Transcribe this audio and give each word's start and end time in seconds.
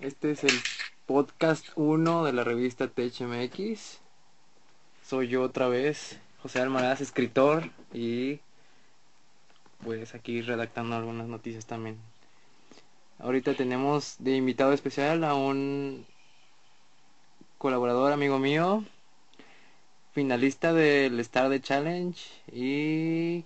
este 0.00 0.32
es 0.32 0.42
el 0.42 0.60
podcast 1.06 1.66
1 1.76 2.24
de 2.24 2.32
la 2.32 2.42
revista 2.42 2.88
THMX. 2.88 4.00
Soy 5.04 5.28
yo 5.28 5.42
otra 5.42 5.68
vez, 5.68 6.18
José 6.42 6.60
Almaraz, 6.60 7.00
escritor 7.00 7.70
y 7.94 8.40
pues 9.84 10.16
aquí 10.16 10.42
redactando 10.42 10.96
algunas 10.96 11.28
noticias 11.28 11.64
también. 11.64 11.96
Ahorita 13.20 13.54
tenemos 13.54 14.16
de 14.18 14.34
invitado 14.34 14.72
especial 14.72 15.22
a 15.22 15.34
un 15.34 16.04
colaborador 17.56 18.12
amigo 18.12 18.40
mío, 18.40 18.84
finalista 20.10 20.72
del 20.72 21.20
Star 21.20 21.50
de 21.50 21.60
Challenge 21.60 22.20
y 22.52 23.44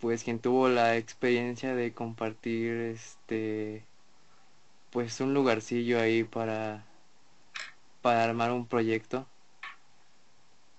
pues 0.00 0.24
quien 0.24 0.38
tuvo 0.38 0.70
la 0.70 0.96
experiencia 0.96 1.74
de 1.74 1.92
compartir 1.92 2.72
este 2.72 3.84
pues 4.92 5.20
un 5.20 5.34
lugarcillo 5.34 6.00
ahí 6.00 6.22
para 6.22 6.84
para 8.02 8.24
armar 8.24 8.52
un 8.52 8.66
proyecto. 8.66 9.26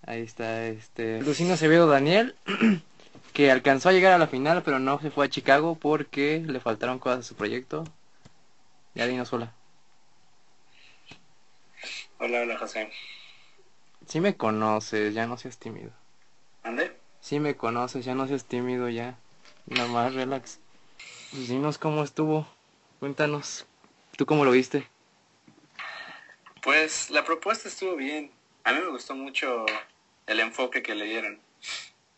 Ahí 0.06 0.22
está 0.22 0.68
este 0.68 1.22
Lucino 1.22 1.54
Acevedo 1.54 1.88
Daniel 1.88 2.36
que 3.34 3.50
alcanzó 3.50 3.90
a 3.90 3.92
llegar 3.92 4.14
a 4.14 4.18
la 4.18 4.28
final 4.28 4.62
pero 4.64 4.80
no 4.80 5.00
se 5.02 5.10
fue 5.10 5.26
a 5.26 5.30
Chicago 5.30 5.76
porque 5.76 6.44
le 6.46 6.60
faltaron 6.60 7.00
cosas 7.00 7.20
a 7.20 7.24
su 7.24 7.36
proyecto. 7.36 7.84
Ya 8.94 9.08
dinos 9.08 9.34
hola. 9.34 9.54
Hola, 12.20 12.42
hola 12.42 12.58
José. 12.58 12.92
Si 14.08 14.20
me 14.20 14.36
conoces, 14.38 15.14
ya 15.14 15.26
no 15.26 15.38
seas 15.38 15.58
tímido. 15.58 15.92
¿Ande? 16.62 16.96
Si 17.20 17.40
me 17.40 17.56
conoces, 17.56 18.06
ya 18.06 18.14
no 18.14 18.28
seas 18.28 18.46
tímido 18.46 18.90
ya. 18.90 19.18
Nada 19.66 19.88
más 19.88 20.14
relax. 20.14 20.60
Pues 21.32 21.48
dinos 21.48 21.78
cómo 21.78 22.04
estuvo. 22.04 22.46
Cuéntanos. 23.00 23.66
¿Tú 24.16 24.28
cómo 24.28 24.46
lo 24.46 24.52
viste? 24.52 24.88
Pues 26.62 27.10
la 27.10 27.26
propuesta 27.26 27.68
estuvo 27.68 27.96
bien. 27.96 28.32
A 28.64 28.72
mí 28.72 28.80
me 28.80 28.88
gustó 28.88 29.16
mucho 29.16 29.66
el 30.28 30.40
enfoque 30.40 30.84
que 30.84 30.94
le 30.94 31.06
dieron. 31.06 31.40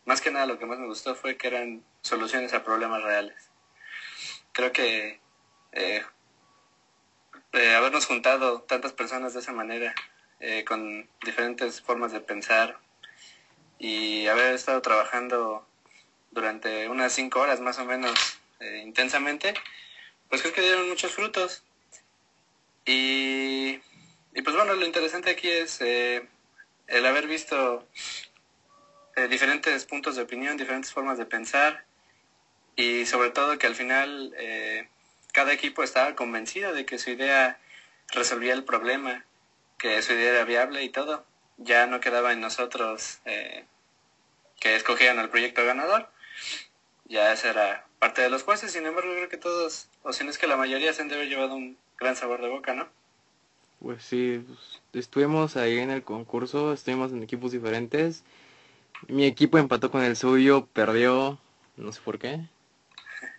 Más 0.04 0.20
que 0.20 0.30
nada 0.30 0.46
lo 0.46 0.58
que 0.58 0.66
más 0.66 0.78
me 0.78 0.86
gustó 0.86 1.14
fue 1.14 1.36
que 1.36 1.48
eran 1.48 1.82
soluciones 2.02 2.52
a 2.52 2.62
problemas 2.62 3.02
reales. 3.02 3.50
Creo 4.52 4.72
que 4.72 5.20
eh, 5.72 6.04
eh, 7.52 7.74
habernos 7.74 8.06
juntado 8.06 8.60
tantas 8.60 8.92
personas 8.92 9.32
de 9.32 9.40
esa 9.40 9.52
manera, 9.52 9.94
eh, 10.40 10.64
con 10.64 11.08
diferentes 11.24 11.80
formas 11.80 12.12
de 12.12 12.20
pensar 12.20 12.78
y 13.78 14.26
haber 14.26 14.54
estado 14.54 14.82
trabajando 14.82 15.66
durante 16.30 16.88
unas 16.88 17.12
cinco 17.12 17.40
horas 17.40 17.60
más 17.60 17.78
o 17.78 17.84
menos 17.84 18.38
intensamente, 18.82 19.54
pues 20.30 20.40
creo 20.40 20.54
que 20.54 20.62
dieron 20.62 20.88
muchos 20.88 21.12
frutos. 21.12 21.62
Y, 22.86 23.80
pues 24.44 24.54
bueno, 24.54 24.74
lo 24.74 24.86
interesante 24.86 25.30
aquí 25.30 25.48
es 25.48 25.80
eh, 25.80 26.26
el 26.86 27.04
haber 27.04 27.26
visto 27.26 27.86
eh, 29.16 29.26
diferentes 29.26 29.84
puntos 29.86 30.14
de 30.14 30.22
opinión, 30.22 30.56
diferentes 30.56 30.92
formas 30.92 31.18
de 31.18 31.26
pensar 31.26 31.84
y 32.76 33.04
sobre 33.06 33.30
todo 33.30 33.58
que 33.58 33.66
al 33.66 33.74
final 33.74 34.32
eh, 34.38 34.88
cada 35.32 35.52
equipo 35.52 35.82
estaba 35.82 36.14
convencido 36.14 36.72
de 36.72 36.86
que 36.86 36.98
su 36.98 37.10
idea 37.10 37.58
resolvía 38.12 38.54
el 38.54 38.64
problema, 38.64 39.24
que 39.78 40.00
su 40.02 40.12
idea 40.12 40.30
era 40.30 40.44
viable 40.44 40.84
y 40.84 40.88
todo. 40.88 41.26
Ya 41.56 41.86
no 41.86 41.98
quedaba 42.00 42.32
en 42.32 42.40
nosotros 42.40 43.20
que 44.60 44.76
escogieran 44.76 45.18
el 45.18 45.30
proyecto 45.30 45.64
ganador. 45.64 46.08
Ya 47.06 47.32
esa 47.32 47.50
era 47.50 47.86
parte 47.98 48.22
de 48.22 48.28
los 48.30 48.42
jueces, 48.42 48.72
sin 48.72 48.86
embargo 48.86 49.12
creo 49.12 49.28
que 49.28 49.38
todos, 49.38 49.88
o 50.02 50.12
si 50.12 50.22
no 50.22 50.30
es 50.30 50.38
que 50.38 50.46
la 50.46 50.56
mayoría 50.56 50.92
se 50.92 51.02
han 51.02 51.08
de 51.08 51.14
haber 51.14 51.28
llevado 51.28 51.56
un 51.56 51.78
gran 51.98 52.16
sabor 52.16 52.40
de 52.40 52.48
boca, 52.48 52.74
¿no? 52.74 52.86
Pues 53.80 54.02
sí, 54.02 54.42
pues, 54.46 54.82
estuvimos 55.04 55.56
ahí 55.56 55.78
en 55.78 55.90
el 55.90 56.02
concurso, 56.02 56.72
estuvimos 56.72 57.12
en 57.12 57.22
equipos 57.22 57.52
diferentes. 57.52 58.24
Mi 59.08 59.26
equipo 59.26 59.58
empató 59.58 59.90
con 59.90 60.02
el 60.02 60.16
suyo, 60.16 60.66
perdió, 60.72 61.38
no 61.76 61.92
sé 61.92 62.00
por 62.02 62.18
qué. 62.18 62.40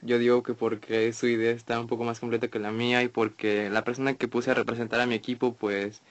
Yo 0.01 0.19
digo 0.19 0.43
que 0.43 0.53
porque 0.53 1.11
su 1.13 1.27
idea 1.27 1.51
está 1.51 1.79
un 1.79 1.87
poco 1.87 2.03
más 2.03 2.19
completa 2.19 2.47
que 2.49 2.59
la 2.59 2.71
mía 2.71 3.03
y 3.03 3.07
porque 3.07 3.69
la 3.69 3.83
persona 3.83 4.15
que 4.15 4.27
puse 4.27 4.51
a 4.51 4.53
representar 4.53 4.99
a 5.01 5.07
mi 5.07 5.15
equipo, 5.15 5.53
pues 5.53 6.01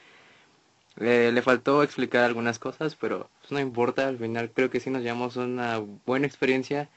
le, 0.97 1.33
le 1.33 1.43
faltó 1.43 1.83
explicar 1.83 2.25
algunas 2.25 2.59
cosas, 2.59 2.97
pero 2.97 3.31
pues, 3.41 3.53
no 3.53 3.61
importa, 3.61 4.09
al 4.09 4.19
final 4.19 4.51
creo 4.53 4.71
que 4.71 4.81
sí 4.81 4.91
nos 4.91 5.03
llevamos 5.03 5.37
una 5.37 5.79
buena 6.07 6.27
experiencia. 6.27 6.89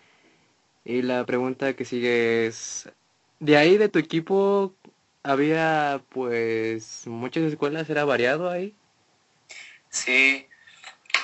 Y 0.85 1.01
la 1.03 1.25
pregunta 1.25 1.75
que 1.75 1.85
sigue 1.85 2.47
es, 2.47 2.89
de 3.39 3.57
ahí 3.57 3.77
de 3.77 3.89
tu 3.89 3.99
equipo, 3.99 4.73
había 5.23 6.01
pues 6.09 7.05
muchas 7.07 7.43
escuelas, 7.43 7.89
era 7.89 8.05
variado 8.05 8.49
ahí. 8.49 8.75
Sí, 9.89 10.47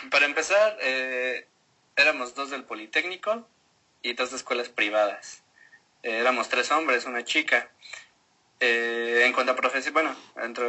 para 0.09 0.25
empezar, 0.25 0.77
eh, 0.81 1.47
éramos 1.95 2.35
dos 2.35 2.49
del 2.49 2.63
Politécnico 2.63 3.47
y 4.01 4.13
dos 4.13 4.31
de 4.31 4.37
escuelas 4.37 4.69
privadas. 4.69 5.43
Eh, 6.03 6.17
éramos 6.19 6.49
tres 6.49 6.71
hombres, 6.71 7.05
una 7.05 7.23
chica. 7.23 7.69
Eh, 8.59 9.23
en 9.25 9.33
cuanto 9.33 9.51
a 9.51 9.55
profesión, 9.55 9.93
bueno, 9.93 10.15
entre 10.37 10.65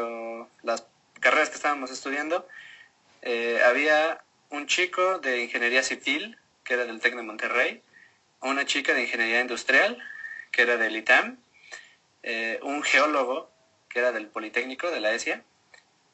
las 0.63 0.87
carreras 1.21 1.49
que 1.49 1.57
estábamos 1.57 1.91
estudiando, 1.91 2.47
había 3.65 4.23
un 4.51 4.67
chico 4.67 5.19
de 5.19 5.43
ingeniería 5.43 5.83
civil, 5.83 6.39
que 6.63 6.75
era 6.75 6.85
del 6.85 7.01
TEC 7.01 7.17
de 7.17 7.23
Monterrey, 7.23 7.83
una 8.41 8.65
chica 8.65 8.95
de 8.95 9.03
ingeniería 9.03 9.41
industrial, 9.41 9.99
que 10.53 10.63
era 10.63 10.77
del 10.77 10.97
ITAM, 10.97 11.39
eh, 12.27 12.59
un 12.63 12.83
geólogo 12.83 13.49
que 13.89 14.01
era 14.01 14.11
del 14.11 14.27
Politécnico, 14.27 14.91
de 14.91 15.01
la 15.01 15.13
ESIA, 15.13 15.45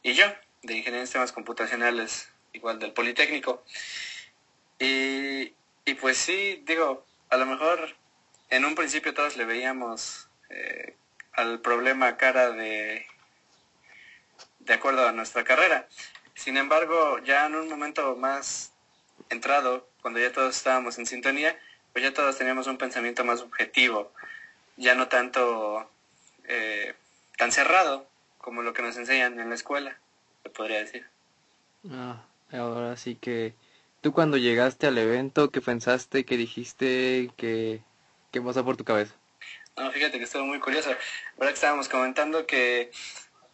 y 0.03 0.13
yo, 0.13 0.27
de 0.63 0.75
Ingeniería 0.75 1.01
en 1.01 1.07
Sistemas 1.07 1.33
Computacionales, 1.33 2.29
igual 2.53 2.79
del 2.79 2.93
Politécnico. 2.93 3.65
Y, 4.79 5.55
pues 6.01 6.19
sí, 6.19 6.63
digo, 6.67 7.07
a 7.31 7.37
lo 7.39 7.47
mejor 7.47 7.97
en 8.51 8.65
un 8.67 8.75
principio 8.75 9.15
todos 9.15 9.37
le 9.37 9.47
veíamos 9.47 10.29
eh, 10.51 10.95
al 11.33 11.61
problema 11.61 12.19
cara 12.19 12.51
de, 12.51 13.07
de 14.59 14.75
acuerdo 14.75 15.09
a 15.09 15.13
nuestra 15.13 15.45
carrera. 15.45 15.89
Sin 16.35 16.59
embargo, 16.59 17.21
ya 17.21 17.47
en 17.47 17.55
un 17.55 17.69
momento 17.69 18.17
más 18.17 18.75
entrado, 19.31 19.89
cuando 20.03 20.21
ya 20.21 20.31
todos 20.31 20.57
estábamos 20.57 20.99
en 20.99 21.07
sintonía, 21.07 21.59
pues 21.93 22.05
ya 22.05 22.13
todos 22.13 22.37
teníamos 22.37 22.67
un 22.67 22.77
pensamiento 22.77 23.25
más 23.25 23.41
objetivo, 23.41 24.13
ya 24.77 24.95
no 24.95 25.09
tanto 25.09 25.89
eh, 26.53 26.95
tan 27.39 27.51
cerrado 27.51 28.07
como 28.39 28.63
lo 28.63 28.73
que 28.73 28.83
nos 28.83 28.97
enseñan 28.97 29.41
en 29.41 29.49
la 29.49 29.55
escuela, 29.55 29.97
se 30.43 30.51
podría 30.51 30.79
decir. 30.79 31.07
Ah, 31.91 32.23
ahora 32.53 32.97
sí 32.97 33.17
que 33.17 33.55
tú 34.01 34.13
cuando 34.13 34.37
llegaste 34.37 34.87
al 34.87 34.99
evento, 34.99 35.51
¿qué 35.51 35.61
pensaste, 35.61 36.25
qué 36.25 36.37
dijiste, 36.37 37.31
qué, 37.37 37.81
qué 38.31 38.41
pasó 38.43 38.65
por 38.65 38.77
tu 38.77 38.85
cabeza? 38.85 39.15
No, 39.77 39.91
fíjate 39.91 40.19
que 40.19 40.25
estuvo 40.25 40.45
muy 40.45 40.61
curioso. 40.61 40.91
Ahora 41.39 41.49
que 41.49 41.55
estábamos 41.55 41.89
comentando 41.89 42.47
que 42.47 42.91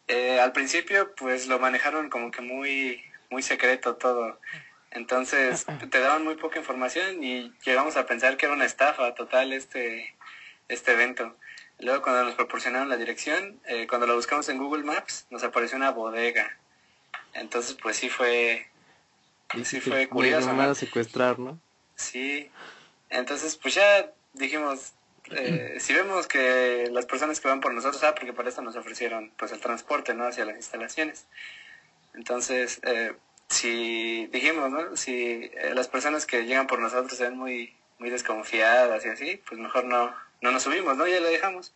eh, 0.08 0.40
al 0.40 0.52
principio 0.52 1.14
pues 1.14 1.46
lo 1.46 1.58
manejaron 1.58 2.10
como 2.10 2.30
que 2.30 2.42
muy, 2.42 3.02
muy 3.30 3.42
secreto 3.42 3.96
todo. 3.96 4.40
Entonces 4.90 5.66
te 5.90 6.00
daban 6.00 6.24
muy 6.24 6.34
poca 6.34 6.58
información 6.58 7.22
y 7.22 7.52
llegamos 7.64 7.96
a 7.96 8.06
pensar 8.06 8.36
que 8.36 8.46
era 8.46 8.54
una 8.54 8.64
estafa 8.64 9.14
total 9.14 9.52
este, 9.52 10.14
este 10.68 10.92
evento. 10.92 11.36
Luego 11.80 12.02
cuando 12.02 12.24
nos 12.24 12.34
proporcionaron 12.34 12.88
la 12.88 12.96
dirección, 12.96 13.60
eh, 13.66 13.86
cuando 13.86 14.06
la 14.06 14.14
buscamos 14.14 14.48
en 14.48 14.58
Google 14.58 14.82
Maps, 14.82 15.26
nos 15.30 15.44
apareció 15.44 15.76
una 15.76 15.92
bodega. 15.92 16.58
Entonces, 17.34 17.76
pues 17.80 17.96
sí 17.96 18.08
fue, 18.08 18.66
sí 19.62 19.80
fue 19.80 20.08
curioso. 20.08 20.52
¿no? 20.52 20.74
secuestrar, 20.74 21.38
¿no? 21.38 21.58
Sí. 21.94 22.50
Entonces, 23.10 23.56
pues 23.56 23.74
ya 23.76 24.10
dijimos, 24.32 24.92
eh, 25.30 25.76
si 25.78 25.94
vemos 25.94 26.26
que 26.26 26.88
las 26.90 27.06
personas 27.06 27.38
que 27.38 27.46
van 27.46 27.60
por 27.60 27.72
nosotros, 27.72 28.02
ah, 28.02 28.14
porque 28.14 28.32
para 28.32 28.48
esto 28.48 28.60
nos 28.60 28.74
ofrecieron 28.74 29.30
pues 29.36 29.52
el 29.52 29.60
transporte, 29.60 30.14
¿no? 30.14 30.26
Hacia 30.26 30.44
las 30.44 30.56
instalaciones. 30.56 31.26
Entonces, 32.12 32.80
eh, 32.82 33.14
si 33.48 34.26
dijimos, 34.32 34.70
¿no? 34.70 34.96
Si 34.96 35.48
las 35.74 35.86
personas 35.86 36.26
que 36.26 36.44
llegan 36.44 36.66
por 36.66 36.80
nosotros 36.80 37.16
se 37.16 37.24
ven 37.24 37.38
muy, 37.38 37.76
muy 38.00 38.10
desconfiadas 38.10 39.04
y 39.06 39.08
así, 39.08 39.42
pues 39.46 39.60
mejor 39.60 39.84
no, 39.84 40.12
no 40.40 40.50
nos 40.50 40.62
subimos, 40.62 40.96
¿no? 40.96 41.06
Ya 41.06 41.20
lo 41.20 41.28
dejamos. 41.28 41.74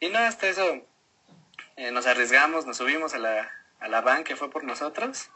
Y 0.00 0.08
no, 0.08 0.18
hasta 0.18 0.48
eso 0.48 0.86
eh, 1.76 1.90
nos 1.90 2.06
arriesgamos, 2.06 2.66
nos 2.66 2.76
subimos 2.76 3.14
a 3.14 3.18
la, 3.18 3.50
a 3.80 3.88
la 3.88 4.00
van 4.00 4.24
que 4.24 4.36
fue 4.36 4.50
por 4.50 4.64
nosotros 4.64 5.30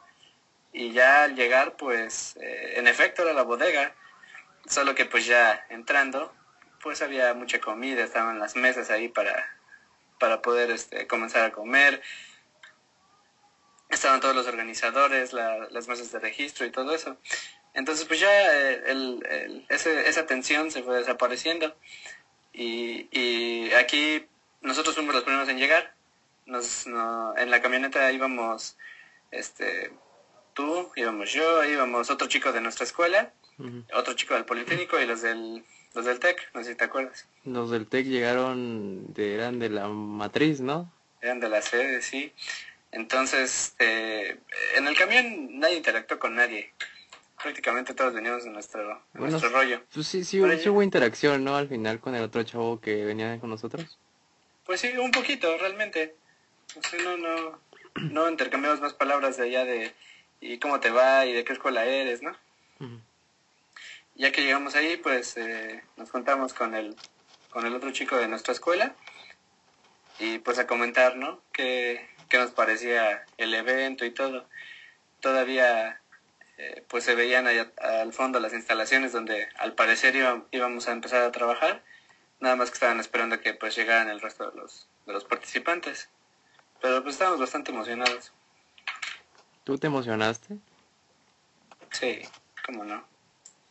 y 0.73 0.93
ya 0.93 1.25
al 1.25 1.35
llegar 1.35 1.76
pues 1.76 2.37
eh, 2.37 2.75
en 2.76 2.87
efecto 2.87 3.23
era 3.23 3.32
la 3.32 3.43
bodega, 3.43 3.94
solo 4.67 4.94
que 4.94 5.06
pues 5.06 5.26
ya 5.26 5.64
entrando 5.69 6.35
pues 6.82 7.02
había 7.02 7.35
mucha 7.35 7.61
comida, 7.61 8.02
estaban 8.02 8.38
las 8.38 8.56
mesas 8.56 8.91
ahí 8.91 9.08
para, 9.08 9.58
para 10.19 10.41
poder 10.41 10.70
este, 10.70 11.06
comenzar 11.06 11.44
a 11.44 11.52
comer, 11.52 12.02
estaban 13.91 14.20
todos 14.20 14.35
los 14.35 14.47
organizadores, 14.47 15.32
las 15.32 15.88
mesas 15.88 16.11
de 16.12 16.20
registro 16.20 16.64
y 16.64 16.70
todo 16.70 16.94
eso. 16.94 17.19
Entonces 17.75 18.06
pues 18.06 18.20
ya 18.20 18.31
eh, 18.31 18.82
el, 18.87 19.67
esa 19.69 20.26
tensión 20.26 20.70
se 20.70 20.82
fue 20.82 20.97
desapareciendo 20.97 21.76
y, 22.52 23.08
y 23.11 23.73
aquí 23.73 24.25
nosotros 24.61 24.94
fuimos 24.94 25.14
los 25.14 25.25
primeros 25.25 25.49
en 25.49 25.58
llegar. 25.58 25.94
Nos, 26.47 26.87
en 26.87 27.50
la 27.50 27.62
camioneta 27.62 28.11
íbamos, 28.11 28.76
este, 29.31 29.93
tú, 30.55 30.91
íbamos 30.97 31.32
yo, 31.32 31.64
íbamos 31.64 32.11
otro 32.11 32.29
chico 32.29 32.52
de 32.52 32.61
nuestra 32.61 32.85
escuela, 32.85 33.32
otro 33.94 34.14
chico 34.14 34.35
del 34.35 34.44
Politécnico 34.44 34.99
y 35.00 35.06
los 35.06 35.23
del, 35.23 35.62
los 35.94 36.05
del 36.05 36.19
TEC, 36.19 36.50
no 36.55 36.64
sé 36.64 36.70
si 36.70 36.76
te 36.76 36.85
acuerdas. 36.85 37.26
Los 37.44 37.70
del 37.70 37.87
TEC 37.87 38.06
llegaron, 38.06 39.12
de, 39.12 39.35
eran 39.35 39.58
de 39.58 39.70
la 39.70 39.88
matriz, 39.88 40.61
¿no? 40.61 40.93
Eran 41.20 41.41
de 41.41 41.49
la 41.49 41.62
sede, 41.62 42.02
sí. 42.02 42.32
Entonces, 42.91 43.75
eh, 43.79 44.38
en 44.75 44.88
el 44.88 44.97
camión 44.97 45.61
nadie 45.61 45.76
interactuó 45.76 46.19
con 46.19 46.35
nadie. 46.35 46.73
Prácticamente 47.42 47.94
todos 47.94 48.12
veníamos 48.12 48.44
en 48.44 48.52
nuestro, 48.52 49.02
nuestro 49.14 49.48
rollo. 49.48 49.82
Pues 49.94 50.06
sí, 50.06 50.25
sí, 50.25 50.40
hubo 50.40 50.82
interacción, 50.82 51.42
¿no? 51.42 51.56
Al 51.56 51.69
final 51.69 52.00
con 52.00 52.14
el 52.14 52.22
otro 52.22 52.42
chavo 52.42 52.81
que 52.81 53.04
venía 53.04 53.38
con 53.40 53.50
nosotros. 53.50 53.98
Pues 54.66 54.81
sí, 54.81 54.88
un 54.98 55.10
poquito, 55.10 55.56
realmente. 55.58 56.14
O 56.76 56.82
sea, 56.82 57.02
no, 57.02 57.16
no, 57.16 57.58
no 57.94 58.28
intercambiamos 58.28 58.81
más 58.81 58.92
palabras 58.92 59.37
de 59.37 59.44
allá 59.44 59.64
de 59.64 59.92
y 60.40 60.58
cómo 60.58 60.81
te 60.81 60.90
va 60.90 61.26
y 61.26 61.32
de 61.32 61.44
qué 61.44 61.52
escuela 61.52 61.84
eres, 61.84 62.22
¿no? 62.22 62.37
Ya 64.14 64.32
que 64.32 64.42
llegamos 64.42 64.75
ahí, 64.75 64.96
pues 64.96 65.37
eh, 65.37 65.82
nos 65.96 66.10
juntamos 66.10 66.52
con 66.54 66.75
el, 66.75 66.96
con 67.50 67.66
el 67.66 67.75
otro 67.75 67.90
chico 67.90 68.16
de 68.16 68.28
nuestra 68.28 68.52
escuela 68.52 68.94
y 70.19 70.38
pues 70.38 70.58
a 70.58 70.66
comentar, 70.66 71.16
¿no? 71.16 71.40
Qué, 71.52 72.06
qué 72.28 72.38
nos 72.38 72.50
parecía 72.50 73.25
el 73.38 73.54
evento 73.54 74.04
y 74.04 74.10
todo. 74.10 74.46
Todavía 75.20 76.00
eh, 76.62 76.85
pues 76.89 77.05
se 77.05 77.15
veían 77.15 77.47
allá 77.47 77.73
al 77.79 78.12
fondo 78.12 78.39
las 78.39 78.53
instalaciones 78.53 79.12
donde 79.12 79.49
al 79.57 79.73
parecer 79.73 80.15
íbamos 80.51 80.89
a 80.89 80.93
empezar 80.93 81.23
a 81.23 81.33
trabajar, 81.33 81.83
nada 82.39 82.55
más 82.55 82.69
que 82.69 82.75
estaban 82.75 83.01
esperando 83.01 83.41
que 83.41 83.55
pues 83.55 83.75
llegaran 83.75 84.11
el 84.11 84.21
resto 84.21 84.51
de 84.51 84.61
los, 84.61 84.87
de 85.07 85.15
los 85.15 85.25
participantes. 85.25 86.11
Pero 86.83 87.03
pues 87.03 87.15
estábamos 87.15 87.41
bastante 87.41 87.71
emocionados. 87.71 88.33
¿Tú 89.65 89.79
te 89.79 89.87
emocionaste? 89.87 90.59
Sí, 91.93 92.21
cómo 92.67 92.85
no. 92.85 93.07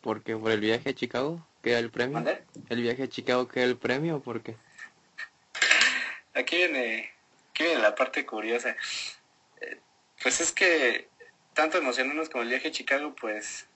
¿Por 0.01 0.23
qué? 0.23 0.35
¿Por 0.35 0.49
el 0.49 0.59
viaje 0.59 0.89
a 0.89 0.95
Chicago? 0.95 1.45
¿Qué 1.61 1.71
era 1.71 1.79
el 1.79 1.91
premio? 1.91 2.25
¿El 2.69 2.81
viaje 2.81 3.03
a 3.03 3.07
Chicago 3.07 3.47
qué 3.47 3.59
era 3.59 3.69
el 3.69 3.77
premio 3.77 4.15
o 4.15 4.21
por 4.23 4.41
qué? 4.41 4.55
Aquí 6.33 6.55
viene, 6.55 7.11
aquí 7.51 7.65
viene 7.65 7.81
la 7.81 7.93
parte 7.93 8.25
curiosa. 8.25 8.75
Eh, 9.61 9.79
pues 10.23 10.41
es 10.41 10.51
que 10.51 11.08
tanto 11.59 11.77
emocionarnos 11.77 12.29
como 12.29 12.43
el 12.43 12.49
viaje 12.49 12.69
a 12.69 12.71
Chicago, 12.71 13.13
pues, 13.19 13.67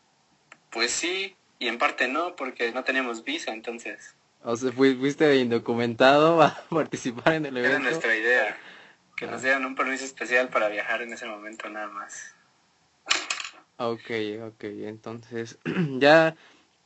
pues 0.70 0.90
sí, 0.90 1.36
y 1.60 1.68
en 1.68 1.78
parte 1.78 2.08
no, 2.08 2.34
porque 2.38 2.72
no 2.72 2.86
teníamos 2.86 3.26
visa, 3.26 3.52
entonces. 3.52 4.16
O 4.42 4.56
sea, 4.56 4.72
fuiste 4.72 5.36
indocumentado 5.36 6.42
a 6.44 6.64
participar 6.70 7.34
en 7.34 7.48
el 7.48 7.58
evento. 7.58 7.76
Era 7.76 7.84
nuestra 7.84 8.16
idea. 8.16 8.58
Que 9.18 9.28
nos 9.28 9.42
dieran 9.42 9.66
un 9.66 9.76
permiso 9.76 10.06
especial 10.06 10.48
para 10.48 10.70
viajar 10.70 11.02
en 11.02 11.12
ese 11.12 11.26
momento 11.26 11.70
nada 11.70 11.88
más. 11.88 12.34
Ok, 13.76 14.12
ok, 14.48 14.64
entonces 14.64 15.58
ya 16.00 16.38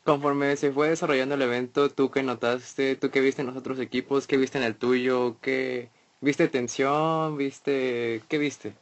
conforme 0.03 0.55
se 0.57 0.71
fue 0.71 0.89
desarrollando 0.89 1.35
el 1.35 1.43
evento, 1.43 1.91
¿tú 1.91 2.09
qué 2.09 2.23
notaste? 2.23 2.95
¿Tú 2.95 3.11
qué 3.11 3.21
viste 3.21 3.41
en 3.41 3.47
los 3.47 3.55
otros 3.55 3.79
equipos? 3.79 4.25
¿Qué 4.25 4.37
viste 4.37 4.57
en 4.57 4.63
el 4.63 4.75
tuyo? 4.75 5.37
¿Qué 5.41 5.89
viste 6.21 6.47
tensión? 6.47 7.37
¿Viste 7.37 8.23
qué 8.27 8.39
viste? 8.39 8.73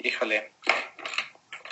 Híjole, 0.00 0.52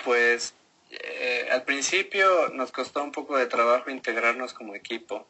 pues 0.03 0.53
eh, 0.89 1.47
al 1.49 1.63
principio 1.63 2.49
nos 2.49 2.73
costó 2.73 3.01
un 3.01 3.13
poco 3.13 3.37
de 3.37 3.45
trabajo 3.45 3.89
integrarnos 3.89 4.53
como 4.53 4.75
equipo. 4.75 5.25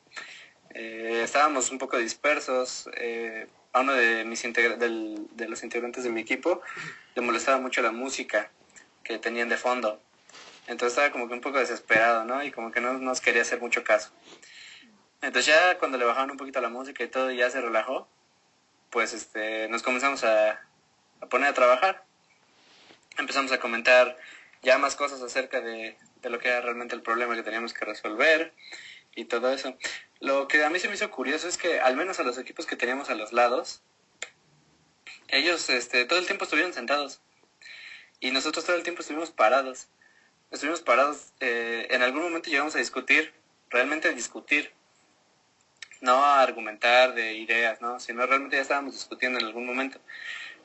Eh, 0.74 1.22
estábamos 1.24 1.70
un 1.70 1.78
poco 1.78 2.00
dispersos. 2.00 2.90
Eh, 2.96 3.48
a 3.74 3.82
uno 3.82 3.94
de, 3.94 4.26
mis 4.26 4.42
de 4.42 5.48
los 5.48 5.64
integrantes 5.64 6.04
de 6.04 6.10
mi 6.10 6.22
equipo 6.22 6.62
le 7.14 7.22
molestaba 7.22 7.60
mucho 7.60 7.84
la 7.84 7.92
música 7.92 8.50
que 9.04 9.20
tenían 9.20 9.50
de 9.50 9.58
fondo. 9.58 10.02
Entonces 10.66 10.94
estaba 10.94 11.12
como 11.12 11.28
que 11.28 11.36
un 11.36 11.42
poco 11.42 11.60
desesperado, 11.60 12.26
¿no? 12.26 12.44
Y 12.44 12.52
como 12.52 12.72
que 12.72 12.82
no 12.82 12.94
nos 12.94 13.22
quería 13.22 13.44
hacer 13.44 13.62
mucho 13.62 13.84
caso. 13.84 14.12
Entonces 15.22 15.54
ya 15.54 15.78
cuando 15.78 16.00
le 16.00 16.06
bajaron 16.06 16.32
un 16.32 16.38
poquito 16.38 16.62
la 16.62 16.70
música 16.70 17.04
y 17.04 17.08
todo 17.10 17.30
ya 17.30 17.52
se 17.52 17.62
relajó, 17.62 18.08
pues 18.90 19.14
este, 19.14 19.68
nos 19.70 19.84
comenzamos 19.84 20.24
a, 20.24 20.60
a 21.22 21.26
poner 21.30 21.50
a 21.50 21.54
trabajar. 21.54 22.07
Empezamos 23.18 23.52
a 23.52 23.60
comentar 23.60 24.18
ya 24.62 24.78
más 24.78 24.96
cosas 24.96 25.22
acerca 25.22 25.62
de, 25.62 25.98
de 26.22 26.30
lo 26.30 26.40
que 26.40 26.50
era 26.50 26.62
realmente 26.62 26.96
el 26.96 27.02
problema 27.02 27.36
que 27.36 27.44
teníamos 27.44 27.74
que 27.74 27.86
resolver 27.86 28.54
y 29.16 29.26
todo 29.26 29.52
eso. 29.52 29.78
Lo 30.20 30.48
que 30.48 30.64
a 30.64 30.70
mí 30.70 30.80
se 30.80 30.88
me 30.88 30.96
hizo 30.96 31.10
curioso 31.12 31.48
es 31.48 31.58
que 31.58 31.80
al 31.80 31.96
menos 31.96 32.20
a 32.20 32.24
los 32.24 32.38
equipos 32.38 32.66
que 32.66 32.76
teníamos 32.76 33.10
a 33.10 33.16
los 33.16 33.34
lados, 33.34 33.82
ellos 35.28 35.70
este, 35.70 36.06
todo 36.06 36.20
el 36.20 36.26
tiempo 36.26 36.46
estuvieron 36.46 36.74
sentados 36.74 37.22
y 38.20 38.32
nosotros 38.32 38.66
todo 38.66 38.76
el 38.76 38.84
tiempo 38.84 39.02
estuvimos 39.02 39.32
parados. 39.32 39.88
Estuvimos 40.50 40.82
parados, 40.82 41.34
eh, 41.42 41.88
en 41.90 42.02
algún 42.02 42.24
momento 42.24 42.50
llegamos 42.50 42.76
a 42.76 42.80
discutir, 42.80 43.34
realmente 43.70 44.08
a 44.08 44.14
discutir, 44.14 44.72
no 46.00 46.24
a 46.24 46.42
argumentar 46.42 47.14
de 47.14 47.34
ideas, 47.34 47.82
¿no? 47.82 48.00
sino 48.00 48.26
realmente 48.26 48.56
ya 48.56 48.62
estábamos 48.62 48.94
discutiendo 48.94 49.40
en 49.40 49.46
algún 49.46 49.66
momento. 49.66 50.00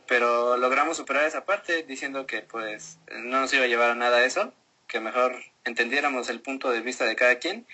Pero 0.06 0.56
logramos 0.56 0.96
superar 0.96 1.24
esa 1.24 1.44
parte 1.44 1.84
diciendo 1.84 2.26
que 2.26 2.42
pues 2.42 2.98
no 3.10 3.40
nos 3.40 3.52
iba 3.54 3.64
a 3.64 3.68
llevar 3.68 3.90
a 3.90 3.94
nada 3.94 4.24
eso, 4.24 4.52
que 4.88 5.00
mejor 5.00 5.34
entendiéramos 5.64 6.28
el 6.28 6.40
punto 6.40 6.70
de 6.70 6.80
vista 6.80 7.04
de 7.04 7.16
cada 7.16 7.38
quien 7.38 7.66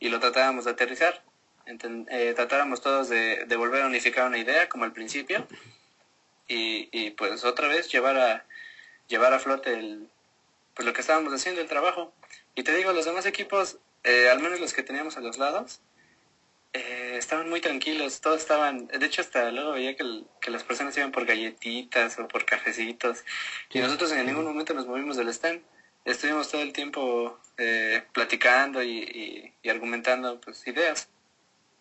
y 0.00 0.08
lo 0.08 0.20
tratábamos 0.20 0.64
de 0.64 0.72
aterrizar. 0.72 1.22
Eh, 1.66 2.32
tratáramos 2.34 2.80
todos 2.80 3.08
de, 3.08 3.44
volver 3.56 3.82
a 3.82 3.86
unificar 3.86 4.26
una 4.26 4.38
idea 4.38 4.68
como 4.68 4.84
al 4.84 4.92
principio 4.92 5.46
y, 6.46 6.88
y, 6.92 7.10
pues 7.10 7.44
otra 7.44 7.68
vez 7.68 7.92
llevar 7.92 8.16
a, 8.18 8.46
llevar 9.06 9.34
a 9.34 9.38
flote 9.38 9.74
el, 9.74 10.08
pues 10.78 10.86
lo 10.86 10.92
que 10.92 11.00
estábamos 11.00 11.32
haciendo, 11.32 11.60
el 11.60 11.66
trabajo. 11.66 12.12
Y 12.54 12.62
te 12.62 12.72
digo, 12.74 12.92
los 12.92 13.04
demás 13.04 13.26
equipos, 13.26 13.78
eh, 14.04 14.28
al 14.30 14.38
menos 14.38 14.60
los 14.60 14.72
que 14.72 14.84
teníamos 14.84 15.16
a 15.16 15.20
los 15.20 15.36
lados, 15.36 15.80
eh, 16.72 17.16
estaban 17.18 17.48
muy 17.48 17.60
tranquilos, 17.60 18.20
todos 18.20 18.40
estaban, 18.40 18.88
de 18.88 19.06
hecho 19.06 19.22
hasta 19.22 19.50
luego 19.50 19.72
veía 19.72 19.96
que, 19.96 20.24
que, 20.40 20.50
las 20.50 20.64
personas 20.64 20.96
iban 20.96 21.12
por 21.12 21.24
galletitas 21.24 22.18
o 22.18 22.28
por 22.28 22.44
cafecitos 22.44 23.24
y 23.72 23.78
nosotros 23.78 24.12
en 24.12 24.26
ningún 24.26 24.44
momento 24.44 24.74
nos 24.74 24.86
movimos 24.86 25.16
del 25.16 25.28
stand 25.28 25.62
estuvimos 26.10 26.50
todo 26.50 26.62
el 26.62 26.72
tiempo 26.72 27.38
eh, 27.56 28.02
platicando 28.12 28.82
y, 28.82 29.52
argumentando 29.68 30.40
pues 30.40 30.66
ideas, 30.66 31.08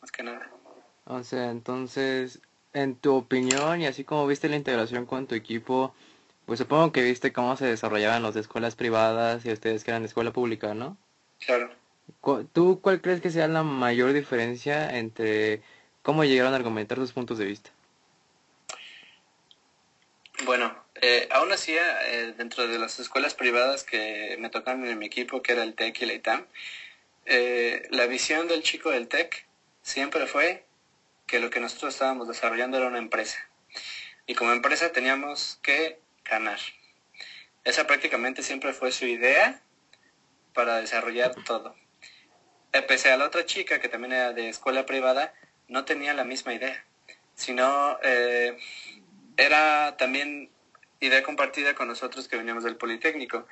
más 0.01 0.11
que 0.11 0.23
nada. 0.23 0.51
O 1.05 1.23
sea, 1.23 1.49
entonces, 1.51 2.41
en 2.73 2.95
tu 2.95 3.15
opinión 3.15 3.81
y 3.81 3.87
así 3.87 4.03
como 4.03 4.27
viste 4.27 4.49
la 4.49 4.57
integración 4.57 5.05
con 5.05 5.27
tu 5.27 5.35
equipo, 5.35 5.95
pues 6.45 6.59
supongo 6.59 6.91
que 6.91 7.03
viste 7.03 7.31
cómo 7.31 7.55
se 7.55 7.65
desarrollaban 7.65 8.23
los 8.23 8.33
de 8.33 8.41
escuelas 8.41 8.75
privadas 8.75 9.45
y 9.45 9.51
ustedes 9.51 9.83
que 9.83 9.91
eran 9.91 10.03
de 10.03 10.07
escuela 10.07 10.31
pública, 10.31 10.73
¿no? 10.73 10.97
Claro. 11.39 11.69
¿Tú 12.53 12.81
cuál 12.81 13.01
crees 13.01 13.21
que 13.21 13.29
sea 13.29 13.47
la 13.47 13.63
mayor 13.63 14.13
diferencia 14.13 14.97
entre 14.97 15.61
cómo 16.01 16.23
llegaron 16.23 16.53
a 16.53 16.57
argumentar 16.57 16.97
sus 16.97 17.13
puntos 17.13 17.37
de 17.37 17.45
vista? 17.45 17.69
Bueno, 20.45 20.75
eh, 21.01 21.27
aún 21.31 21.51
así, 21.51 21.73
eh, 21.75 22.33
dentro 22.37 22.67
de 22.67 22.77
las 22.79 22.99
escuelas 22.99 23.33
privadas 23.33 23.83
que 23.83 24.35
me 24.39 24.49
tocaron 24.49 24.85
en 24.85 24.99
mi 24.99 25.07
equipo, 25.07 25.41
que 25.41 25.53
era 25.53 25.63
el 25.63 25.73
TEC 25.73 26.01
y 26.01 26.05
la 26.05 26.13
ITAM, 26.13 26.45
eh, 27.25 27.87
la 27.91 28.05
visión 28.07 28.47
del 28.47 28.63
chico 28.63 28.91
del 28.91 29.07
TEC 29.07 29.45
siempre 29.81 30.27
fue 30.27 30.65
que 31.25 31.39
lo 31.39 31.49
que 31.49 31.59
nosotros 31.59 31.93
estábamos 31.93 32.27
desarrollando 32.27 32.77
era 32.77 32.87
una 32.87 32.99
empresa. 32.99 33.37
Y 34.25 34.35
como 34.35 34.51
empresa 34.51 34.91
teníamos 34.91 35.59
que 35.61 35.99
ganar. 36.23 36.59
Esa 37.63 37.85
prácticamente 37.87 38.43
siempre 38.43 38.73
fue 38.73 38.91
su 38.91 39.05
idea 39.05 39.61
para 40.53 40.77
desarrollar 40.77 41.35
todo. 41.45 41.75
Pese 42.83 43.11
a 43.11 43.17
la 43.17 43.25
otra 43.25 43.45
chica, 43.45 43.79
que 43.79 43.89
también 43.89 44.13
era 44.13 44.33
de 44.33 44.49
escuela 44.49 44.85
privada, 44.85 45.33
no 45.67 45.85
tenía 45.85 46.13
la 46.13 46.23
misma 46.23 46.53
idea, 46.53 46.85
sino 47.35 47.97
era 49.37 49.97
también 49.97 50.49
idea 50.99 51.23
compartida 51.23 51.75
con 51.75 51.87
nosotros 51.87 52.27
que 52.27 52.37
veníamos 52.37 52.63
del 52.63 52.75
Politécnico, 52.75 53.47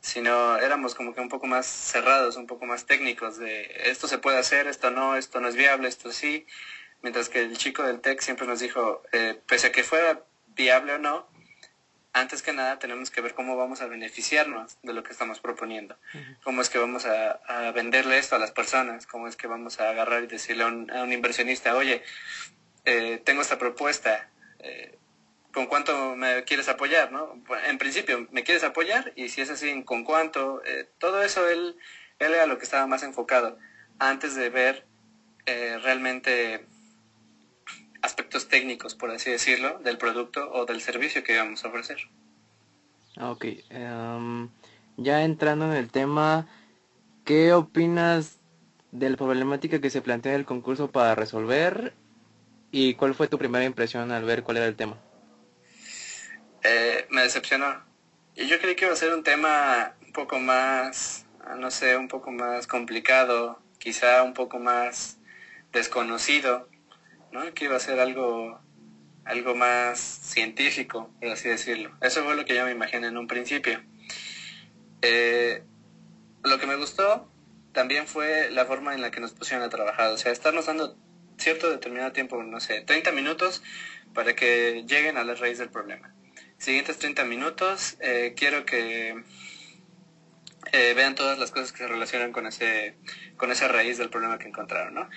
sino 0.00 0.58
éramos 0.58 0.94
como 0.94 1.14
que 1.14 1.20
un 1.20 1.28
poco 1.28 1.46
más 1.46 1.66
cerrados, 1.66 2.36
un 2.36 2.46
poco 2.46 2.66
más 2.66 2.86
técnicos 2.86 3.38
de 3.38 3.82
esto 3.84 4.08
se 4.08 4.18
puede 4.18 4.38
hacer, 4.38 4.66
esto 4.66 4.90
no, 4.90 5.16
esto 5.16 5.40
no 5.40 5.48
es 5.48 5.56
viable, 5.56 5.88
esto 5.88 6.12
sí, 6.12 6.46
Mientras 7.02 7.28
que 7.28 7.40
el 7.40 7.56
chico 7.56 7.82
del 7.82 8.00
TEC 8.00 8.20
siempre 8.20 8.46
nos 8.46 8.60
dijo, 8.60 9.02
eh, 9.12 9.38
pese 9.46 9.68
a 9.68 9.72
que 9.72 9.84
fuera 9.84 10.24
viable 10.48 10.94
o 10.94 10.98
no, 10.98 11.28
antes 12.16 12.40
que 12.40 12.54
nada 12.54 12.78
tenemos 12.78 13.10
que 13.10 13.20
ver 13.20 13.34
cómo 13.34 13.56
vamos 13.58 13.82
a 13.82 13.86
beneficiarnos 13.88 14.78
de 14.82 14.94
lo 14.94 15.02
que 15.02 15.12
estamos 15.12 15.38
proponiendo, 15.40 15.98
cómo 16.42 16.62
es 16.62 16.70
que 16.70 16.78
vamos 16.78 17.04
a, 17.04 17.70
venderle 17.72 18.16
esto 18.16 18.36
a 18.36 18.38
las 18.38 18.52
personas, 18.52 19.06
cómo 19.06 19.28
es 19.28 19.36
que 19.36 19.46
vamos 19.46 19.80
a 19.80 19.90
agarrar 19.90 20.24
y 20.24 20.26
decirle 20.26 20.64
a 20.64 20.68
un, 20.68 21.12
inversionista, 21.12 21.76
oye, 21.76 22.02
eh, 22.86 23.20
tengo 23.22 23.42
esta 23.42 23.58
propuesta, 23.58 24.30
eh, 24.60 24.96
¿con 25.52 25.66
cuánto 25.66 26.16
me 26.16 26.44
quieres 26.44 26.70
apoyar? 26.70 27.12
¿no? 27.12 27.38
En 27.66 27.76
principio, 27.76 28.26
¿me 28.30 28.44
quieres 28.44 28.64
apoyar? 28.64 29.12
Y 29.14 29.28
si 29.28 29.42
es 29.42 29.50
así, 29.50 29.82
¿con 29.82 30.02
cuánto? 30.02 30.62
Eh, 30.64 30.88
todo 30.96 31.22
eso 31.22 31.46
él, 31.46 31.76
él 32.18 32.32
era 32.32 32.46
lo 32.46 32.56
que 32.56 32.64
estaba 32.64 32.86
más 32.86 33.02
enfocado 33.02 33.58
antes 33.98 34.34
de 34.34 34.48
ver 34.48 34.86
realmente 35.46 36.66
aspectos 38.02 38.48
técnicos, 38.48 38.94
por 38.94 39.10
así 39.10 39.30
decirlo, 39.30 39.78
del 39.80 39.98
producto 39.98 40.50
o 40.52 40.66
del 40.66 40.80
servicio 40.80 41.22
que 41.24 41.34
íbamos 41.34 41.64
a 41.64 41.68
ofrecer. 41.68 41.98
Ah, 43.16 43.30
ok, 43.30 43.44
em, 43.70 44.48
ya 44.96 45.22
entrando 45.22 45.66
en 45.66 45.72
el 45.72 45.90
tema, 45.90 46.46
¿qué 47.24 47.52
opinas 47.52 48.38
de 48.92 49.10
la 49.10 49.16
problemática 49.16 49.80
que 49.80 49.90
se 49.90 50.02
plantea 50.02 50.32
en 50.34 50.40
el 50.40 50.46
concurso 50.46 50.90
para 50.90 51.14
resolver? 51.14 51.94
¿Y 52.70 52.94
cuál 52.94 53.14
fue 53.14 53.28
tu 53.28 53.38
primera 53.38 53.64
impresión 53.64 54.10
al 54.12 54.24
ver 54.24 54.42
cuál 54.42 54.58
era 54.58 54.66
el 54.66 54.76
tema? 54.76 54.98
Eh, 56.62 57.06
me 57.10 57.22
decepcionó. 57.22 57.82
Y 58.34 58.46
yo 58.48 58.60
creí 58.60 58.74
que 58.74 58.84
iba 58.84 58.92
a 58.92 58.96
ser 58.96 59.14
un 59.14 59.22
tema 59.22 59.94
un 60.04 60.12
poco 60.12 60.38
más, 60.38 61.24
no 61.58 61.70
sé, 61.70 61.96
un 61.96 62.08
poco 62.08 62.30
más 62.30 62.66
complicado, 62.66 63.58
quizá 63.78 64.22
un 64.22 64.34
poco 64.34 64.58
más 64.58 65.18
desconocido 65.72 66.68
que 67.54 67.64
iba 67.64 67.76
a 67.76 67.80
ser 67.80 68.00
algo, 68.00 68.60
algo 69.24 69.54
más 69.54 69.98
científico, 69.98 71.10
por 71.20 71.30
así 71.30 71.48
decirlo. 71.48 71.96
Eso 72.00 72.24
fue 72.24 72.36
lo 72.36 72.44
que 72.44 72.54
yo 72.54 72.64
me 72.64 72.72
imaginé 72.72 73.08
en 73.08 73.16
un 73.16 73.26
principio. 73.26 73.82
Eh, 75.02 75.62
lo 76.44 76.58
que 76.58 76.66
me 76.66 76.76
gustó 76.76 77.30
también 77.72 78.06
fue 78.06 78.50
la 78.50 78.64
forma 78.64 78.94
en 78.94 79.02
la 79.02 79.10
que 79.10 79.20
nos 79.20 79.32
pusieron 79.32 79.64
a 79.64 79.68
trabajar, 79.68 80.10
o 80.10 80.16
sea, 80.16 80.32
estarnos 80.32 80.66
dando 80.66 80.96
cierto 81.36 81.70
determinado 81.70 82.12
tiempo, 82.12 82.42
no 82.42 82.60
sé, 82.60 82.80
30 82.80 83.12
minutos 83.12 83.62
para 84.14 84.34
que 84.34 84.84
lleguen 84.88 85.18
a 85.18 85.24
la 85.24 85.34
raíz 85.34 85.58
del 85.58 85.68
problema. 85.68 86.14
Siguientes 86.58 86.98
30 86.98 87.24
minutos, 87.24 87.98
eh, 88.00 88.32
quiero 88.34 88.64
que 88.64 89.22
eh, 90.72 90.94
vean 90.94 91.14
todas 91.14 91.38
las 91.38 91.50
cosas 91.50 91.72
que 91.72 91.78
se 91.78 91.86
relacionan 91.86 92.32
con 92.32 92.46
ese 92.46 92.96
con 93.36 93.52
esa 93.52 93.68
raíz 93.68 93.98
del 93.98 94.08
problema 94.08 94.38
que 94.38 94.48
encontraron, 94.48 94.94
¿no? 94.94 95.08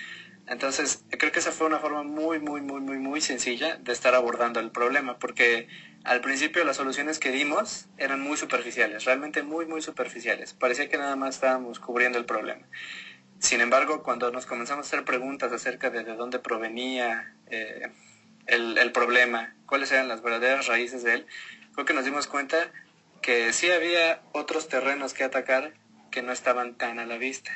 Entonces, 0.50 1.04
creo 1.12 1.32
que 1.32 1.40
esa 1.40 1.52
fue 1.52 1.68
una 1.68 1.78
forma 1.78 2.02
muy, 2.02 2.40
muy, 2.40 2.62
muy, 2.62 2.82
muy, 2.82 2.98
muy 2.98 3.22
sencilla 3.22 3.78
de 3.78 3.94
estar 3.94 4.16
abordando 4.16 4.60
el 4.60 4.72
problema, 4.72 5.20
porque 5.20 5.68
al 6.04 6.22
principio 6.22 6.64
las 6.64 6.78
soluciones 6.78 7.20
que 7.20 7.30
dimos 7.30 7.88
eran 7.98 8.20
muy 8.20 8.36
superficiales, 8.36 9.06
realmente 9.06 9.44
muy, 9.44 9.68
muy 9.68 9.82
superficiales. 9.84 10.54
Parecía 10.54 10.90
que 10.90 10.98
nada 10.98 11.16
más 11.16 11.36
estábamos 11.36 11.80
cubriendo 11.80 12.18
el 12.18 12.26
problema. 12.26 12.66
Sin 13.38 13.62
embargo, 13.62 14.02
cuando 14.02 14.32
nos 14.32 14.48
comenzamos 14.48 14.88
a 14.88 14.88
hacer 14.88 15.06
preguntas 15.06 15.52
acerca 15.54 15.92
de 15.92 16.04
de 16.04 16.16
dónde 16.16 16.40
provenía 16.40 17.36
eh, 17.52 17.92
el, 18.48 18.80
el 18.80 18.92
problema, 18.92 19.56
cuáles 19.68 19.92
eran 19.92 20.08
las 20.08 20.24
verdaderas 20.24 20.66
raíces 20.66 21.04
de 21.04 21.14
él, 21.14 21.28
creo 21.74 21.86
que 21.86 21.94
nos 21.94 22.06
dimos 22.06 22.26
cuenta 22.26 22.72
que 23.22 23.54
sí 23.54 23.70
había 23.70 24.24
otros 24.32 24.68
terrenos 24.68 25.14
que 25.14 25.24
atacar 25.24 25.74
que 26.10 26.24
no 26.24 26.32
estaban 26.32 26.76
tan 26.76 26.98
a 26.98 27.06
la 27.06 27.18
vista. 27.18 27.52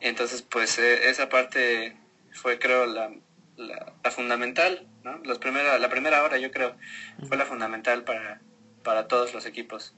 Entonces, 0.00 0.42
pues 0.42 0.78
eh, 0.78 1.08
esa 1.08 1.28
parte 1.28 1.96
fue, 2.32 2.58
creo, 2.58 2.86
la, 2.86 3.10
la, 3.56 4.10
fundamental, 4.10 4.86
¿no? 5.04 5.18
Los 5.24 5.38
primera, 5.38 5.78
la 5.78 5.90
primera 5.90 6.22
hora, 6.22 6.38
yo 6.38 6.50
creo, 6.50 6.76
fue 7.26 7.36
la 7.36 7.44
fundamental 7.44 8.04
para, 8.04 8.40
para 8.82 9.08
todos 9.08 9.34
los 9.34 9.44
equipos. 9.46 9.94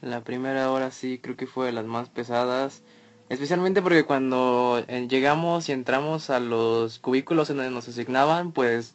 La 0.00 0.22
primera 0.22 0.70
hora 0.70 0.90
sí, 0.90 1.18
creo 1.22 1.36
que 1.36 1.46
fue 1.46 1.66
de 1.66 1.72
las 1.72 1.84
más 1.84 2.08
pesadas, 2.10 2.82
especialmente 3.28 3.82
porque 3.82 4.04
cuando 4.04 4.84
eh, 4.88 5.06
llegamos 5.08 5.68
y 5.68 5.72
entramos 5.72 6.28
a 6.28 6.40
los 6.40 6.98
cubículos 6.98 7.50
en 7.50 7.56
donde 7.56 7.70
nos 7.70 7.88
asignaban, 7.88 8.52
pues 8.52 8.94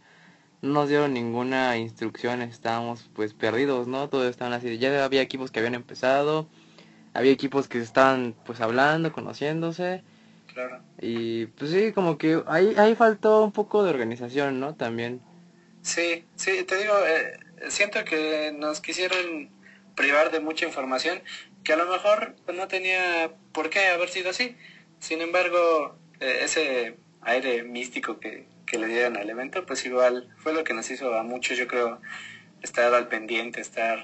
no 0.61 0.73
nos 0.73 0.89
dieron 0.89 1.13
ninguna 1.13 1.77
instrucción, 1.77 2.41
estábamos 2.41 3.09
pues 3.13 3.33
perdidos, 3.33 3.87
¿no? 3.87 4.09
Todos 4.09 4.29
estaban 4.29 4.53
así, 4.53 4.77
ya 4.77 5.03
había 5.05 5.21
equipos 5.21 5.51
que 5.51 5.59
habían 5.59 5.75
empezado, 5.75 6.47
había 7.17 7.31
equipos 7.31 7.67
que 7.67 7.79
estaban 7.79 8.35
pues 8.45 8.61
hablando, 8.61 9.11
conociéndose. 9.11 10.03
Claro. 10.53 10.83
Y 11.01 11.47
pues 11.47 11.71
sí, 11.71 11.91
como 11.91 12.19
que 12.19 12.43
ahí, 12.45 12.75
ahí 12.77 12.93
faltó 12.93 13.43
un 13.43 13.51
poco 13.51 13.83
de 13.83 13.89
organización, 13.89 14.59
¿no? 14.59 14.75
También. 14.75 15.19
Sí, 15.81 16.25
sí, 16.35 16.63
te 16.63 16.77
digo, 16.77 16.93
eh, 17.07 17.39
siento 17.69 18.05
que 18.05 18.53
nos 18.55 18.81
quisieron 18.81 19.49
privar 19.95 20.29
de 20.29 20.39
mucha 20.39 20.67
información 20.67 21.19
que 21.63 21.73
a 21.73 21.77
lo 21.77 21.87
mejor 21.87 22.35
pues, 22.45 22.55
no 22.55 22.67
tenía 22.67 23.31
por 23.51 23.71
qué 23.71 23.87
haber 23.87 24.09
sido 24.09 24.29
así. 24.29 24.55
Sin 24.99 25.21
embargo, 25.21 25.97
eh, 26.19 26.41
ese 26.43 26.97
aire 27.21 27.63
místico 27.63 28.19
que, 28.19 28.47
que 28.67 28.77
le 28.77 28.85
dieron 28.85 29.17
al 29.17 29.27
evento, 29.27 29.65
pues 29.65 29.83
igual 29.87 30.29
fue 30.37 30.53
lo 30.53 30.63
que 30.63 30.75
nos 30.75 30.91
hizo 30.91 31.15
a 31.15 31.23
muchos, 31.23 31.57
yo 31.57 31.67
creo, 31.67 31.99
estar 32.61 32.93
al 32.93 33.07
pendiente, 33.07 33.59
estar 33.59 33.97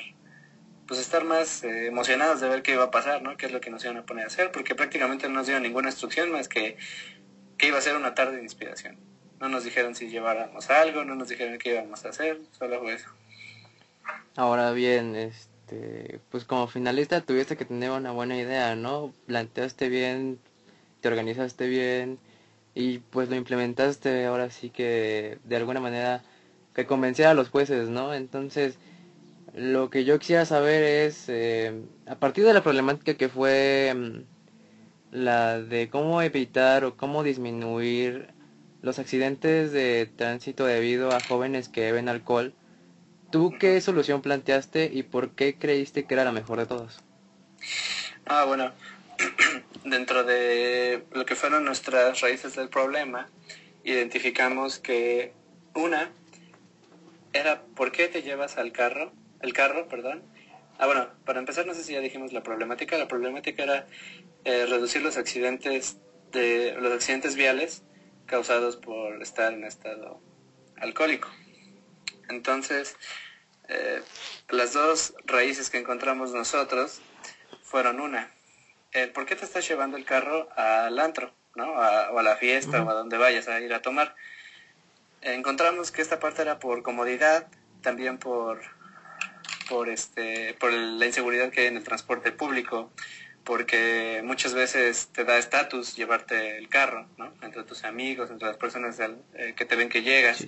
pues 0.87 0.99
estar 0.99 1.23
más 1.23 1.63
eh, 1.63 1.87
emocionados 1.87 2.41
de 2.41 2.49
ver 2.49 2.61
qué 2.61 2.73
iba 2.73 2.83
a 2.83 2.91
pasar, 2.91 3.21
¿no? 3.21 3.37
Qué 3.37 3.45
es 3.45 3.51
lo 3.51 3.61
que 3.61 3.69
nos 3.69 3.83
iban 3.83 3.97
a 3.97 4.05
poner 4.05 4.25
a 4.25 4.27
hacer, 4.27 4.51
porque 4.51 4.75
prácticamente 4.75 5.27
no 5.27 5.35
nos 5.35 5.47
dieron 5.47 5.63
ninguna 5.63 5.89
instrucción 5.89 6.31
más 6.31 6.47
que 6.47 6.77
que 7.57 7.67
iba 7.67 7.77
a 7.77 7.81
ser 7.81 7.95
una 7.95 8.13
tarde 8.13 8.37
de 8.37 8.43
inspiración. 8.43 8.97
No 9.39 9.49
nos 9.49 9.63
dijeron 9.63 9.95
si 9.95 10.09
lleváramos 10.09 10.69
algo, 10.69 11.03
no 11.03 11.15
nos 11.15 11.29
dijeron 11.29 11.57
qué 11.57 11.73
íbamos 11.73 12.05
a 12.05 12.09
hacer, 12.09 12.39
solo 12.51 12.79
fue 12.79 12.93
eso. 12.93 13.09
Ahora 14.35 14.71
bien, 14.71 15.15
este, 15.15 16.19
pues 16.29 16.45
como 16.45 16.67
finalista 16.67 17.21
tuviste 17.21 17.57
que 17.57 17.65
tener 17.65 17.91
una 17.91 18.11
buena 18.11 18.37
idea, 18.37 18.75
¿no? 18.75 19.13
Planteaste 19.27 19.89
bien, 19.89 20.39
te 21.01 21.07
organizaste 21.07 21.67
bien 21.67 22.19
y 22.75 22.99
pues 22.99 23.29
lo 23.29 23.35
implementaste 23.35 24.25
ahora 24.25 24.49
sí 24.49 24.69
que 24.69 25.37
de 25.43 25.55
alguna 25.55 25.79
manera 25.79 26.23
que 26.73 26.85
convenciera 26.85 27.31
a 27.31 27.35
los 27.35 27.49
jueces, 27.49 27.89
¿no? 27.89 28.13
Entonces, 28.13 28.77
lo 29.53 29.89
que 29.89 30.03
yo 30.03 30.17
quisiera 30.19 30.45
saber 30.45 30.83
es, 30.83 31.29
eh, 31.29 31.83
a 32.07 32.15
partir 32.15 32.43
de 32.43 32.53
la 32.53 32.63
problemática 32.63 33.13
que 33.15 33.29
fue 33.29 33.93
mm, 33.95 34.23
la 35.11 35.59
de 35.61 35.89
cómo 35.89 36.21
evitar 36.21 36.83
o 36.85 36.97
cómo 36.97 37.23
disminuir 37.23 38.33
los 38.81 38.99
accidentes 38.99 39.71
de 39.71 40.11
tránsito 40.15 40.65
debido 40.65 41.11
a 41.11 41.21
jóvenes 41.21 41.69
que 41.69 41.81
beben 41.81 42.09
alcohol, 42.09 42.55
¿tú 43.31 43.53
qué 43.59 43.79
solución 43.79 44.21
planteaste 44.21 44.89
y 44.91 45.03
por 45.03 45.31
qué 45.31 45.55
creíste 45.55 46.05
que 46.05 46.15
era 46.15 46.25
la 46.25 46.31
mejor 46.31 46.59
de 46.59 46.65
todas? 46.65 46.99
Ah, 48.25 48.45
bueno, 48.45 48.73
dentro 49.85 50.23
de 50.23 51.05
lo 51.11 51.25
que 51.25 51.35
fueron 51.35 51.63
nuestras 51.63 52.21
raíces 52.21 52.55
del 52.55 52.69
problema, 52.69 53.29
identificamos 53.83 54.79
que 54.79 55.33
una 55.75 56.09
era 57.33 57.61
¿por 57.75 57.91
qué 57.91 58.07
te 58.07 58.23
llevas 58.23 58.57
al 58.57 58.71
carro 58.71 59.11
el 59.43 59.53
carro, 59.53 59.87
perdón. 59.87 60.23
Ah, 60.79 60.87
bueno, 60.87 61.07
para 61.25 61.39
empezar, 61.39 61.67
no 61.67 61.73
sé 61.73 61.83
si 61.83 61.93
ya 61.93 61.99
dijimos 61.99 62.33
la 62.33 62.41
problemática. 62.41 62.97
La 62.97 63.07
problemática 63.07 63.61
era 63.61 63.87
eh, 64.45 64.65
reducir 64.65 65.03
los 65.03 65.17
accidentes 65.17 65.97
de 66.31 66.75
los 66.79 66.91
accidentes 66.91 67.35
viales 67.35 67.83
causados 68.25 68.77
por 68.77 69.21
estar 69.21 69.53
en 69.53 69.65
estado 69.65 70.19
alcohólico. 70.77 71.29
Entonces, 72.29 72.95
eh, 73.67 74.01
las 74.49 74.73
dos 74.73 75.13
raíces 75.25 75.69
que 75.69 75.77
encontramos 75.77 76.31
nosotros 76.31 77.01
fueron 77.61 77.99
una, 77.99 78.31
el 78.93 79.11
por 79.11 79.25
qué 79.25 79.35
te 79.35 79.45
estás 79.45 79.67
llevando 79.67 79.97
el 79.97 80.05
carro 80.05 80.49
al 80.55 80.97
antro, 80.99 81.33
¿no? 81.55 81.73
o 81.73 82.19
a 82.19 82.23
la 82.23 82.35
fiesta 82.37 82.81
o 82.81 82.89
a 82.89 82.93
donde 82.93 83.17
vayas 83.17 83.47
a 83.47 83.59
ir 83.59 83.73
a 83.73 83.81
tomar. 83.81 84.15
Encontramos 85.21 85.91
que 85.91 86.01
esta 86.01 86.19
parte 86.19 86.41
era 86.41 86.59
por 86.59 86.81
comodidad, 86.81 87.47
también 87.81 88.17
por 88.17 88.61
por, 89.69 89.89
este, 89.89 90.53
por 90.55 90.71
la 90.71 91.05
inseguridad 91.05 91.49
que 91.49 91.61
hay 91.61 91.67
en 91.67 91.77
el 91.77 91.83
transporte 91.83 92.31
público, 92.31 92.91
porque 93.43 94.21
muchas 94.23 94.53
veces 94.53 95.09
te 95.11 95.25
da 95.25 95.37
estatus 95.37 95.95
llevarte 95.95 96.57
el 96.57 96.69
carro, 96.69 97.07
¿no? 97.17 97.33
Entre 97.41 97.63
tus 97.63 97.83
amigos, 97.83 98.29
entre 98.29 98.47
las 98.47 98.57
personas 98.57 98.99
eh, 99.33 99.53
que 99.55 99.65
te 99.65 99.75
ven 99.75 99.89
que 99.89 100.01
llegas. 100.01 100.45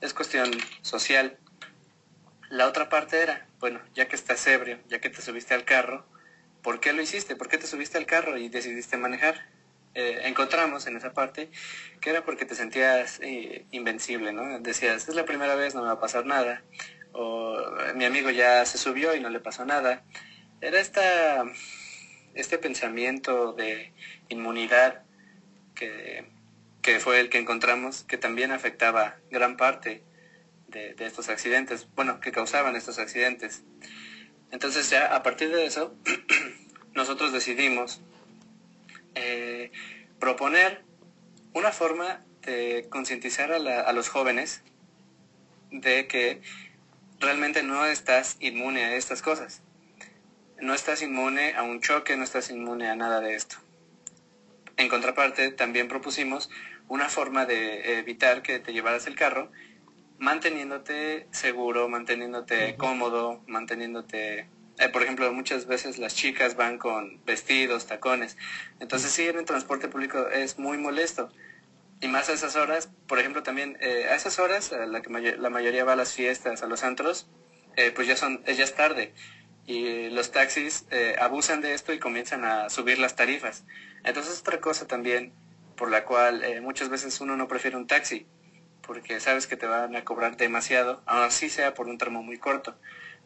Es 0.00 0.14
cuestión 0.14 0.50
social. 0.82 1.38
La 2.50 2.66
otra 2.66 2.88
parte 2.88 3.20
era, 3.20 3.46
bueno, 3.60 3.80
ya 3.94 4.08
que 4.08 4.16
estás 4.16 4.46
ebrio, 4.46 4.78
ya 4.88 5.00
que 5.00 5.10
te 5.10 5.20
subiste 5.20 5.54
al 5.54 5.64
carro, 5.64 6.06
¿por 6.62 6.80
qué 6.80 6.92
lo 6.92 7.02
hiciste? 7.02 7.36
¿Por 7.36 7.48
qué 7.48 7.58
te 7.58 7.66
subiste 7.66 7.98
al 7.98 8.06
carro 8.06 8.38
y 8.38 8.48
decidiste 8.48 8.96
manejar? 8.96 9.48
Eh, 9.94 10.22
encontramos 10.24 10.88
en 10.88 10.96
esa 10.96 11.12
parte 11.12 11.50
que 12.00 12.10
era 12.10 12.24
porque 12.24 12.44
te 12.44 12.56
sentías 12.56 13.20
eh, 13.22 13.64
invencible, 13.70 14.32
¿no? 14.32 14.58
Decías, 14.58 15.08
es 15.08 15.14
la 15.14 15.24
primera 15.24 15.54
vez, 15.54 15.74
no 15.74 15.82
me 15.82 15.86
va 15.86 15.94
a 15.94 16.00
pasar 16.00 16.26
nada 16.26 16.64
o 17.14 17.56
mi 17.94 18.04
amigo 18.04 18.30
ya 18.30 18.64
se 18.66 18.76
subió 18.76 19.14
y 19.14 19.20
no 19.20 19.30
le 19.30 19.40
pasó 19.40 19.64
nada. 19.64 20.04
Era 20.60 20.80
esta, 20.80 21.44
este 22.34 22.58
pensamiento 22.58 23.52
de 23.52 23.92
inmunidad 24.28 25.02
que, 25.74 26.26
que 26.82 27.00
fue 27.00 27.20
el 27.20 27.30
que 27.30 27.38
encontramos 27.38 28.04
que 28.04 28.18
también 28.18 28.52
afectaba 28.52 29.16
gran 29.30 29.56
parte 29.56 30.02
de, 30.68 31.06
estos 31.06 31.28
accidentes, 31.28 31.86
bueno, 31.94 32.20
que 32.20 32.32
causaban 32.32 32.76
estos 32.76 32.98
accidentes. 32.98 33.62
Entonces 34.50 34.90
ya 34.90 35.14
a 35.14 35.22
partir 35.22 35.50
de 35.50 35.66
eso, 35.66 35.96
nosotros 36.94 37.32
decidimos 37.32 38.02
eh, 39.14 39.70
proponer 40.18 40.82
una 41.52 41.70
forma 41.72 42.24
de 42.42 42.86
concientizar 42.90 43.52
a, 43.52 43.92
los 43.92 44.08
jóvenes 44.08 44.62
de 45.70 46.06
que 46.06 46.42
realmente 47.20 47.62
no 47.62 47.84
estás 47.84 48.36
inmune 48.40 48.84
a 48.84 48.96
estas 48.96 49.22
cosas. 49.22 49.62
No 50.60 50.74
estás 50.74 51.02
inmune 51.02 51.54
a 51.54 51.62
un 51.62 51.80
choque, 51.80 52.16
no 52.16 52.24
estás 52.24 52.50
inmune 52.50 52.88
a 52.88 52.96
nada 52.96 53.20
de 53.20 53.34
esto. 53.34 53.56
En 54.76 54.88
contraparte, 54.88 55.50
también 55.50 55.88
propusimos 55.88 56.50
una 56.88 57.08
forma 57.08 57.46
de 57.46 57.98
evitar 57.98 58.42
que 58.42 58.58
te 58.58 58.72
llevaras 58.72 59.06
el 59.06 59.14
carro 59.14 59.50
manteniéndote 60.18 61.26
seguro, 61.30 61.88
manteniéndote 61.88 62.76
cómodo, 62.76 63.42
manteniéndote... 63.46 64.48
Eh, 64.78 64.88
por 64.88 65.02
ejemplo, 65.02 65.32
muchas 65.32 65.66
veces 65.66 65.98
las 65.98 66.16
chicas 66.16 66.56
van 66.56 66.78
con 66.78 67.24
vestidos, 67.24 67.86
tacones. 67.86 68.36
Entonces 68.80 69.12
sí, 69.12 69.28
en 69.28 69.38
el 69.38 69.44
transporte 69.44 69.88
público 69.88 70.28
es 70.28 70.58
muy 70.58 70.78
molesto. 70.78 71.30
Y 72.00 72.08
más 72.08 72.28
a 72.28 72.32
esas 72.32 72.56
horas, 72.56 72.90
por 73.06 73.18
ejemplo, 73.18 73.42
también 73.42 73.78
eh, 73.80 74.08
a 74.10 74.14
esas 74.14 74.38
horas, 74.38 74.72
la, 74.72 75.00
que 75.02 75.10
la 75.10 75.50
mayoría 75.50 75.84
va 75.84 75.94
a 75.94 75.96
las 75.96 76.12
fiestas, 76.12 76.62
a 76.62 76.66
los 76.66 76.82
antros, 76.82 77.28
eh, 77.76 77.92
pues 77.94 78.06
ya, 78.06 78.16
son, 78.16 78.44
ya 78.44 78.64
es 78.64 78.74
tarde. 78.74 79.14
Y 79.66 80.10
los 80.10 80.30
taxis 80.30 80.84
abusan 81.18 81.62
de 81.62 81.72
esto 81.72 81.94
y 81.94 81.98
comienzan 81.98 82.44
a 82.44 82.68
subir 82.68 82.98
las 82.98 83.16
tarifas. 83.16 83.64
Entonces 84.04 84.40
otra 84.40 84.60
cosa 84.60 84.86
también 84.86 85.32
por 85.74 85.90
la 85.90 86.04
cual 86.04 86.60
muchas 86.60 86.90
veces 86.90 87.18
uno 87.22 87.34
no 87.36 87.48
prefiere 87.48 87.78
un 87.78 87.86
taxi 87.86 88.26
porque 88.86 89.20
sabes 89.20 89.46
que 89.46 89.56
te 89.56 89.66
van 89.66 89.96
a 89.96 90.04
cobrar 90.04 90.36
demasiado, 90.36 91.02
así 91.06 91.48
sea 91.48 91.74
por 91.74 91.88
un 91.88 91.98
tramo 91.98 92.22
muy 92.22 92.38
corto. 92.38 92.76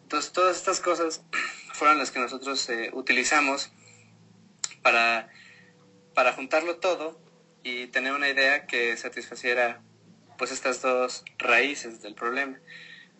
Entonces, 0.02 0.32
todas 0.32 0.56
estas 0.56 0.80
cosas 0.80 1.22
fueron 1.72 1.98
las 1.98 2.10
que 2.10 2.20
nosotros 2.20 2.68
eh, 2.70 2.90
utilizamos 2.92 3.70
para, 4.82 5.28
para 6.14 6.32
juntarlo 6.32 6.76
todo 6.76 7.20
y 7.62 7.86
tener 7.88 8.12
una 8.12 8.28
idea 8.28 8.66
que 8.66 8.96
satisfaciera 8.96 9.80
pues 10.36 10.52
estas 10.52 10.80
dos 10.82 11.24
raíces 11.38 12.00
del 12.02 12.14
problema. 12.14 12.58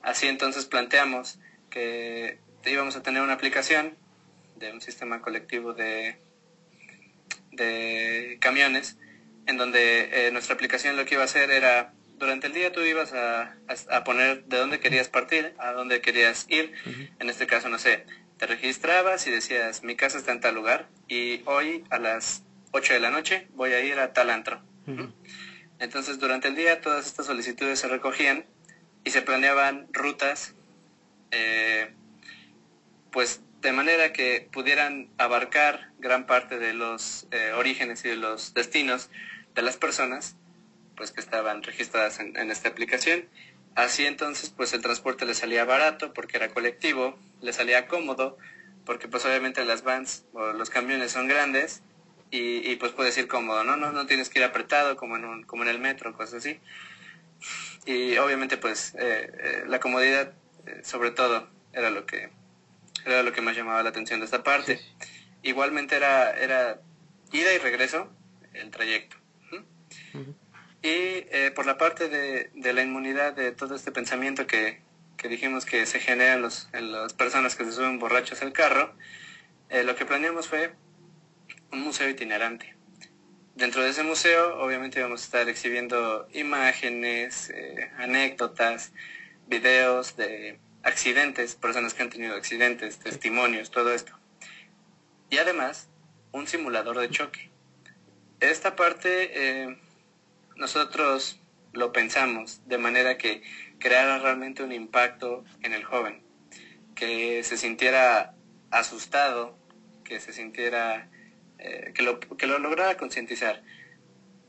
Así 0.02 0.26
entonces 0.28 0.66
planteamos 0.66 1.38
que 1.71 2.38
íbamos 2.64 2.97
a 2.97 3.02
tener 3.02 3.23
una 3.23 3.35
aplicación 3.35 3.97
de 4.57 4.73
un 4.73 4.80
sistema 4.80 5.21
colectivo 5.21 5.75
de, 5.75 6.16
de 7.52 8.38
camiones, 8.40 8.97
en 9.47 9.57
donde 9.57 10.26
eh, 10.26 10.30
nuestra 10.30 10.54
aplicación 10.54 10.97
lo 10.97 11.04
que 11.04 11.14
iba 11.14 11.23
a 11.23 11.26
hacer 11.26 11.50
era 11.50 11.92
durante 12.18 12.49
el 12.49 12.52
día 12.52 12.73
tú 12.73 12.80
ibas 12.80 13.12
a, 13.12 13.54
poner 14.04 14.45
de 14.45 14.59
dónde 14.59 14.80
querías 14.80 15.09
partir, 15.09 15.54
a 15.59 15.73
dónde 15.73 16.00
querías 16.00 16.47
ir. 16.49 16.73
En 17.18 17.30
este 17.30 17.47
caso, 17.47 17.68
no 17.68 17.78
sé, 17.78 18.04
te 18.38 18.47
registrabas 18.47 19.26
y 19.26 19.30
decías, 19.30 19.83
mi 19.83 19.97
casa 19.97 20.18
está 20.18 20.33
en 20.33 20.40
tal 20.40 20.54
lugar 20.54 20.88
y 21.09 21.42
hoy 21.45 21.85
a 21.90 21.99
las 21.99 22.42
8 22.73 22.95
de 22.95 23.01
la 23.01 23.11
noche 23.11 23.49
voy 23.55 23.73
a 23.73 23.81
ir 23.81 23.99
a 23.99 24.13
tal 24.13 24.31
antro. 24.31 24.61
Entonces, 25.79 26.19
durante 26.19 26.49
el 26.49 26.57
día 26.57 26.81
todas 26.81 27.07
estas 27.07 27.27
solicitudes 27.27 27.79
se 27.79 27.89
recogían 27.89 28.47
y 29.05 29.11
se 29.11 29.23
planeaban 29.23 29.87
rutas, 29.93 30.55
eh, 31.31 31.93
pues 33.11 33.41
de 33.61 33.73
manera 33.73 34.13
que 34.13 34.49
pudieran 34.53 35.11
abarcar 35.19 35.91
gran 35.99 36.27
parte 36.27 36.59
de 36.59 36.73
los 36.73 37.27
eh, 37.31 37.53
orígenes 37.53 38.05
y 38.05 38.09
de 38.09 38.17
los 38.17 38.55
destinos 38.55 39.11
de 39.55 39.63
las 39.63 39.77
personas 39.77 40.37
pues 40.97 41.13
que 41.13 41.21
estaban 41.21 41.63
registradas 41.63 42.19
en, 42.19 42.51
esta 42.51 42.69
aplicación. 42.69 43.29
Así 43.75 44.05
entonces 44.05 44.51
pues 44.51 44.73
el 44.73 44.83
transporte 44.83 45.27
le 45.27 45.35
salía 45.35 45.65
barato 45.65 46.13
porque 46.13 46.37
era 46.37 46.49
colectivo, 46.49 47.19
le 47.41 47.52
salía 47.52 47.87
cómodo 47.87 48.37
porque 48.85 49.07
pues 49.07 49.25
obviamente 49.25 49.65
las 49.65 49.83
vans 49.83 50.25
o 50.33 50.52
los 50.52 50.71
camiones 50.71 51.13
son 51.13 51.28
grandes 51.28 51.83
y, 52.30 52.76
pues 52.76 52.93
puedes 52.93 53.17
ir 53.17 53.26
cómodo, 53.26 53.64
¿no? 53.64 53.76
¿no? 53.76 53.93
No 53.93 54.06
tienes 54.06 54.28
que 54.28 54.38
ir 54.38 54.45
apretado 54.45 54.97
como 54.97 55.17
en, 55.17 55.25
un, 55.25 55.45
como 55.45 55.62
en 55.62 55.71
el 55.71 55.78
metro, 55.78 56.12
cosas 56.14 56.34
así. 56.34 56.60
Y 57.86 58.19
obviamente 58.19 58.56
pues 58.56 58.95
eh, 58.99 59.32
eh, 59.38 59.64
la 59.67 59.80
comodidad 59.80 60.32
eh, 60.67 60.82
sobre 60.84 61.10
todo 61.10 61.49
era 61.73 61.91
lo 61.91 62.04
que 62.04 62.30
era 63.06 63.23
lo 63.23 63.32
que 63.32 63.41
más 63.41 63.56
llamaba 63.56 63.82
la 63.82 63.88
atención 63.91 64.21
de 64.21 64.26
esta 64.26 64.43
parte. 64.43 64.80
Igualmente 65.43 65.97
era, 65.97 66.32
era 66.32 66.80
ida 67.32 67.54
y 67.54 67.58
regreso 67.58 68.12
el 68.52 68.71
trayecto. 68.71 69.17
Y 70.82 71.23
por 71.54 71.67
la 71.67 71.78
parte 71.78 72.08
de, 72.08 72.73
la 72.73 72.82
inmunidad 72.82 73.32
de 73.32 73.52
todo 73.52 73.75
este 73.75 73.91
pensamiento 73.93 74.47
que, 74.47 74.82
dijimos 75.28 75.64
que 75.64 75.86
se 75.86 76.00
genera 76.00 76.34
en, 76.34 76.43
los, 76.43 76.69
en, 76.73 76.93
las 76.93 77.14
personas 77.14 77.56
que 77.56 77.64
se 77.64 77.73
suben 77.73 77.99
borrachos 77.99 78.43
al 78.43 78.52
carro, 78.52 78.95
lo 79.71 79.97
que 79.97 80.04
planeamos 80.04 80.49
fue 80.49 80.75
un 81.73 81.81
museo 81.81 82.09
itinerante. 82.09 82.75
Dentro 83.54 83.83
de 83.83 83.91
ese 83.91 84.02
museo, 84.02 84.61
obviamente, 84.61 85.02
vamos 85.02 85.23
a 85.23 85.25
estar 85.25 85.49
exhibiendo 85.49 86.28
imágenes, 86.33 87.50
eh, 87.50 87.91
anécdotas, 87.99 88.93
videos 89.49 90.17
de 90.17 90.61
accidentes, 90.83 91.57
personas 91.57 91.95
que 91.95 92.02
han 92.02 92.11
tenido 92.11 92.35
accidentes, 92.35 92.99
testimonios, 92.99 93.71
todo 93.71 93.93
esto. 93.93 94.13
Y 95.31 95.39
además, 95.39 95.89
un 96.33 96.47
simulador 96.47 96.99
de 96.99 97.11
choque. 97.11 97.50
Esta 98.41 98.76
parte 98.76 99.76
nosotros 100.59 101.41
lo 101.73 101.93
pensamos 101.93 102.61
de 102.67 102.78
manera 102.78 103.17
que 103.17 103.43
creara 103.78 104.19
realmente 104.19 104.63
un 104.63 104.73
impacto 104.73 105.45
en 105.63 105.73
el 105.73 105.85
joven, 105.85 106.23
que 106.95 107.43
se 107.45 107.57
sintiera 107.57 108.35
asustado, 108.71 109.57
que 110.04 110.21
se 110.21 110.33
sintiera, 110.33 111.09
eh, 111.58 111.92
que, 111.94 112.02
lo, 112.02 112.21
que 112.21 112.47
lo 112.47 112.58
lograra 112.58 112.97
concientizar, 112.97 113.62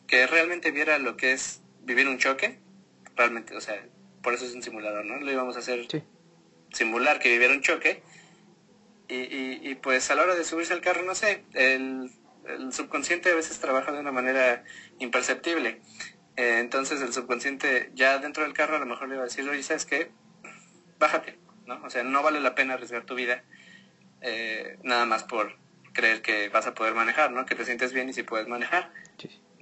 que 0.07 0.27
realmente 0.27 0.71
viera 0.71 0.99
lo 0.99 1.17
que 1.17 1.31
es 1.31 1.61
vivir 1.81 2.07
un 2.07 2.17
choque, 2.17 2.59
realmente, 3.15 3.55
o 3.55 3.61
sea, 3.61 3.83
por 4.21 4.33
eso 4.33 4.45
es 4.45 4.53
un 4.53 4.63
simulador, 4.63 5.05
¿no? 5.05 5.17
Lo 5.17 5.31
íbamos 5.31 5.55
a 5.55 5.59
hacer 5.59 5.87
simular 6.73 7.19
que 7.19 7.29
viviera 7.29 7.53
un 7.53 7.61
choque, 7.61 8.03
y, 9.07 9.67
y, 9.67 9.75
pues 9.75 10.11
a 10.11 10.15
la 10.15 10.21
hora 10.21 10.35
de 10.35 10.43
subirse 10.43 10.71
al 10.71 10.81
carro, 10.81 11.01
no 11.01 11.15
sé, 11.15 11.43
el 11.53 12.11
el 12.49 12.73
subconsciente 12.73 13.31
a 13.31 13.35
veces 13.35 13.59
trabaja 13.59 13.91
de 13.91 13.99
una 13.99 14.11
manera 14.11 14.63
imperceptible. 14.99 15.81
Eh, 16.35 16.59
entonces 16.59 17.01
el 17.01 17.13
subconsciente 17.13 17.91
ya 17.93 18.17
dentro 18.19 18.43
del 18.43 18.53
carro 18.53 18.77
a 18.77 18.79
lo 18.79 18.85
mejor 18.85 19.09
le 19.09 19.15
va 19.15 19.23
a 19.23 19.25
decir, 19.25 19.47
oye, 19.47 19.63
¿sabes 19.63 19.85
qué? 19.85 20.11
Bájate, 20.97 21.37
¿no? 21.65 21.81
O 21.83 21.89
sea, 21.89 22.03
no 22.03 22.23
vale 22.23 22.39
la 22.39 22.55
pena 22.55 22.73
arriesgar 22.73 23.05
tu 23.05 23.15
vida 23.15 23.43
eh, 24.21 24.77
nada 24.83 25.05
más 25.05 25.23
por 25.23 25.57
creer 25.99 26.21
que 26.21 26.49
vas 26.49 26.65
a 26.65 26.73
poder 26.73 26.93
manejar, 26.93 27.31
¿no? 27.31 27.45
Que 27.45 27.55
te 27.55 27.65
sientes 27.65 27.91
bien 27.91 28.07
y 28.09 28.13
si 28.13 28.23
puedes 28.23 28.47
manejar. 28.47 28.91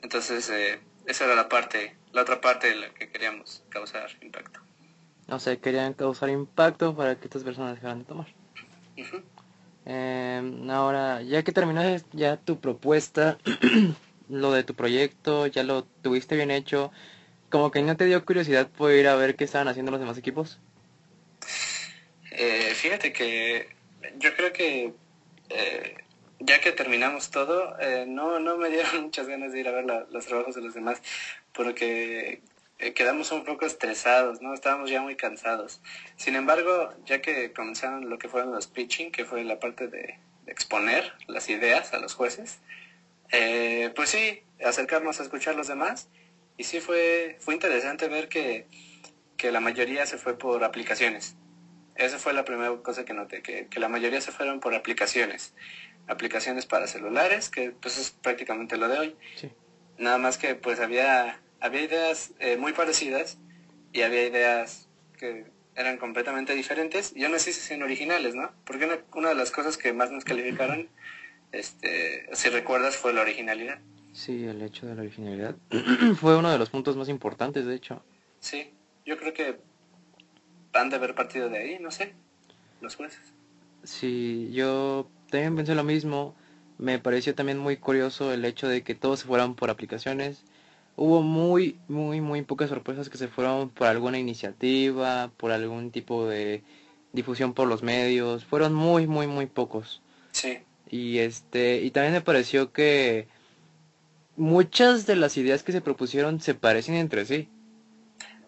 Entonces, 0.03 0.49
eh, 0.51 0.79
esa 1.07 1.25
era 1.25 1.35
la 1.35 1.49
parte, 1.49 1.95
la 2.11 2.21
otra 2.21 2.39
parte 2.39 2.67
de 2.69 2.75
la 2.75 2.89
que 2.93 3.09
queríamos 3.09 3.63
causar 3.69 4.09
impacto. 4.21 4.59
O 5.29 5.39
sea, 5.39 5.55
querían 5.57 5.93
causar 5.93 6.29
impacto 6.29 6.95
para 6.95 7.15
que 7.15 7.25
estas 7.25 7.43
personas 7.43 7.75
dejaran 7.75 7.99
de 7.99 8.05
tomar. 8.05 8.27
Em, 9.85 10.69
ahora, 10.69 11.21
ya 11.23 11.43
que 11.43 11.51
terminaste 11.51 12.07
ya 12.13 12.37
tu 12.37 12.59
propuesta, 12.59 13.37
lo 14.29 14.51
de 14.51 14.63
tu 14.63 14.75
proyecto, 14.75 15.47
ya 15.47 15.63
lo 15.63 15.85
tuviste 16.03 16.35
bien 16.35 16.51
hecho, 16.51 16.91
como 17.49 17.71
que 17.71 17.81
no 17.81 17.97
te 17.97 18.05
dio 18.05 18.23
curiosidad 18.25 18.67
por 18.69 18.91
ir 18.91 19.07
a 19.07 19.15
ver 19.15 19.35
qué 19.35 19.45
estaban 19.45 19.67
haciendo 19.67 19.91
los 19.91 19.99
demás 19.99 20.17
equipos. 20.17 20.59
Eh, 22.31 22.73
fíjate 22.75 23.11
que 23.11 23.69
yo 24.19 24.35
creo 24.35 24.53
que 24.53 24.93
eh, 25.49 25.95
ya 26.39 26.61
que 26.61 26.71
terminamos 26.71 27.31
todo, 27.31 27.79
eh, 27.79 28.05
no, 28.07 28.39
no 28.39 28.57
me 28.57 28.69
dieron 28.69 29.01
muchas 29.03 29.27
ganas 29.27 29.51
de 29.51 29.59
ir 29.59 29.67
a 29.67 29.71
ver 29.71 29.85
los 30.09 30.25
trabajos 30.25 30.55
de 30.55 30.61
los 30.61 30.73
demás, 30.73 31.01
porque 31.53 32.41
eh, 32.79 32.93
quedamos 32.93 33.31
un 33.31 33.43
poco 33.43 33.65
estresados, 33.65 34.41
¿no? 34.41 34.53
Estábamos 34.53 34.89
ya 34.89 35.01
muy 35.01 35.15
cansados. 35.15 35.81
Sin 36.15 36.35
embargo, 36.35 36.93
ya 37.05 37.21
que 37.21 37.51
comenzaron 37.51 38.09
lo 38.09 38.19
que 38.19 38.29
fueron 38.29 38.51
los 38.51 38.67
pitching, 38.67 39.11
que 39.11 39.25
fue 39.25 39.43
la 39.43 39.59
parte 39.59 39.87
de, 39.87 40.19
exponer 40.45 41.11
las 41.27 41.49
ideas 41.49 41.93
a 41.93 41.99
los 41.99 42.13
jueces, 42.13 42.59
eh, 43.31 43.91
pues 43.95 44.09
sí, 44.11 44.43
acercarnos 44.63 45.19
a 45.19 45.23
escuchar 45.23 45.55
a 45.55 45.57
los 45.57 45.67
demás. 45.67 46.07
Y 46.55 46.63
sí 46.63 46.79
fue, 46.79 47.37
fue 47.39 47.53
interesante 47.53 48.07
ver 48.07 48.29
que, 48.29 48.67
que 49.35 49.51
la 49.51 49.59
mayoría 49.59 50.05
se 50.05 50.17
fue 50.17 50.37
por 50.37 50.63
aplicaciones. 50.63 51.35
Esa 51.95 52.19
fue 52.19 52.33
la 52.33 52.45
primera 52.45 52.75
cosa 52.77 53.05
que 53.05 53.13
noté, 53.13 53.41
que, 53.41 53.67
que 53.67 53.79
la 53.79 53.89
mayoría 53.89 54.21
se 54.21 54.31
fueron 54.31 54.59
por 54.59 54.75
aplicaciones. 54.75 55.53
Aplicaciones 56.07 56.65
para 56.65 56.87
celulares, 56.87 57.49
que 57.49 57.71
pues 57.71 57.97
es 57.97 58.11
prácticamente 58.11 58.77
lo 58.77 58.87
de 58.87 58.99
hoy. 58.99 59.15
Sí. 59.35 59.51
Nada 59.97 60.17
más 60.17 60.37
que 60.37 60.55
pues 60.55 60.79
había 60.79 61.39
había 61.59 61.81
ideas 61.81 62.33
eh, 62.39 62.57
muy 62.57 62.73
parecidas 62.73 63.37
y 63.93 64.01
había 64.01 64.25
ideas 64.27 64.87
que 65.17 65.45
eran 65.75 65.97
completamente 65.97 66.53
diferentes 66.55 67.13
y 67.15 67.23
aún 67.23 67.35
así 67.35 67.53
se 67.53 67.61
hacían 67.61 67.83
originales, 67.83 68.35
¿no? 68.35 68.51
Porque 68.65 68.89
una, 69.13 69.29
de 69.29 69.35
las 69.35 69.51
cosas 69.51 69.77
que 69.77 69.93
más 69.93 70.11
nos 70.11 70.23
calificaron, 70.23 70.89
este, 71.51 72.27
si 72.33 72.49
recuerdas, 72.49 72.97
fue 72.97 73.13
la 73.13 73.21
originalidad. 73.21 73.79
Sí, 74.11 74.45
el 74.45 74.61
hecho 74.61 74.87
de 74.87 74.95
la 74.95 75.01
originalidad 75.01 75.55
fue 76.19 76.35
uno 76.35 76.51
de 76.51 76.57
los 76.57 76.69
puntos 76.69 76.97
más 76.97 77.09
importantes, 77.09 77.65
de 77.65 77.75
hecho. 77.75 78.03
Sí, 78.39 78.73
yo 79.05 79.17
creo 79.17 79.33
que 79.33 79.59
han 80.73 80.89
de 80.89 80.95
haber 80.95 81.13
partido 81.13 81.49
de 81.49 81.59
ahí, 81.59 81.79
no 81.79 81.91
sé, 81.91 82.13
los 82.81 82.95
jueces. 82.95 83.33
Sí, 83.83 84.49
yo 84.51 85.09
también 85.29 85.55
pensé 85.55 85.75
lo 85.75 85.83
mismo. 85.83 86.35
Me 86.77 86.99
pareció 86.99 87.33
también 87.33 87.57
muy 87.57 87.77
curioso 87.77 88.31
el 88.31 88.45
hecho 88.45 88.67
de 88.67 88.83
que 88.83 88.95
todos 88.95 89.21
se 89.21 89.27
fueran 89.27 89.55
por 89.55 89.69
aplicaciones. 89.69 90.43
Hubo 90.95 91.21
muy, 91.21 91.79
muy, 91.87 92.21
muy 92.21 92.41
pocas 92.43 92.69
sorpresas 92.69 93.09
que 93.09 93.17
se 93.17 93.27
fueron 93.27 93.69
por 93.69 93.87
alguna 93.87 94.19
iniciativa, 94.19 95.31
por 95.37 95.51
algún 95.51 95.91
tipo 95.91 96.27
de 96.27 96.63
difusión 97.13 97.53
por 97.53 97.67
los 97.67 97.83
medios. 97.83 98.45
Fueron 98.45 98.73
muy, 98.73 99.07
muy, 99.07 99.27
muy 99.27 99.45
pocos. 99.47 100.01
Sí. 100.31 100.59
Y 100.89 101.19
este, 101.19 101.81
y 101.81 101.91
también 101.91 102.13
me 102.13 102.21
pareció 102.21 102.71
que 102.71 103.27
muchas 104.37 105.05
de 105.05 105.15
las 105.15 105.35
ideas 105.37 105.63
que 105.63 105.71
se 105.71 105.81
propusieron 105.81 106.39
se 106.39 106.53
parecen 106.53 106.95
entre 106.95 107.25
sí. 107.25 107.49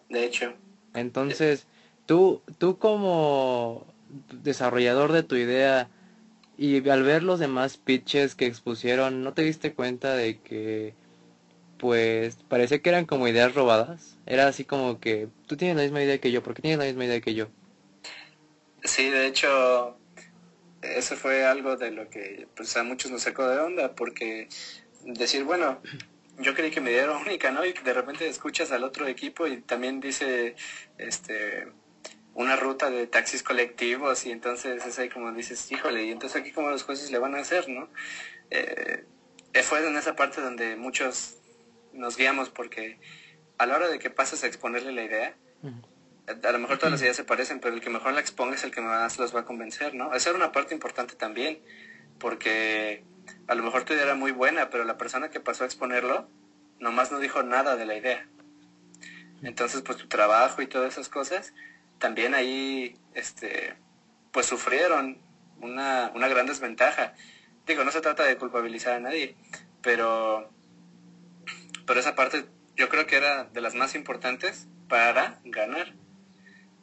De 0.08 0.24
hecho. 0.24 0.54
Entonces, 0.94 1.66
tú, 2.06 2.42
tú 2.58 2.78
como 2.78 3.86
desarrollador 4.42 5.12
de 5.12 5.22
tu 5.22 5.36
idea 5.36 5.88
y 6.60 6.86
al 6.90 7.02
ver 7.04 7.22
los 7.22 7.40
demás 7.40 7.78
pitches 7.78 8.34
que 8.34 8.44
expusieron, 8.44 9.24
¿no 9.24 9.32
te 9.32 9.40
diste 9.40 9.72
cuenta 9.72 10.14
de 10.14 10.40
que 10.40 10.92
pues 11.78 12.36
parecía 12.50 12.80
que 12.80 12.90
eran 12.90 13.06
como 13.06 13.26
ideas 13.26 13.54
robadas? 13.54 14.18
Era 14.26 14.46
así 14.46 14.66
como 14.66 15.00
que 15.00 15.28
tú 15.46 15.56
tienes 15.56 15.78
la 15.78 15.84
misma 15.84 16.02
idea 16.02 16.18
que 16.18 16.30
yo, 16.30 16.42
porque 16.42 16.60
tienes 16.60 16.78
la 16.78 16.84
misma 16.84 17.06
idea 17.06 17.22
que 17.22 17.32
yo? 17.32 17.48
Sí, 18.84 19.08
de 19.08 19.26
hecho, 19.26 19.96
eso 20.82 21.16
fue 21.16 21.46
algo 21.46 21.78
de 21.78 21.92
lo 21.92 22.10
que 22.10 22.46
pues 22.54 22.76
a 22.76 22.82
muchos 22.82 23.10
nos 23.10 23.22
sacó 23.22 23.48
de 23.48 23.58
onda, 23.58 23.94
porque 23.94 24.50
decir, 25.06 25.44
bueno, 25.44 25.80
yo 26.40 26.54
creí 26.54 26.70
que 26.70 26.82
me 26.82 26.90
dieron 26.90 27.22
única, 27.22 27.50
¿no? 27.52 27.64
Y 27.64 27.72
de 27.72 27.94
repente 27.94 28.28
escuchas 28.28 28.70
al 28.70 28.84
otro 28.84 29.06
equipo 29.06 29.46
y 29.46 29.62
también 29.62 29.98
dice, 29.98 30.56
este, 30.98 31.68
una 32.34 32.56
ruta 32.56 32.90
de 32.90 33.06
taxis 33.06 33.42
colectivos 33.42 34.24
y 34.26 34.30
entonces 34.30 34.84
es 34.86 34.98
ahí 34.98 35.08
como 35.08 35.32
dices, 35.32 35.70
híjole, 35.70 36.04
y 36.04 36.10
entonces 36.10 36.40
aquí 36.40 36.52
como 36.52 36.70
los 36.70 36.84
jueces 36.84 37.10
le 37.10 37.18
van 37.18 37.34
a 37.34 37.40
hacer, 37.40 37.68
¿no? 37.68 37.88
Eh, 38.50 39.04
fue 39.62 39.86
en 39.86 39.96
esa 39.96 40.16
parte 40.16 40.40
donde 40.40 40.76
muchos 40.76 41.36
nos 41.92 42.16
guiamos 42.16 42.50
porque 42.50 42.98
a 43.58 43.66
la 43.66 43.76
hora 43.76 43.88
de 43.88 43.98
que 43.98 44.10
pasas 44.10 44.44
a 44.44 44.46
exponerle 44.46 44.92
la 44.92 45.04
idea, 45.04 45.36
a 46.42 46.52
lo 46.52 46.58
mejor 46.58 46.78
todas 46.78 46.92
las 46.92 47.02
ideas 47.02 47.16
se 47.16 47.24
parecen, 47.24 47.60
pero 47.60 47.74
el 47.74 47.80
que 47.80 47.90
mejor 47.90 48.12
la 48.12 48.20
exponga 48.20 48.54
es 48.54 48.64
el 48.64 48.70
que 48.70 48.80
más 48.80 49.18
los 49.18 49.34
va 49.34 49.40
a 49.40 49.44
convencer, 49.44 49.94
¿no? 49.94 50.14
Esa 50.14 50.30
era 50.30 50.36
una 50.36 50.52
parte 50.52 50.74
importante 50.74 51.14
también, 51.16 51.60
porque 52.18 53.04
a 53.48 53.54
lo 53.54 53.62
mejor 53.62 53.84
tu 53.84 53.92
idea 53.92 54.04
era 54.04 54.14
muy 54.14 54.30
buena, 54.30 54.70
pero 54.70 54.84
la 54.84 54.96
persona 54.96 55.30
que 55.30 55.40
pasó 55.40 55.64
a 55.64 55.66
exponerlo 55.66 56.28
nomás 56.78 57.12
no 57.12 57.18
dijo 57.18 57.42
nada 57.42 57.76
de 57.76 57.84
la 57.84 57.96
idea. 57.96 58.26
Entonces, 59.42 59.82
pues 59.82 59.98
tu 59.98 60.08
trabajo 60.08 60.62
y 60.62 60.66
todas 60.66 60.92
esas 60.92 61.08
cosas, 61.08 61.52
también 62.00 62.34
ahí, 62.34 62.96
este, 63.14 63.74
pues 64.32 64.46
sufrieron 64.46 65.18
una, 65.60 66.10
una 66.14 66.26
gran 66.26 66.46
desventaja. 66.46 67.14
Digo, 67.66 67.84
no 67.84 67.92
se 67.92 68.00
trata 68.00 68.24
de 68.24 68.36
culpabilizar 68.36 68.94
a 68.94 69.00
nadie, 69.00 69.36
pero, 69.82 70.50
pero 71.86 72.00
esa 72.00 72.16
parte 72.16 72.46
yo 72.74 72.88
creo 72.88 73.06
que 73.06 73.16
era 73.16 73.44
de 73.44 73.60
las 73.60 73.74
más 73.74 73.94
importantes 73.94 74.66
para 74.88 75.38
ganar. 75.44 75.94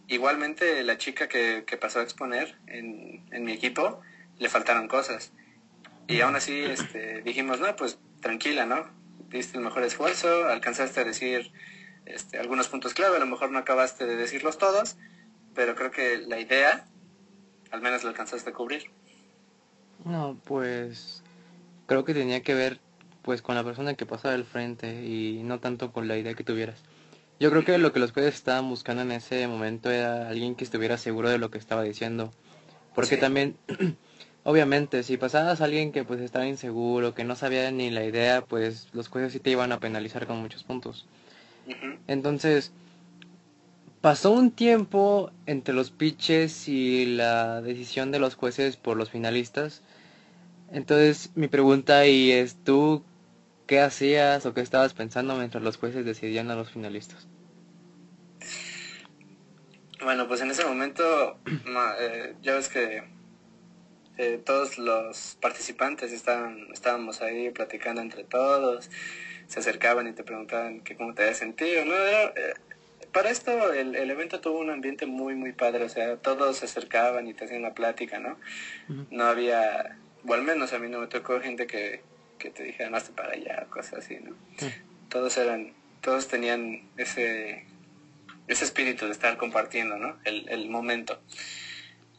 Igualmente 0.08 0.84
la 0.84 0.97
chica 0.97 1.27
que, 1.27 1.65
que 1.65 1.75
pasó 1.75 1.99
a 1.99 2.03
exponer 2.03 2.56
en, 2.67 3.25
en 3.32 3.43
mi 3.43 3.51
equipo, 3.51 3.99
le 4.38 4.47
faltaron 4.47 4.88
cosas. 4.88 5.34
Y 6.08 6.21
aún 6.21 6.36
así 6.36 6.63
este, 6.63 7.21
dijimos, 7.23 7.60
no, 7.60 7.75
pues 7.75 7.99
tranquila, 8.21 8.65
¿no? 8.65 8.89
Diste 9.30 9.58
el 9.58 9.63
mejor 9.63 9.84
esfuerzo, 9.84 10.47
alcanzaste 10.47 11.01
a 11.01 11.03
decir 11.03 11.51
este, 12.08 12.39
algunos 12.39 12.67
puntos 12.67 12.93
clave, 12.93 13.17
a 13.17 13.20
lo 13.20 13.26
mejor 13.26 13.52
no 13.52 13.60
acabaste 13.60 14.06
de 14.06 14.15
decirlos 14.15 14.58
todos, 14.58 14.96
pero 15.54 15.76
creo 15.76 15.91
que 15.91 16.17
la 16.17 16.39
idea, 16.39 16.88
al 17.72 17.82
menos 17.82 18.04
la 18.04 18.10
alcanzaste 18.10 18.50
a 18.50 18.54
cubrir. 18.54 18.89
No, 20.06 20.39
pues 20.46 21.24
creo 21.86 22.06
que 22.06 22.13
tenía 22.13 22.41
que 22.41 22.54
ver 22.54 22.80
pues 23.22 23.41
con 23.41 23.56
la 23.56 23.63
persona 23.63 23.96
que 23.96 24.06
pasaba 24.06 24.36
al 24.36 24.46
frente 24.46 25.04
y 25.06 25.41
no 25.43 25.60
tanto 25.60 25.91
con 25.91 26.08
la 26.08 26.17
idea 26.17 26.34
que 26.34 26.43
tuvieras. 26.43 26.82
Yo 27.39 27.52
creo 27.52 27.65
que 27.65 27.78
lo 27.78 27.93
que 27.93 28.00
los 28.00 28.13
jueces 28.13 28.36
estaban 28.36 28.70
buscando 28.70 29.04
en 29.04 29.12
ese 29.12 29.48
momento 29.48 29.91
era 29.91 30.30
alguien 30.30 30.56
que 30.56 30.63
estuviera 30.63 30.98
seguro 30.98 31.30
de 31.30 31.38
lo 31.38 31.52
que 31.52 31.58
estaba 31.58 31.84
diciendo. 31.84 32.32
Porque 32.96 33.17
también 33.17 33.58
obviamente, 34.43 35.04
si 35.04 35.17
pasabas 35.17 35.60
a 35.60 35.65
alguien 35.65 35.91
que 35.91 36.06
pues 36.06 36.22
estaba 36.22 36.48
inseguro, 36.48 37.13
que 37.13 37.26
no 37.26 37.36
sabía 37.36 37.70
ni 37.70 37.91
la 37.91 38.06
idea, 38.06 38.46
pues 38.46 38.88
los 38.93 39.10
jueces 39.10 39.34
sí 39.34 39.39
te 39.39 39.52
iban 39.52 39.74
a 39.74 39.80
penalizar 39.80 40.26
con 40.26 40.38
muchos 40.38 40.63
puntos. 40.63 41.06
Entonces, 42.08 42.71
pasó 44.01 44.32
un 44.32 44.51
tiempo 44.51 45.32
entre 45.45 45.73
los 45.73 45.91
pitches 45.91 46.67
y 46.67 47.06
la 47.06 47.62
decisión 47.62 48.12
de 48.12 48.19
los 48.19 48.36
jueces 48.36 48.77
por 48.77 48.97
los 48.97 49.10
finalistas. 49.10 49.82
Entonces, 50.71 51.32
mi 51.36 51.47
pregunta 51.47 51.99
ahí 51.99 52.32
es, 52.32 52.56
¿tú 52.63 53.03
qué 53.67 53.82
hacías 53.82 54.45
o 54.45 54.53
qué 54.53 54.62
estabas 54.62 54.93
pensando 54.93 55.36
mientras 55.36 55.63
los 55.63 55.77
jueces 55.77 56.06
decidían 56.06 56.51
a 56.51 56.56
los 56.56 56.71
finalistas? 56.71 57.27
Bueno, 60.01 60.27
pues 60.27 60.41
en 60.41 60.51
ese 60.51 60.63
momento, 60.63 61.38
eh, 61.99 62.36
ya 62.41 62.53
ves 62.53 62.69
que 62.69 63.03
eh, 64.17 64.41
todos 64.43 64.77
los 64.77 65.38
participantes 65.41 66.12
estaban, 66.12 66.67
estábamos 66.71 67.21
ahí 67.21 67.49
platicando 67.51 68.01
entre 68.01 68.23
todos, 68.23 68.89
se 69.48 69.60
acercaban 69.60 70.08
y 70.08 70.14
te 70.14 70.24
preguntaban 70.24 70.82
que 70.82 70.96
cómo 70.96 71.14
te 71.14 71.24
habías 71.24 71.38
sentido, 71.38 71.86
¿no? 71.86 71.94
Eh, 71.94 72.54
para 73.12 73.30
esto 73.30 73.74
el, 73.74 73.96
el, 73.96 74.12
evento 74.12 74.42
tuvo 74.42 74.60
un 74.60 74.70
ambiente 74.70 75.06
muy, 75.06 75.34
muy 75.36 75.54
padre, 75.54 75.86
o 75.86 75.90
sea, 75.90 76.18
todos 76.18 76.58
se 76.58 76.66
acercaban 76.66 77.28
y 77.28 77.34
te 77.34 77.46
hacían 77.46 77.62
la 77.62 77.74
plática, 77.74 78.20
¿no? 78.20 78.38
No 79.10 79.26
había, 79.26 79.98
o 80.26 80.34
al 80.34 80.44
menos 80.44 80.74
a 80.74 80.80
mí 80.80 80.90
no 80.90 81.00
me 81.00 81.08
tocó 81.08 81.40
gente 81.40 81.66
que, 81.66 82.02
que 82.38 82.50
te 82.50 82.64
dijera, 82.64 82.90
no, 82.90 83.00
para 83.16 83.34
allá, 83.34 83.66
cosas 83.70 84.06
así, 84.06 84.18
¿no? 84.22 84.36
Todos 85.10 85.38
eran, 85.38 85.74
todos 86.02 86.28
tenían 86.28 86.82
ese, 86.98 87.66
ese 88.48 88.66
espíritu 88.66 89.06
de 89.06 89.12
estar 89.12 89.38
compartiendo, 89.38 89.98
¿no? 89.98 90.18
El, 90.26 90.48
el 90.50 90.70
momento. 90.70 91.20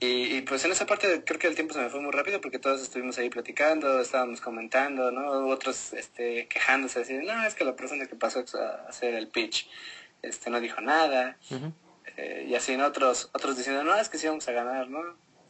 Y, 0.01 0.43
pues 0.43 0.65
en 0.65 0.71
esa 0.71 0.87
parte 0.87 1.25
creo 1.25 1.41
que 1.41 1.49
el 1.49 1.57
tiempo 1.57 1.75
se 1.75 1.81
me 1.81 1.91
fue 1.91 2.01
muy 2.01 2.13
rápido 2.13 2.41
porque 2.41 2.61
todos 2.61 2.81
estuvimos 2.81 3.19
ahí 3.19 3.31
platicando, 3.31 4.01
estábamos 4.01 4.41
comentando, 4.41 5.11
¿no? 5.11 5.49
Otros 5.49 5.93
este, 5.93 6.47
quejándose, 6.47 7.01
así, 7.01 7.15
no, 7.15 7.45
es 7.45 7.55
que 7.55 7.65
la 7.65 7.75
persona 7.75 8.07
que 8.07 8.15
pasó 8.15 8.45
a 8.55 8.89
hacer 8.89 9.15
el 9.15 9.27
pitch 9.27 9.69
este, 10.23 10.51
no 10.51 10.61
dijo 10.61 10.81
nada. 10.81 11.37
Eh, 12.17 12.47
y 12.49 12.55
así, 12.55 12.75
en 12.75 12.83
otros, 12.83 13.31
otros 13.33 13.57
diciendo, 13.57 13.83
no, 13.83 13.97
es 13.97 14.09
que 14.09 14.19
sí 14.19 14.29
vamos 14.29 14.47
a 14.47 14.53
ganar, 14.53 14.89
¿no? 14.89 15.01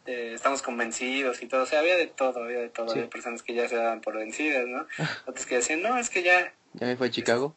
Eh, 0.07 0.33
estamos 0.35 0.63
convencidos 0.63 1.43
y 1.43 1.47
todo. 1.47 1.65
O 1.65 1.67
sea, 1.67 1.81
había 1.81 1.97
de 1.97 2.07
todo, 2.07 2.43
había 2.43 2.61
de 2.61 2.71
todo. 2.71 2.93
Había 2.93 3.11
personas 3.11 3.43
que 3.43 3.53
ya 3.53 3.69
se 3.69 3.77
daban 3.77 4.01
por 4.01 4.17
vencidas, 4.17 4.67
¿no? 4.67 4.87
Otros 5.27 5.45
que 5.45 5.57
decían, 5.57 5.83
no, 5.83 5.99
es 5.99 6.09
que 6.09 6.23
ya... 6.23 6.55
¿Ya 6.73 6.87
me 6.87 6.97
fui 6.97 7.09
a 7.09 7.11
Chicago? 7.11 7.55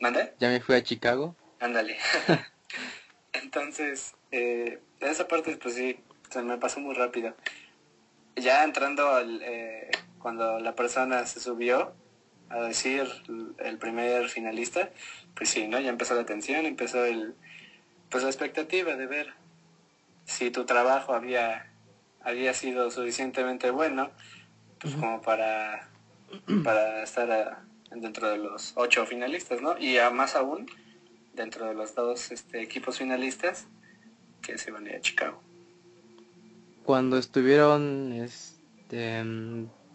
¿Manda? 0.00 0.32
¿Ya 0.40 0.48
me 0.48 0.60
fui 0.60 0.74
a 0.74 0.82
Chicago? 0.82 1.36
Ándale. 1.60 1.96
Entonces, 3.32 4.14
eh, 4.32 4.80
en 5.00 5.08
esa 5.08 5.28
parte, 5.28 5.56
pues 5.56 5.74
sí, 5.76 5.98
se 6.32 6.42
me 6.42 6.56
pasó 6.56 6.80
muy 6.80 6.94
rápido. 6.94 7.34
Ya 8.36 8.64
entrando 8.64 9.10
al, 9.10 9.42
eh, 9.42 9.90
cuando 10.18 10.58
la 10.58 10.74
persona 10.74 11.26
se 11.26 11.40
subió 11.40 11.92
a 12.48 12.60
decir 12.62 13.06
el 13.58 13.78
primer 13.78 14.28
finalista, 14.28 14.90
pues 15.34 15.50
sí, 15.50 15.68
¿no? 15.68 15.78
Ya 15.80 15.90
empezó 15.90 16.14
la 16.14 16.24
tensión, 16.24 16.64
empezó 16.64 17.04
el, 17.04 17.34
pues 18.10 18.22
la 18.22 18.30
expectativa 18.30 18.96
de 18.96 19.06
ver 19.06 19.34
si 20.24 20.50
tu 20.50 20.64
trabajo 20.64 21.14
había, 21.14 21.70
había 22.22 22.54
sido 22.54 22.90
suficientemente 22.90 23.70
bueno, 23.70 24.10
pues 24.78 24.94
como 24.94 25.20
para, 25.20 25.88
para 26.64 27.02
estar 27.02 27.58
dentro 27.90 28.30
de 28.30 28.38
los 28.38 28.72
ocho 28.76 29.04
finalistas, 29.04 29.60
¿no? 29.60 29.78
Y 29.78 29.98
a 29.98 30.10
más 30.10 30.34
aún, 30.34 30.66
dentro 31.34 31.66
de 31.66 31.74
los 31.74 31.94
dos 31.94 32.30
este, 32.30 32.62
equipos 32.62 32.98
finalistas 32.98 33.66
que 34.40 34.56
se 34.56 34.70
van 34.70 34.86
a 34.86 34.90
ir 34.90 34.96
a 34.96 35.00
Chicago 35.00 35.42
cuando 36.84 37.18
estuvieron 37.18 38.12
este, 38.12 39.22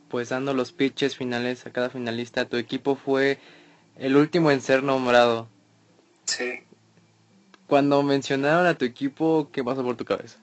pues 0.10 0.30
dando 0.30 0.54
los 0.54 0.71
pitches 0.71 1.17
finales 1.17 1.65
a 1.65 1.71
cada 1.71 1.89
finalista, 1.89 2.45
tu 2.45 2.58
equipo 2.58 2.95
fue 2.95 3.39
el 3.97 4.15
último 4.15 4.52
en 4.52 4.62
ser 4.62 4.84
nombrado. 4.84 5.47
Sí. 6.26 6.62
Cuando 7.67 8.02
mencionaron 8.04 8.65
a 8.65 8.78
tu 8.78 8.86
equipo, 8.86 9.50
¿qué 9.52 9.63
pasó 9.63 9.84
por 9.84 9.97
tu 9.97 10.06
cabeza? 10.06 10.38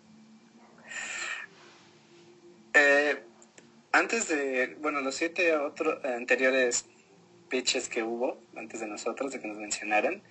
Eh, 2.74 3.22
antes 3.92 4.28
de, 4.28 4.76
bueno, 4.80 5.00
los 5.00 5.14
siete 5.14 5.57
otros 5.57 6.04
anteriores 6.04 6.85
pitches 7.48 7.88
que 7.88 8.02
hubo, 8.02 8.38
antes 8.57 8.80
de 8.80 8.87
nosotros, 8.87 9.33
de 9.33 9.40
que 9.40 9.48
nos 9.48 9.57
mencionaran, 9.57 10.22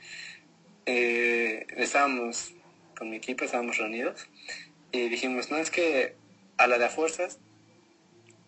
eh, 0.86 1.66
estábamos 1.78 2.54
con 2.98 3.10
mi 3.10 3.16
equipo, 3.16 3.46
estábamos 3.46 3.78
reunidos 3.78 4.28
y 4.94 5.10
dijimos, 5.10 5.52
no, 5.52 5.58
es 5.58 5.72
que 5.72 6.16
a 6.58 6.68
la 6.68 6.78
de 6.78 6.86
a 6.86 6.90
fuerzas 6.90 7.40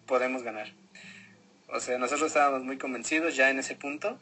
podemos 0.06 0.44
ganar. 0.44 0.72
O 1.68 1.80
sea, 1.80 1.98
nosotros 1.98 2.28
estábamos 2.28 2.64
muy 2.64 2.78
convencidos 2.78 3.36
ya 3.36 3.50
en 3.50 3.60
ese 3.60 3.76
punto 3.76 4.18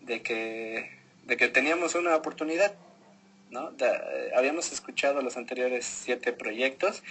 de 0.00 0.22
que, 0.22 0.90
de 1.24 1.36
que 1.36 1.48
teníamos 1.48 1.94
una 1.94 2.16
oportunidad, 2.16 2.74
¿no? 3.50 3.72
Eh, 3.78 4.32
habíamos 4.36 4.72
escuchado 4.72 5.22
los 5.22 5.36
anteriores 5.36 5.86
siete 5.86 6.32
proyectos 6.32 7.04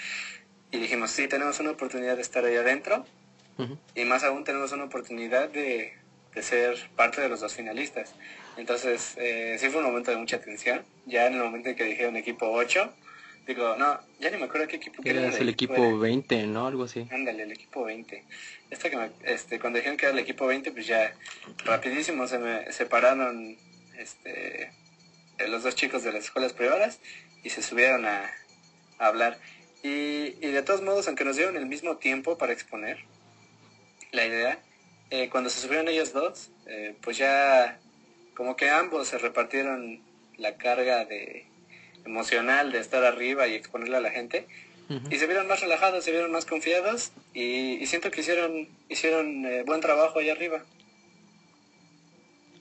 y 0.70 0.80
dijimos, 0.80 1.12
sí, 1.12 1.30
tenemos 1.30 1.62
una 1.62 1.72
oportunidad 1.72 2.18
de 2.18 2.22
estar 2.22 2.44
ahí 2.44 2.56
adentro 2.56 3.06
y 3.96 4.06
más 4.06 4.24
aún 4.24 4.44
tenemos 4.44 4.72
una 4.72 4.86
oportunidad 4.86 5.48
de, 5.50 5.94
de, 6.34 6.44
ser 6.44 6.90
parte 6.96 7.22
de 7.22 7.30
los 7.30 7.40
dos 7.40 7.54
finalistas. 7.54 8.16
Entonces, 8.58 9.14
eh, 9.18 9.56
sí 9.60 9.70
fue 9.70 9.82
un 9.82 9.88
momento 9.88 10.12
de 10.12 10.18
mucha 10.18 10.42
tensión. 10.42 10.84
Ya 11.06 11.28
en 11.28 11.36
el 11.36 11.40
momento 11.40 11.70
en 11.70 11.76
que 11.76 11.84
dijeron 11.84 12.16
equipo 12.16 12.50
8, 12.50 12.92
digo, 13.48 13.76
no, 13.78 14.00
ya 14.20 14.30
ni 14.30 14.38
me 14.38 14.46
acuerdo 14.46 14.68
qué 14.68 14.78
equipo 14.78 15.02
era. 15.04 15.28
Era 15.28 15.38
el 15.38 15.50
equipo 15.50 15.98
20, 15.98 16.48
¿no? 16.48 16.68
Algo 16.68 16.84
así. 16.84 17.08
Ándale, 17.12 17.44
el 17.44 17.52
equipo 17.52 17.84
20. 17.84 18.24
Esto 18.70 18.90
que 18.90 19.12
este, 19.24 19.60
cuando 19.60 19.78
dijeron 19.78 19.98
que 19.98 20.06
era 20.06 20.14
el 20.14 20.20
equipo 20.20 20.48
20, 20.48 20.72
pues 20.72 20.88
ya 20.88 21.14
rapidísimo 21.66 22.28
se 22.28 22.40
me 22.40 22.72
separaron 22.72 23.58
este, 23.98 24.72
los 25.48 25.64
dos 25.64 25.76
chicos 25.76 26.04
de 26.04 26.14
las 26.14 26.26
escuelas 26.26 26.54
privadas 26.54 27.00
y 27.44 27.50
se 27.50 27.62
subieron 27.62 28.06
a, 28.06 28.32
a 29.00 29.08
hablar. 29.08 29.40
Y, 29.84 30.36
y, 30.40 30.52
de 30.52 30.62
todos 30.62 30.82
modos, 30.82 31.08
aunque 31.08 31.26
nos 31.26 31.36
dieron 31.36 31.58
el 31.58 31.66
mismo 31.66 31.98
tiempo 31.98 32.38
para 32.38 32.54
exponer 32.54 33.00
la 34.12 34.26
idea, 34.26 34.60
eh, 35.10 35.30
cuando 35.30 35.50
se 35.50 35.60
subieron 35.60 35.88
ellos 35.88 36.14
dos, 36.14 36.52
eh, 36.68 36.96
pues 37.02 37.18
ya 37.18 37.80
como 38.36 38.56
que 38.56 38.70
ambos 38.70 39.08
se 39.08 39.18
repartieron 39.18 40.02
la 40.38 40.56
carga 40.58 41.06
de 41.06 41.46
emocional 42.06 42.72
de 42.72 42.80
estar 42.80 43.04
arriba 43.04 43.48
y 43.48 43.56
exponerle 43.56 43.98
a 43.98 44.02
la 44.02 44.12
gente 44.12 44.48
y 45.10 45.16
se 45.16 45.26
vieron 45.26 45.48
más 45.48 45.62
relajados, 45.62 46.04
se 46.04 46.12
vieron 46.12 46.32
más 46.32 46.46
confiados 46.46 47.12
y, 47.34 47.86
siento 47.86 48.12
que 48.12 48.22
hicieron 48.22 48.68
hicieron 48.90 49.46
eh, 49.46 49.64
buen 49.64 49.80
trabajo 49.80 50.20
allá 50.20 50.34
arriba. 50.34 50.66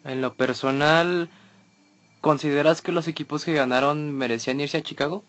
En 0.05 0.20
lo 0.20 0.35
personal, 0.35 1.29
¿consideras 2.20 2.83
que 2.83 2.92
los 2.92 3.09
equipos 3.09 3.44
que 3.44 3.53
ganaron 3.53 4.12
merecían 4.16 4.61
irse 4.61 4.79
a 4.79 4.83
Chicago? 4.83 5.24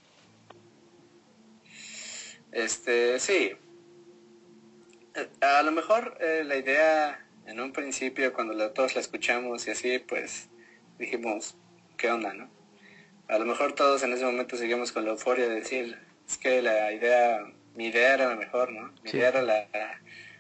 Este, 2.51 3.19
sí. 3.19 3.53
Eh, 5.15 5.29
a 5.41 5.63
lo 5.63 5.71
mejor 5.71 6.17
eh, 6.21 6.43
la 6.45 6.55
idea 6.55 7.25
en 7.47 7.59
un 7.59 7.73
principio, 7.73 8.31
cuando 8.33 8.71
todos 8.71 8.93
la 8.95 9.01
escuchamos 9.01 9.67
y 9.67 9.71
así, 9.71 9.99
pues 9.99 10.49
dijimos, 10.99 11.55
¿qué 11.97 12.11
onda, 12.11 12.33
no? 12.33 12.60
A 13.31 13.37
lo 13.39 13.45
mejor 13.45 13.71
todos 13.71 14.03
en 14.03 14.11
ese 14.11 14.25
momento 14.25 14.57
seguimos 14.57 14.91
con 14.91 15.05
la 15.05 15.11
euforia 15.11 15.47
de 15.47 15.55
decir, 15.55 15.97
es 16.27 16.37
que 16.37 16.61
la 16.61 16.91
idea, 16.91 17.45
mi 17.75 17.87
idea 17.87 18.15
era 18.15 18.27
la 18.27 18.35
mejor, 18.35 18.73
¿no? 18.73 18.93
Mi 19.03 19.11
idea 19.11 19.29
era 19.29 19.41
la, 19.41 19.69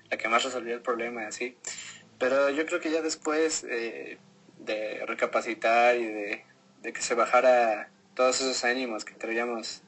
la, 0.09 0.17
que 0.17 0.27
más 0.27 0.43
resolvía 0.43 0.73
el 0.73 0.81
problema, 0.81 1.25
así. 1.25 1.55
Pero 2.19 2.49
yo 2.49 2.65
creo 2.65 2.81
que 2.81 2.91
ya 2.91 3.01
después 3.01 3.63
eh, 3.63 4.17
de 4.59 5.05
recapacitar 5.05 5.95
y 5.95 6.05
de, 6.05 6.45
de 6.81 6.91
que 6.91 7.01
se 7.01 7.15
bajara 7.15 7.89
todos 8.13 8.41
esos 8.41 8.65
ánimos 8.65 9.05
que 9.05 9.13
traíamos 9.13 9.83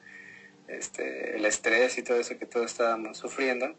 este, 0.70 1.36
el 1.36 1.46
estrés 1.46 1.98
y 1.98 2.04
todo 2.04 2.22
eso 2.22 2.38
que 2.38 2.46
todos 2.46 2.72
estábamos 2.72 3.18
sufriendo, 3.18 3.76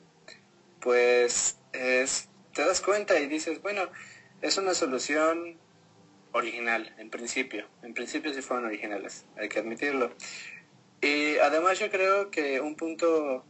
pues 0.81 1.57
es, 1.73 2.29
te 2.53 2.61
das 2.61 2.83
cuenta 2.83 3.19
y 3.21 3.27
dices, 3.27 3.63
bueno, 3.63 3.89
es 4.43 4.59
una 4.59 4.75
solución 4.75 5.57
original, 6.35 6.93
en 6.99 7.11
principio. 7.11 7.67
En 7.83 7.95
principio 7.95 8.35
sí 8.35 8.43
fueron 8.43 8.67
originales, 8.67 9.25
hay 9.37 9.49
que 9.49 9.61
admitirlo. 9.61 10.13
Y 11.01 11.39
además 11.39 11.79
yo 11.79 11.91
creo 11.91 12.31
que 12.31 12.61
un 12.61 12.75
punto 12.75 13.45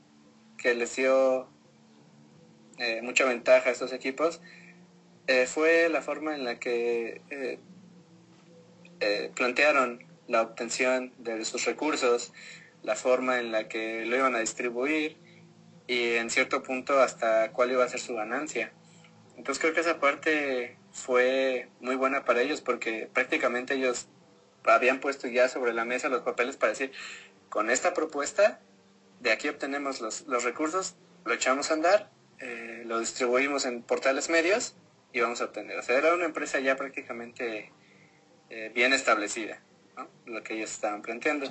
que 0.58 0.74
les 0.74 0.94
dio 0.94 1.48
eh, 2.78 3.00
mucha 3.02 3.24
ventaja 3.24 3.70
a 3.70 3.72
estos 3.72 3.92
equipos 3.92 4.40
eh, 5.26 5.46
fue 5.46 5.88
la 5.88 6.02
forma 6.02 6.34
en 6.34 6.44
la 6.44 6.58
que 6.58 7.22
eh, 7.30 7.58
plantearon 9.34 10.04
la 10.28 10.42
obtención 10.42 11.12
de 11.18 11.44
sus 11.44 11.64
recursos, 11.64 12.32
la 12.82 12.96
forma 12.96 13.38
en 13.38 13.50
la 13.50 13.68
que 13.68 14.04
lo 14.04 14.16
iban 14.16 14.34
a 14.34 14.40
distribuir 14.40 15.16
y 15.86 16.14
en 16.14 16.28
cierto 16.28 16.62
punto 16.62 17.00
hasta 17.00 17.50
cuál 17.52 17.72
iba 17.72 17.84
a 17.84 17.88
ser 17.88 18.00
su 18.00 18.14
ganancia. 18.14 18.72
Entonces 19.36 19.60
creo 19.60 19.74
que 19.74 19.80
esa 19.80 20.00
parte 20.00 20.76
fue 20.94 21.68
muy 21.80 21.96
buena 21.96 22.24
para 22.24 22.40
ellos 22.40 22.60
porque 22.60 23.10
prácticamente 23.12 23.74
ellos 23.74 24.06
habían 24.62 25.00
puesto 25.00 25.28
ya 25.28 25.48
sobre 25.48 25.74
la 25.74 25.84
mesa 25.84 26.08
los 26.08 26.22
papeles 26.22 26.56
para 26.56 26.70
decir, 26.70 26.92
con 27.50 27.68
esta 27.68 27.92
propuesta, 27.92 28.60
de 29.20 29.32
aquí 29.32 29.48
obtenemos 29.48 30.00
los, 30.00 30.24
recursos, 30.44 30.94
lo 31.24 31.34
echamos 31.34 31.70
a 31.70 31.74
andar, 31.74 32.10
eh, 32.38 32.84
lo 32.86 33.00
distribuimos 33.00 33.66
en 33.66 33.82
portales 33.82 34.30
medios 34.30 34.76
y 35.12 35.20
vamos 35.20 35.40
a 35.40 35.46
obtener. 35.46 35.78
O 35.78 35.82
sea, 35.82 35.98
era 35.98 36.14
una 36.14 36.24
empresa 36.24 36.60
ya 36.60 36.76
prácticamente 36.76 37.72
eh, 38.48 38.70
bien 38.72 38.92
establecida, 38.92 39.60
¿no? 39.96 40.08
lo 40.26 40.42
que 40.42 40.54
ellos 40.54 40.70
estaban 40.70 41.02
planteando. 41.02 41.46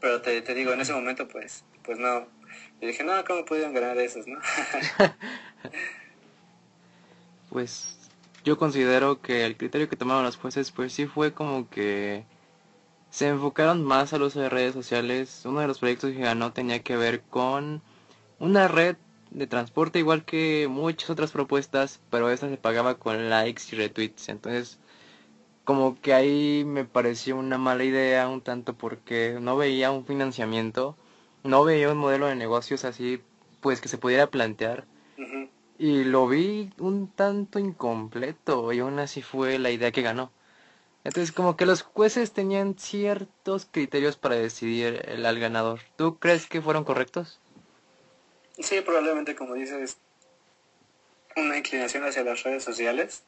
Pero 0.00 0.22
te, 0.22 0.40
te, 0.42 0.54
digo, 0.54 0.72
en 0.72 0.80
ese 0.80 0.92
momento, 0.92 1.26
pues, 1.26 1.64
pues 1.82 1.98
no. 1.98 2.28
Yo 2.80 2.86
dije, 2.86 3.02
no, 3.02 3.24
¿cómo 3.24 3.44
pudieron 3.44 3.74
ganar 3.74 3.98
esos, 3.98 4.28
no? 4.28 4.40
pues 7.50 7.97
yo 8.48 8.58
considero 8.58 9.20
que 9.20 9.44
el 9.44 9.56
criterio 9.58 9.88
que 9.90 9.96
tomaron 9.96 10.24
los 10.24 10.36
jueces, 10.36 10.72
pues 10.72 10.92
sí 10.94 11.06
fue 11.06 11.34
como 11.34 11.68
que 11.68 12.24
se 13.10 13.28
enfocaron 13.28 13.84
más 13.84 14.12
al 14.14 14.22
uso 14.22 14.40
de 14.40 14.48
redes 14.48 14.74
sociales. 14.74 15.42
Uno 15.44 15.60
de 15.60 15.66
los 15.68 15.78
proyectos 15.80 16.12
que 16.12 16.20
ganó 16.20 16.52
tenía 16.52 16.82
que 16.82 16.96
ver 16.96 17.22
con 17.22 17.82
una 18.38 18.68
red 18.68 18.96
de 19.30 19.46
transporte 19.46 19.98
igual 19.98 20.24
que 20.24 20.66
muchas 20.70 21.10
otras 21.10 21.32
propuestas, 21.32 22.00
pero 22.10 22.30
esta 22.30 22.48
se 22.48 22.56
pagaba 22.56 22.94
con 22.98 23.28
likes 23.30 23.64
y 23.72 23.76
retweets. 23.76 24.30
Entonces, 24.30 24.78
como 25.64 26.00
que 26.00 26.14
ahí 26.14 26.64
me 26.66 26.84
pareció 26.86 27.36
una 27.36 27.58
mala 27.58 27.84
idea 27.84 28.28
un 28.28 28.40
tanto 28.40 28.74
porque 28.74 29.38
no 29.40 29.56
veía 29.58 29.90
un 29.90 30.06
financiamiento, 30.06 30.96
no 31.44 31.64
veía 31.64 31.92
un 31.92 31.98
modelo 31.98 32.26
de 32.26 32.36
negocios 32.36 32.84
así 32.86 33.20
pues 33.60 33.80
que 33.82 33.88
se 33.88 33.98
pudiera 33.98 34.28
plantear. 34.28 34.86
Y 35.78 36.04
lo 36.04 36.26
vi 36.26 36.70
un 36.78 37.08
tanto 37.08 37.58
incompleto 37.58 38.72
y 38.72 38.80
aún 38.80 38.98
así 38.98 39.22
fue 39.22 39.58
la 39.58 39.70
idea 39.70 39.92
que 39.92 40.02
ganó. 40.02 40.32
Entonces 41.04 41.32
como 41.32 41.56
que 41.56 41.66
los 41.66 41.82
jueces 41.82 42.32
tenían 42.32 42.76
ciertos 42.78 43.66
criterios 43.70 44.16
para 44.16 44.34
decidir 44.34 45.02
el 45.06 45.24
al 45.24 45.38
ganador. 45.38 45.80
¿Tú 45.96 46.18
crees 46.18 46.46
que 46.46 46.60
fueron 46.60 46.84
correctos? 46.84 47.38
Sí, 48.58 48.80
probablemente 48.80 49.36
como 49.36 49.54
dices, 49.54 49.98
una 51.36 51.56
inclinación 51.56 52.04
hacia 52.04 52.24
las 52.24 52.42
redes 52.42 52.64
sociales, 52.64 53.22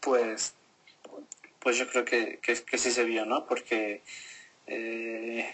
pues 0.00 0.54
pues 1.62 1.78
yo 1.78 1.88
creo 1.88 2.04
que, 2.04 2.40
que, 2.40 2.78
sí 2.78 2.90
se 2.90 3.04
vio, 3.04 3.24
¿no? 3.24 3.46
Porque 3.46 4.02
eh, 4.66 5.48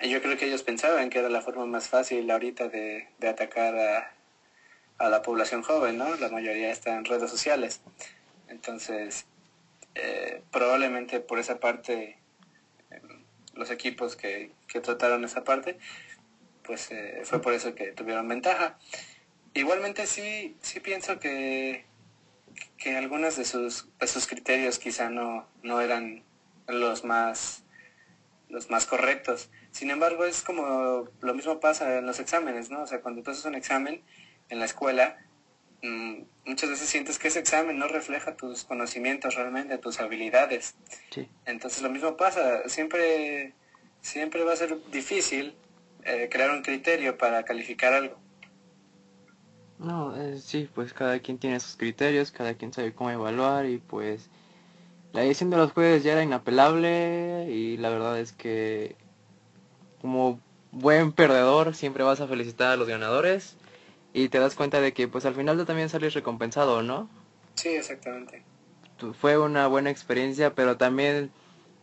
yo 0.00 0.22
creo 0.22 0.38
que 0.38 0.46
ellos 0.46 0.62
pensaban 0.62 1.10
que 1.10 1.18
era 1.18 1.28
la 1.28 1.42
forma 1.42 1.66
más 1.66 1.88
fácil 1.88 2.30
ahorita 2.30 2.68
de, 2.68 3.08
atacar 3.28 3.76
a, 3.76 4.12
a, 4.98 5.08
la 5.08 5.22
población 5.22 5.62
joven, 5.62 5.98
¿no? 5.98 6.14
La 6.16 6.28
mayoría 6.28 6.70
está 6.70 6.96
en 6.96 7.04
redes 7.04 7.30
sociales. 7.30 7.80
Entonces, 8.48 9.26
eh, 9.94 10.42
probablemente 10.50 11.20
por 11.20 11.38
esa 11.38 11.60
parte, 11.60 12.18
em, 12.90 13.22
los 13.54 13.70
equipos 13.70 14.16
que, 14.16 14.50
que, 14.66 14.80
trataron 14.80 15.24
esa 15.24 15.44
parte, 15.44 15.78
pues 16.62 16.90
eh, 16.90 17.22
fue 17.24 17.40
por 17.40 17.54
eso 17.54 17.74
que 17.74 17.92
tuvieron 17.92 18.28
ventaja. 18.28 18.78
Igualmente 19.54 20.06
sí, 20.06 20.56
sí 20.60 20.80
pienso 20.80 21.18
que 21.18 21.88
que 22.76 22.96
algunos 22.96 23.36
de 23.36 23.44
sus, 23.44 23.88
sus 24.06 24.26
criterios 24.26 24.78
quizá 24.78 25.10
no, 25.10 25.46
no 25.62 25.80
eran 25.80 26.22
los 26.66 27.04
más, 27.04 27.64
los 28.48 28.70
más 28.70 28.86
correctos. 28.86 29.50
Sin 29.72 29.90
embargo, 29.90 30.24
es 30.24 30.42
como 30.42 31.08
lo 31.20 31.34
mismo 31.34 31.60
pasa 31.60 31.98
en 31.98 32.06
los 32.06 32.20
exámenes, 32.20 32.70
¿no? 32.70 32.82
O 32.82 32.86
sea, 32.86 33.00
cuando 33.00 33.22
tú 33.22 33.30
haces 33.30 33.44
un 33.44 33.54
examen 33.54 34.02
en 34.48 34.58
la 34.58 34.64
escuela, 34.64 35.18
mm, 35.82 36.22
muchas 36.46 36.70
veces 36.70 36.88
sientes 36.88 37.18
que 37.18 37.28
ese 37.28 37.38
examen 37.38 37.78
no 37.78 37.88
refleja 37.88 38.36
tus 38.36 38.64
conocimientos 38.64 39.34
realmente, 39.34 39.78
tus 39.78 40.00
habilidades. 40.00 40.74
Entonces 41.44 41.82
lo 41.82 41.90
mismo 41.90 42.16
pasa, 42.16 42.68
siempre, 42.68 43.54
siempre 44.00 44.44
va 44.44 44.52
a 44.52 44.56
ser 44.56 44.78
difícil 44.90 45.54
eh, 46.04 46.28
crear 46.30 46.50
un 46.50 46.62
criterio 46.62 47.18
para 47.18 47.42
calificar 47.44 47.92
algo. 47.92 48.18
No, 49.78 50.16
eh, 50.16 50.38
sí, 50.38 50.68
pues 50.74 50.92
cada 50.92 51.20
quien 51.20 51.38
tiene 51.38 51.60
sus 51.60 51.76
criterios, 51.76 52.32
cada 52.32 52.54
quien 52.54 52.72
sabe 52.72 52.92
cómo 52.92 53.10
evaluar 53.10 53.66
y 53.66 53.78
pues 53.78 54.28
la 55.12 55.20
decisión 55.20 55.50
de 55.50 55.56
los 55.56 55.72
jueces 55.72 56.02
ya 56.02 56.12
era 56.12 56.22
inapelable 56.22 57.46
y 57.50 57.76
la 57.76 57.90
verdad 57.90 58.18
es 58.18 58.32
que 58.32 58.96
como 60.00 60.40
buen 60.72 61.12
perdedor 61.12 61.74
siempre 61.74 62.04
vas 62.04 62.20
a 62.20 62.26
felicitar 62.26 62.72
a 62.72 62.76
los 62.76 62.88
ganadores 62.88 63.57
y 64.18 64.28
te 64.28 64.40
das 64.40 64.56
cuenta 64.56 64.80
de 64.80 64.92
que 64.92 65.06
pues 65.06 65.24
al 65.26 65.34
final 65.36 65.56
tú 65.56 65.64
también 65.64 65.88
sales 65.88 66.12
recompensado, 66.12 66.82
¿no? 66.82 67.08
Sí, 67.54 67.68
exactamente. 67.68 68.42
Fue 69.20 69.38
una 69.38 69.68
buena 69.68 69.90
experiencia, 69.90 70.54
pero 70.56 70.76
también 70.76 71.30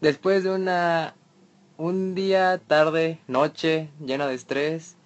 después 0.02 0.44
de 0.44 0.52
una 0.52 1.16
un 1.78 2.14
día, 2.14 2.60
tarde, 2.68 3.20
noche 3.28 3.90
llena 4.02 4.28
de 4.28 4.36
estrés, 4.36 4.98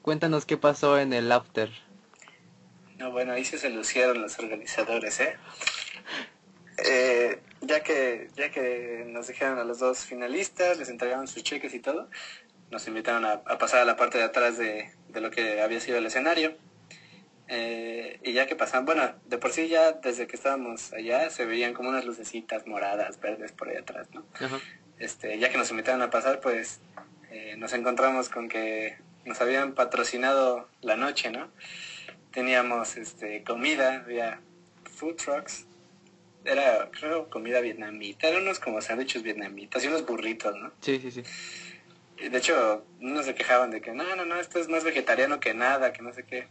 cuéntanos 0.00 0.46
qué 0.46 0.56
pasó 0.56 0.98
en 0.98 1.12
el 1.12 1.30
after. 1.30 1.70
No, 2.96 3.10
bueno, 3.10 3.32
ahí 3.32 3.44
sí 3.44 3.58
se 3.58 3.68
lucieron 3.68 4.22
los 4.22 4.38
organizadores, 4.38 5.20
¿eh? 5.20 5.36
eh 6.88 7.42
ya 7.60 7.82
que 7.82 8.30
ya 8.34 8.50
que 8.50 9.04
nos 9.06 9.28
dijeron 9.28 9.58
a 9.58 9.64
los 9.64 9.78
dos 9.78 10.06
finalistas, 10.06 10.78
les 10.78 10.88
entregaron 10.88 11.28
sus 11.28 11.42
cheques 11.42 11.74
y 11.74 11.80
todo, 11.80 12.08
nos 12.70 12.88
invitaron 12.88 13.26
a, 13.26 13.44
pasar 13.58 13.82
a 13.82 13.84
la 13.84 13.96
parte 13.96 14.16
de 14.16 14.24
atrás 14.24 14.56
de, 14.56 14.90
de 15.12 15.20
lo 15.20 15.30
que 15.30 15.60
había 15.60 15.80
sido 15.80 15.98
el 15.98 16.06
escenario. 16.06 16.56
Eh, 17.48 18.18
y 18.22 18.32
ya 18.32 18.46
que 18.46 18.56
pasaban, 18.56 18.86
bueno, 18.86 19.12
de 19.26 19.36
por 19.36 19.52
sí 19.52 19.68
ya 19.68 19.92
desde 19.92 20.26
que 20.26 20.36
estábamos 20.36 20.92
allá 20.92 21.28
se 21.28 21.44
veían 21.44 21.74
como 21.74 21.90
unas 21.90 22.04
lucecitas 22.04 22.66
moradas, 22.66 23.20
verdes 23.20 23.52
por 23.52 23.68
ahí 23.68 23.76
atrás, 23.76 24.08
¿no? 24.12 24.24
Este, 24.98 25.38
ya 25.38 25.50
que 25.50 25.58
nos 25.58 25.70
invitaron 25.70 26.00
a 26.00 26.10
pasar, 26.10 26.40
pues 26.40 26.80
eh, 27.30 27.56
nos 27.58 27.72
encontramos 27.72 28.28
con 28.28 28.48
que 28.48 28.96
nos 29.24 29.40
habían 29.40 29.74
patrocinado 29.74 30.68
la 30.80 30.96
noche, 30.96 31.30
¿no? 31.30 31.50
Teníamos 32.30 32.96
este, 32.96 33.42
comida, 33.42 33.96
había 33.96 34.40
food 34.84 35.16
trucks, 35.16 35.66
era, 36.44 36.90
creo, 36.90 37.28
comida 37.28 37.60
vietnamita, 37.60 38.28
eran 38.28 38.42
unos 38.42 38.60
como 38.60 38.80
sándwiches 38.80 39.22
vietnamitas 39.22 39.84
y 39.84 39.88
unos 39.88 40.06
burritos, 40.06 40.56
¿no? 40.56 40.72
Sí, 40.80 40.98
sí, 41.00 41.10
sí. 41.10 41.22
De 42.30 42.38
hecho, 42.38 42.84
no 43.00 43.22
se 43.22 43.34
quejaban 43.34 43.70
de 43.70 43.80
que 43.80 43.92
no, 43.92 44.16
no, 44.16 44.24
no, 44.24 44.36
esto 44.36 44.58
es 44.58 44.68
más 44.68 44.84
vegetariano 44.84 45.40
que 45.40 45.54
nada, 45.54 45.92
que 45.92 46.02
no 46.02 46.12
sé 46.12 46.24
qué. 46.24 46.46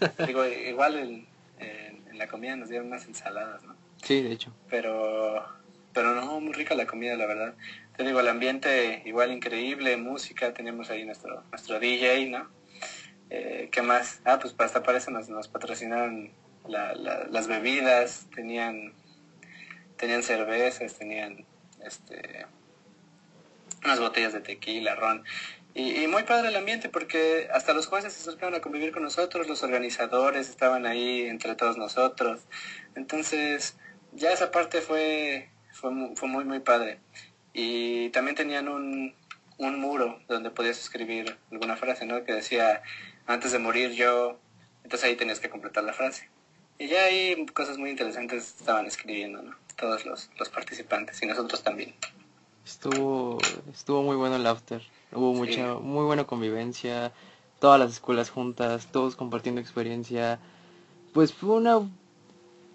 Digo, 0.26 0.44
igual 0.44 0.96
en, 0.96 1.26
en, 1.58 2.18
la 2.18 2.26
comida 2.26 2.56
nos 2.56 2.68
dieron 2.68 2.88
unas 2.88 3.06
ensaladas, 3.06 3.62
¿no? 3.64 3.74
Sí, 4.02 4.22
de 4.22 4.32
hecho. 4.32 4.52
Pero, 4.68 5.44
pero 5.92 6.14
no, 6.14 6.40
muy 6.40 6.52
rica 6.52 6.74
la 6.74 6.86
comida, 6.86 7.16
la 7.16 7.26
verdad. 7.26 7.54
Te 7.96 8.04
digo, 8.04 8.20
el 8.20 8.28
ambiente 8.28 9.02
igual 9.04 9.32
increíble, 9.32 9.96
música, 9.96 10.52
teníamos 10.52 10.90
ahí 10.90 11.04
nuestro, 11.04 11.42
nuestro 11.50 11.78
DJ, 11.78 12.30
¿no? 12.30 12.48
Eh, 13.30 13.68
¿Qué 13.72 13.82
más? 13.82 14.20
Ah, 14.24 14.38
pues 14.38 14.54
hasta 14.58 14.82
para 14.82 14.98
eso 14.98 15.10
nos, 15.10 15.28
nos 15.28 15.48
patrocinaron 15.48 16.30
las 16.68 17.48
bebidas, 17.48 18.26
tenían, 18.34 18.92
tenían 19.96 20.22
cervezas, 20.22 20.94
tenían 20.94 21.44
este 21.84 22.46
unas 23.84 24.00
botellas 24.00 24.32
de 24.32 24.40
tequila, 24.40 24.94
ron. 24.94 25.24
Y, 25.74 26.06
muy 26.06 26.24
padre 26.24 26.48
el 26.48 26.56
ambiente 26.56 26.90
porque 26.90 27.48
hasta 27.52 27.72
los 27.72 27.86
jueces 27.86 28.12
se 28.12 28.20
acercaron 28.20 28.54
a 28.54 28.60
convivir 28.60 28.92
con 28.92 29.02
nosotros, 29.02 29.48
los 29.48 29.62
organizadores 29.62 30.50
estaban 30.50 30.84
ahí 30.84 31.22
entre 31.22 31.54
todos 31.54 31.78
nosotros. 31.78 32.42
Entonces, 32.94 33.76
ya 34.12 34.32
esa 34.32 34.50
parte 34.50 34.82
fue, 34.82 35.48
fue, 35.70 35.90
fue 36.14 36.28
muy, 36.28 36.44
muy 36.44 36.60
padre. 36.60 37.00
Y 37.54 38.10
también 38.10 38.36
tenían 38.36 38.68
un, 38.68 39.14
un 39.56 39.80
muro 39.80 40.20
donde 40.28 40.50
podías 40.50 40.78
escribir 40.78 41.38
alguna 41.50 41.76
frase, 41.76 42.04
¿no? 42.04 42.22
Que 42.24 42.32
decía, 42.34 42.82
antes 43.26 43.52
de 43.52 43.58
morir 43.58 43.92
yo, 43.92 44.38
entonces 44.84 45.08
ahí 45.08 45.16
tenías 45.16 45.40
que 45.40 45.48
completar 45.48 45.84
la 45.84 45.94
frase. 45.94 46.28
Y 46.78 46.88
ya 46.88 47.04
ahí 47.04 47.46
cosas 47.54 47.78
muy 47.78 47.90
interesantes 47.90 48.56
estaban 48.60 48.86
escribiendo, 48.86 49.40
¿no? 49.40 49.56
Todos 49.76 50.04
los, 50.04 50.30
los 50.38 50.50
participantes 50.50 51.22
y 51.22 51.26
nosotros 51.26 51.62
también. 51.62 51.94
Estuvo, 52.64 53.38
estuvo 53.72 54.02
muy 54.02 54.16
bueno 54.16 54.36
el 54.36 54.46
after. 54.46 54.82
Hubo 55.12 55.34
mucha, 55.34 55.74
muy 55.74 56.04
buena 56.04 56.24
convivencia. 56.24 57.12
Todas 57.58 57.78
las 57.78 57.92
escuelas 57.92 58.30
juntas, 58.30 58.88
todos 58.90 59.16
compartiendo 59.16 59.60
experiencia. 59.60 60.38
Pues 61.12 61.32
fue 61.32 61.56
una, 61.56 61.80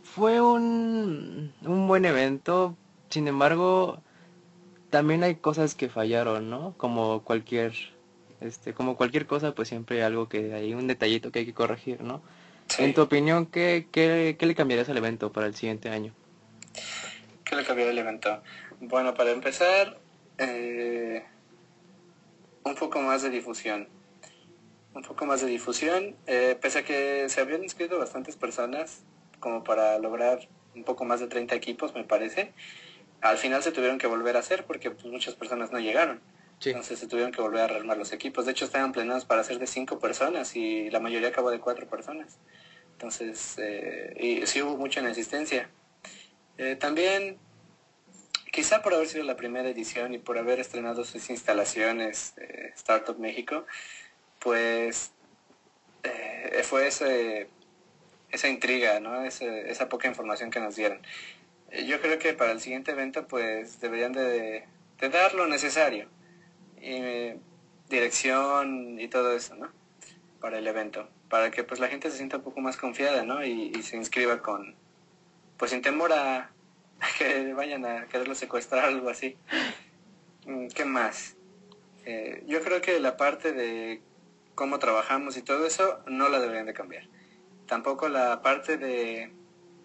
fue 0.03 0.41
un, 0.41 1.53
un 1.63 1.87
buen 1.87 2.05
evento. 2.05 2.75
Sin 3.09 3.27
embargo, 3.27 4.01
también 4.89 5.23
hay 5.23 5.35
cosas 5.35 5.75
que 5.75 5.89
fallaron, 5.89 6.49
¿no? 6.49 6.73
Como 6.77 7.23
cualquier, 7.23 7.73
este, 8.41 8.73
como 8.73 8.97
cualquier 8.97 9.25
cosa, 9.25 9.53
pues 9.53 9.67
siempre 9.69 9.97
hay 9.97 10.03
algo 10.03 10.29
que 10.29 10.53
hay 10.53 10.73
un 10.73 10.87
detallito 10.87 11.31
que 11.31 11.39
hay 11.39 11.45
que 11.45 11.53
corregir, 11.53 12.01
¿no? 12.01 12.21
En 12.77 12.93
tu 12.93 13.01
opinión, 13.01 13.45
¿qué, 13.45 13.87
qué, 13.91 14.35
qué 14.37 14.45
le 14.45 14.55
cambiarías 14.55 14.89
al 14.89 14.97
evento 14.97 15.31
para 15.31 15.47
el 15.47 15.55
siguiente 15.55 15.89
año? 15.89 16.13
¿Qué 17.47 17.55
le 17.55 17.63
cambiaría 17.63 17.91
al 17.91 17.97
evento? 17.97 18.43
Bueno, 18.81 19.13
para 19.13 19.31
empezar, 19.31 19.97
eh, 20.37 21.23
un 22.63 22.75
poco 22.75 22.99
más 23.01 23.21
de 23.21 23.29
difusión. 23.29 23.87
Un 24.93 25.01
poco 25.01 25.25
más 25.25 25.39
de 25.39 25.47
difusión, 25.47 26.17
eh, 26.25 26.57
pese 26.59 26.79
a 26.79 26.83
que 26.83 27.29
se 27.29 27.39
habían 27.39 27.63
inscrito 27.63 27.97
bastantes 27.97 28.35
personas, 28.35 29.03
como 29.39 29.63
para 29.63 29.97
lograr 29.97 30.49
un 30.75 30.83
poco 30.83 31.05
más 31.05 31.21
de 31.21 31.27
30 31.27 31.55
equipos, 31.55 31.95
me 31.95 32.03
parece, 32.03 32.51
al 33.21 33.37
final 33.37 33.63
se 33.63 33.71
tuvieron 33.71 33.97
que 33.97 34.07
volver 34.07 34.35
a 34.35 34.39
hacer 34.39 34.65
porque 34.65 34.91
pues, 34.91 35.05
muchas 35.05 35.35
personas 35.35 35.71
no 35.71 35.79
llegaron. 35.79 36.19
Entonces 36.65 36.99
se 36.99 37.07
tuvieron 37.07 37.31
que 37.31 37.41
volver 37.41 37.61
a 37.61 37.67
rearmar 37.67 37.97
los 37.97 38.11
equipos. 38.11 38.45
De 38.45 38.51
hecho, 38.51 38.65
estaban 38.65 38.91
planeados 38.91 39.25
para 39.25 39.43
ser 39.43 39.59
de 39.59 39.67
5 39.67 39.99
personas 39.99 40.55
y 40.55 40.89
la 40.89 40.99
mayoría 40.99 41.29
acabó 41.29 41.51
de 41.51 41.59
4 41.59 41.87
personas. 41.87 42.39
Entonces, 42.93 43.55
eh, 43.59 44.15
y 44.19 44.45
sí 44.47 44.61
hubo 44.63 44.75
mucha 44.75 45.01
inesistencia. 46.57 46.79
también 46.79 47.37
quizá 48.57 48.81
por 48.81 48.95
haber 48.95 49.07
sido 49.07 49.23
la 49.23 49.35
primera 49.35 49.69
edición 49.69 50.15
y 50.15 50.17
por 50.17 50.39
haber 50.39 50.59
estrenado 50.59 51.05
sus 51.05 51.29
instalaciones 51.29 52.33
eh, 52.37 52.71
Startup 52.75 53.15
México, 53.19 53.67
pues 54.39 55.11
eh, 56.01 56.61
fue 56.63 56.87
ese, 56.87 57.49
esa 58.31 58.47
intriga, 58.47 58.99
¿no? 58.99 59.23
esa 59.23 59.89
poca 59.89 60.07
información 60.07 60.49
que 60.49 60.59
nos 60.59 60.75
dieron. 60.75 60.99
Eh, 61.69 61.85
yo 61.85 62.01
creo 62.01 62.17
que 62.17 62.33
para 62.33 62.51
el 62.51 62.59
siguiente 62.59 62.91
evento 62.93 63.27
pues 63.27 63.79
deberían 63.79 64.13
de, 64.13 64.65
dar 64.99 65.35
lo 65.35 65.45
necesario, 65.47 66.09
y, 66.81 67.33
dirección 67.89 68.99
y 68.99 69.07
todo 69.07 69.35
eso, 69.35 69.55
¿no? 69.55 69.71
Para 70.41 70.57
el 70.57 70.65
evento, 70.65 71.07
para 71.29 71.51
que 71.51 71.63
pues 71.63 71.79
la 71.79 71.89
gente 71.89 72.09
se 72.09 72.17
sienta 72.17 72.37
un 72.37 72.43
poco 72.43 72.59
más 72.59 72.75
confiada, 72.75 73.23
¿no? 73.23 73.45
Y, 73.45 73.71
y 73.77 73.83
se 73.83 73.97
inscriba 73.97 74.41
con, 74.41 74.75
pues 75.57 75.71
sin 75.71 75.81
temor 75.81 76.13
a, 76.13 76.51
que 77.17 77.53
vayan 77.53 77.85
a 77.85 78.07
quererlo 78.07 78.35
secuestrar 78.35 78.85
o 78.85 78.87
algo 78.87 79.09
así. 79.09 79.37
Mm, 80.45 80.67
¿Qué 80.67 80.85
más? 80.85 81.35
Eh, 82.05 82.43
yo 82.47 82.61
creo 82.61 82.81
que 82.81 82.99
la 82.99 83.17
parte 83.17 83.51
de 83.51 84.01
cómo 84.55 84.79
trabajamos 84.79 85.37
y 85.37 85.41
todo 85.41 85.65
eso 85.65 85.99
no 86.07 86.29
la 86.29 86.39
deberían 86.39 86.65
de 86.65 86.73
cambiar. 86.73 87.03
Tampoco 87.67 88.07
la 88.07 88.41
parte 88.41 88.77
de, 88.77 89.33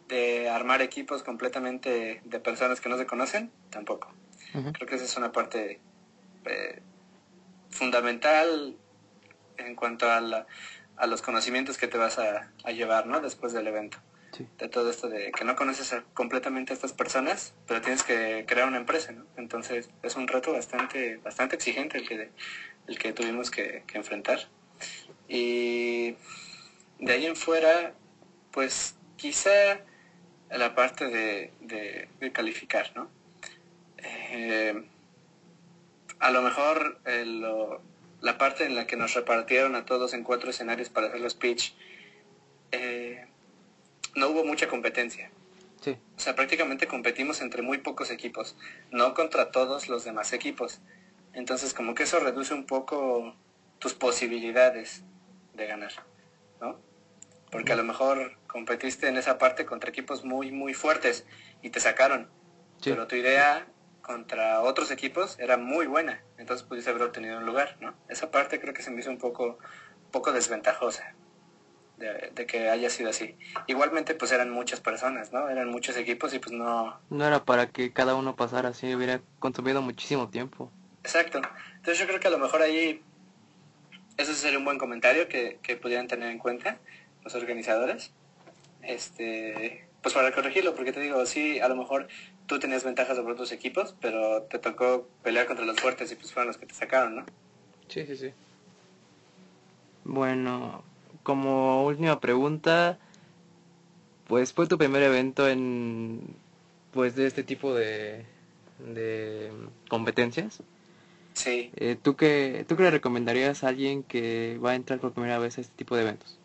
de 0.09 0.49
armar 0.49 0.83
equipos 0.83 1.23
completamente 1.23 2.21
de 2.25 2.41
personas 2.41 2.81
que 2.81 2.89
no 2.89 2.97
se 2.97 3.07
conocen, 3.07 3.51
tampoco. 3.71 4.13
Creo 4.53 4.87
que 4.87 4.97
esa 4.97 5.05
es 5.05 5.17
una 5.17 5.33
parte 5.33 5.81
eh, 6.45 6.83
fundamental 7.71 8.77
en 9.57 9.75
cuanto 9.75 10.11
a, 10.11 10.21
la, 10.21 10.47
a 10.97 11.07
los 11.07 11.23
conocimientos 11.23 11.79
que 11.79 11.89
te 11.89 11.97
vas 11.97 12.19
a, 12.19 12.53
a 12.63 12.71
llevar 12.71 13.07
¿no? 13.07 13.21
después 13.21 13.55
del 13.55 13.67
evento 13.67 13.99
de 14.39 14.69
todo 14.69 14.91
esto 14.91 15.09
de 15.09 15.31
que 15.33 15.45
no 15.45 15.57
conoces 15.57 15.95
completamente 16.15 16.73
a 16.73 16.75
estas 16.75 16.93
personas, 16.93 17.55
pero 17.67 17.81
tienes 17.83 18.03
que 18.03 18.45
crear 18.47 18.67
una 18.67 18.79
empresa, 18.79 19.13
¿no? 19.13 19.27
Entonces 19.37 19.91
es 20.03 20.17
un 20.17 20.27
reto 20.27 20.53
bastante, 20.53 21.19
bastante 21.19 21.57
exigente 21.57 21.99
el 21.99 22.09
que, 22.09 22.31
el 22.87 22.99
que 22.99 23.13
tuvimos 23.13 23.51
que, 23.51 23.85
enfrentar. 23.93 24.49
Y 25.29 26.17
de 26.99 27.13
ahí 27.13 27.27
en 27.27 27.37
fuera, 27.37 27.95
pues 28.51 28.97
quizá 29.17 29.81
la 30.51 30.75
parte 30.75 31.09
de, 31.09 32.09
calificar, 32.33 32.93
¿no? 32.95 33.11
Eh, 33.99 34.83
a 36.19 36.31
lo 36.31 36.43
mejor 36.43 37.01
eh, 37.05 37.25
la 38.21 38.39
parte 38.39 38.65
en 38.65 38.75
la 38.77 38.87
que 38.87 38.97
nos 38.97 39.15
repartieron 39.15 39.75
a 39.75 39.85
todos 39.85 40.15
en 40.15 40.23
cuatro 40.23 40.51
escenarios 40.51 40.89
para 40.89 41.09
hacer 41.09 41.21
los 41.21 41.35
pitch, 41.35 41.75
eh, 42.71 43.27
no 44.15 44.29
hubo 44.29 44.45
mucha 44.45 44.69
competencia. 44.69 45.31
Sí. 45.81 45.99
O 46.17 46.21
sea, 46.21 46.37
prácticamente 46.37 46.87
competimos 46.87 47.41
entre 47.41 47.63
muy 47.63 47.79
pocos 47.79 48.11
equipos, 48.11 48.57
no 48.91 49.15
contra 49.15 49.51
todos 49.51 49.89
los 49.89 50.05
demás 50.05 50.33
equipos. 50.33 50.81
Entonces, 51.33 51.75
como 51.75 51.95
que 51.95 52.05
eso 52.05 52.21
reduce 52.21 52.55
un 52.55 52.67
poco 52.67 53.35
tus 53.79 53.95
posibilidades 53.95 55.03
de 55.55 55.67
ganar, 55.67 55.93
¿no? 56.61 56.79
Porque 57.51 57.73
a 57.73 57.77
lo 57.77 57.85
mejor 57.85 58.39
competiste 58.47 59.09
en 59.09 59.17
esa 59.17 59.39
parte 59.39 59.67
contra 59.67 59.91
equipos 59.91 60.25
muy, 60.25 60.53
muy 60.53 60.73
fuertes 60.73 61.27
y 61.63 61.71
te 61.71 61.81
sacaron. 61.81 62.31
Pero 62.83 63.07
tu 63.07 63.17
idea 63.17 63.67
contra 64.03 64.61
otros 64.61 64.91
equipos 64.91 65.39
era 65.39 65.57
muy 65.57 65.87
buena, 65.87 66.23
entonces 66.37 66.67
pudiste 66.67 66.91
haber 66.91 67.03
obtenido 67.03 67.39
un 67.39 67.47
lugar, 67.47 67.77
¿no? 67.81 67.95
Esa 68.09 68.31
parte 68.31 68.61
creo 68.61 68.75
que 68.75 68.83
se 68.83 68.91
me 68.91 69.01
hizo 69.01 69.11
un 69.11 69.19
poco, 69.19 69.59
un 70.05 70.11
poco 70.11 70.33
desventajosa 70.33 71.15
de, 71.99 72.47
que 72.47 72.69
haya 72.69 72.91
sido 72.91 73.11
así. 73.11 73.37
Igualmente 73.67 74.15
pues 74.15 74.33
eran 74.33 74.51
muchas 74.51 74.81
personas, 74.81 75.33
¿no? 75.33 75.49
Eran 75.49 75.69
muchos 75.69 75.97
equipos 75.97 76.35
y 76.35 76.39
pues 76.39 76.53
no... 76.53 76.99
No 77.11 77.27
era 77.27 77.45
para 77.45 77.69
que 77.69 77.93
cada 77.93 78.15
uno 78.15 78.37
pasara 78.37 78.71
así, 78.71 78.95
hubiera 78.95 79.21
consumido 79.39 79.83
muchísimo 79.83 80.29
tiempo. 80.29 80.71
Exacto. 81.05 81.41
Entonces 81.77 81.99
yo 81.99 82.07
creo 82.07 82.21
que 82.21 82.29
a 82.29 82.33
lo 82.33 82.39
mejor 82.39 82.63
ahí 82.63 83.03
eso 84.17 84.35
sería 84.35 84.59
un 84.59 84.65
buen 84.65 84.79
comentario 84.79 85.29
que, 85.29 85.59
que 85.63 85.77
pudieran 85.77 86.09
tener 86.09 86.31
en 86.31 86.39
cuenta 86.39 86.79
los 87.25 87.35
organizadores. 87.35 88.13
Este, 88.83 89.87
pues 90.03 90.15
para 90.15 90.33
corregirlo, 90.33 90.75
porque 90.75 90.93
te 90.93 91.01
digo, 91.01 91.25
sí, 91.27 91.61
a 91.61 91.69
lo 91.69 91.77
mejor 91.77 92.09
tú 92.47 92.59
tenías 92.59 92.85
ventajas 92.85 93.17
sobre 93.17 93.33
otros 93.33 93.53
equipos, 93.53 93.95
pero 94.01 94.43
te 94.43 94.59
tocó 94.59 95.09
pelear 95.23 95.47
contra 95.47 95.65
los 95.65 95.81
fuertes 95.81 96.11
y 96.11 96.17
pues 96.17 96.33
fueron 96.33 96.49
los 96.49 96.59
que 96.59 96.67
te 96.67 96.75
sacaron, 96.75 97.17
¿no? 97.17 97.27
Sí, 97.89 98.05
sí, 98.07 98.17
sí. 98.17 98.33
Bueno, 100.05 100.83
como 101.23 101.85
última 101.85 102.21
pregunta, 102.21 102.99
pues 104.29 104.53
fue 104.53 104.67
tu 104.67 104.79
primer 104.79 105.03
evento 105.03 105.49
en 105.49 106.21
pues 106.93 107.17
de 107.17 107.27
este 107.27 107.43
tipo 107.43 107.75
de, 107.75 108.25
de 108.79 109.51
competencias. 109.89 110.63
Sí. 111.35 111.71
Eh, 111.77 111.97
¿tú, 112.01 112.17
qué, 112.17 112.65
¿Tú 112.69 112.77
qué 112.77 112.83
le 112.85 112.91
recomendarías 112.91 113.65
a 113.65 113.69
alguien 113.69 114.03
que 114.03 114.59
va 114.63 114.73
a 114.73 114.75
entrar 114.75 115.01
por 115.01 115.13
primera 115.13 115.39
vez 115.39 115.59
a 115.59 115.63
este 115.63 115.75
tipo 115.75 115.97
de 115.97 116.03
eventos? 116.03 116.39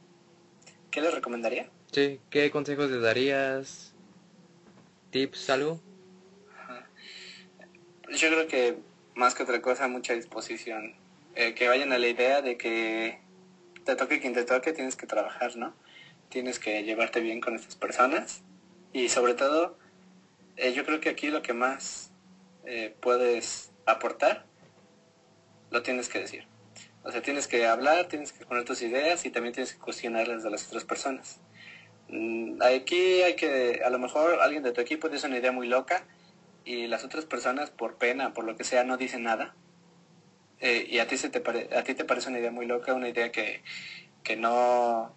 ¿Qué 0.92 1.02
le 1.02 1.12
recomendaría? 1.12 1.70
Sí, 1.92 2.20
¿qué 2.30 2.50
consejos 2.52 2.90
le 2.90 3.00
darías? 3.00 3.94
¿Tips, 5.12 5.50
algo? 5.50 5.80
Yo 8.10 8.30
creo 8.30 8.48
que 8.48 8.78
más 9.16 9.36
que 9.36 9.44
otra 9.44 9.62
cosa, 9.62 9.88
mucha 9.88 10.14
disposición. 10.14 10.96
Eh, 11.36 11.54
que 11.54 11.68
vayan 11.68 11.92
a 11.92 11.98
la 11.98 12.08
idea 12.08 12.42
de 12.42 12.58
que 12.58 13.20
te 13.88 13.96
toque 13.96 14.20
quien 14.20 14.34
te 14.34 14.44
toque, 14.44 14.74
tienes 14.74 14.98
que 14.98 15.08
trabajar, 15.08 15.56
¿no? 15.56 15.74
Tienes 16.28 16.60
que 16.60 16.84
llevarte 16.84 17.22
bien 17.22 17.40
con 17.40 17.56
estas 17.56 17.78
personas. 17.78 18.44
Y 18.92 19.08
sobre 19.08 19.34
todo, 19.34 19.78
eh, 20.58 20.74
yo 20.74 20.86
creo 20.86 21.00
que 21.00 21.10
aquí 21.10 21.30
lo 21.30 21.42
que 21.42 21.54
más 21.54 22.12
eh, 22.66 22.94
puedes 23.00 23.72
aportar, 23.86 24.46
lo 25.72 25.84
tienes 25.84 26.10
que 26.10 26.20
decir. 26.20 26.46
O 27.04 27.12
sea, 27.12 27.22
tienes 27.22 27.48
que 27.48 27.66
hablar, 27.66 28.10
tienes 28.10 28.34
que 28.34 28.46
poner 28.46 28.66
tus 28.66 28.82
ideas 28.82 29.26
y 29.26 29.30
también 29.30 29.54
tienes 29.54 29.74
que 29.74 29.80
cuestionarlas 29.80 30.44
de 30.44 30.50
las 30.50 30.68
otras 30.68 30.84
personas. 30.84 31.40
Mm, 32.10 32.62
aquí 32.62 33.24
hay 33.24 33.38
que, 33.38 33.82
a 33.86 33.90
lo 33.90 34.00
mejor 34.00 34.42
alguien 34.42 34.64
de 34.64 34.74
tu 34.74 34.82
equipo 34.82 35.08
dice 35.08 35.28
una 35.28 35.38
idea 35.38 35.54
muy 35.54 35.68
loca 35.68 36.06
y 36.66 36.88
las 36.88 37.06
otras 37.06 37.24
personas 37.26 37.72
por 37.72 37.96
pena, 37.96 38.34
por 38.34 38.44
lo 38.44 38.58
que 38.58 38.66
sea, 38.66 38.84
no 38.84 38.98
dicen 38.98 39.24
nada. 39.24 39.56
Eh, 40.60 40.88
y 40.90 41.00
a 41.00 41.08
ti, 41.08 41.18
se 41.18 41.30
te 41.30 41.42
a 41.76 41.84
ti 41.84 41.94
te 41.94 42.06
parece 42.06 42.30
una 42.30 42.40
idea 42.40 42.52
muy 42.52 42.66
loca, 42.66 42.94
una 42.94 43.10
idea 43.10 43.32
que, 43.32 43.62
que, 44.24 44.36
no, 44.36 45.14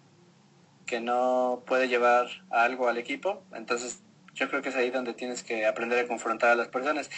que 0.85 0.99
no 0.99 1.63
puede 1.65 1.87
llevar 1.87 2.27
a 2.49 2.63
algo 2.63 2.87
al 2.87 2.97
equipo. 2.97 3.43
Entonces 3.53 4.03
yo 4.33 4.49
creo 4.49 4.61
que 4.61 4.69
es 4.69 4.75
ahí 4.75 4.91
donde 4.91 5.13
tienes 5.13 5.43
que 5.43 5.65
aprender 5.65 5.99
a 5.99 6.07
confrontar 6.07 6.51
a 6.51 6.55
las 6.55 6.67
personas. 6.67 7.09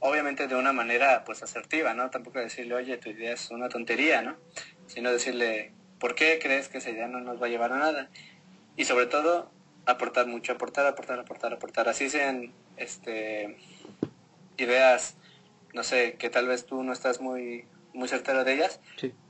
Obviamente 0.00 0.46
de 0.46 0.54
una 0.54 0.72
manera 0.72 1.24
pues 1.24 1.42
asertiva, 1.42 1.94
¿no? 1.94 2.10
Tampoco 2.10 2.38
decirle, 2.38 2.74
oye, 2.74 2.96
tu 2.98 3.10
idea 3.10 3.32
es 3.32 3.50
una 3.50 3.68
tontería, 3.68 4.22
¿no? 4.22 4.36
Sino 4.86 5.10
decirle, 5.10 5.72
¿por 5.98 6.14
qué 6.14 6.38
crees 6.40 6.68
que 6.68 6.78
esa 6.78 6.90
idea 6.90 7.08
no 7.08 7.20
nos 7.20 7.42
va 7.42 7.46
a 7.46 7.50
llevar 7.50 7.72
a 7.72 7.78
nada? 7.78 8.08
Y 8.76 8.84
sobre 8.84 9.06
todo, 9.06 9.50
aportar 9.86 10.26
mucho, 10.26 10.52
aportar, 10.52 10.86
aportar, 10.86 11.18
aportar, 11.18 11.52
aportar. 11.52 11.88
Así 11.88 12.08
sean 12.08 12.52
este, 12.76 13.56
ideas, 14.56 15.16
no 15.74 15.82
sé, 15.82 16.14
que 16.14 16.30
tal 16.30 16.46
vez 16.46 16.66
tú 16.66 16.82
no 16.82 16.92
estás 16.92 17.20
muy, 17.20 17.66
muy 17.92 18.08
certero 18.08 18.44
de 18.44 18.54
ellas, 18.54 18.80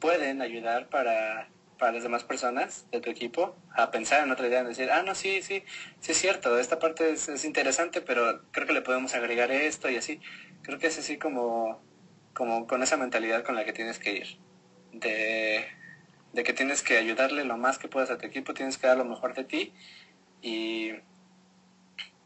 pueden 0.01 0.43
ayudar 0.43 0.89
para, 0.89 1.49
para 1.78 1.93
las 1.93 2.03
demás 2.03 2.24
personas 2.24 2.86
de 2.91 3.01
tu 3.01 3.11
equipo 3.11 3.57
a 3.74 3.91
pensar 3.91 4.22
en 4.22 4.30
otra 4.30 4.47
idea, 4.47 4.61
en 4.61 4.68
decir, 4.68 4.91
ah, 4.91 5.03
no, 5.03 5.14
sí, 5.14 5.43
sí, 5.43 5.64
sí 6.01 6.12
es 6.12 6.18
cierto, 6.18 6.59
esta 6.59 6.78
parte 6.78 7.11
es, 7.11 7.28
es 7.28 7.45
interesante, 7.45 8.01
pero 8.01 8.43
creo 8.51 8.66
que 8.66 8.72
le 8.72 8.82
podemos 8.82 9.14
agregar 9.14 9.51
esto 9.51 9.89
y 9.89 9.97
así. 9.97 10.20
Creo 10.62 10.78
que 10.78 10.89
es 10.89 10.99
así 10.99 11.18
como, 11.18 11.80
como 12.34 12.66
con 12.66 12.82
esa 12.82 12.97
mentalidad 12.97 13.45
con 13.45 13.55
la 13.55 13.64
que 13.64 13.72
tienes 13.72 13.99
que 13.99 14.12
ir. 14.12 14.39
De, 14.93 15.66
de 16.32 16.43
que 16.45 16.53
tienes 16.53 16.82
que 16.82 16.97
ayudarle 16.99 17.45
lo 17.45 17.57
más 17.57 17.78
que 17.78 17.89
puedas 17.89 18.11
a 18.11 18.18
tu 18.18 18.26
equipo, 18.26 18.55
tienes 18.55 18.78
que 18.78 18.86
dar 18.86 18.97
lo 18.97 19.05
mejor 19.05 19.34
de 19.34 19.45
ti 19.45 19.72
y, 20.43 20.93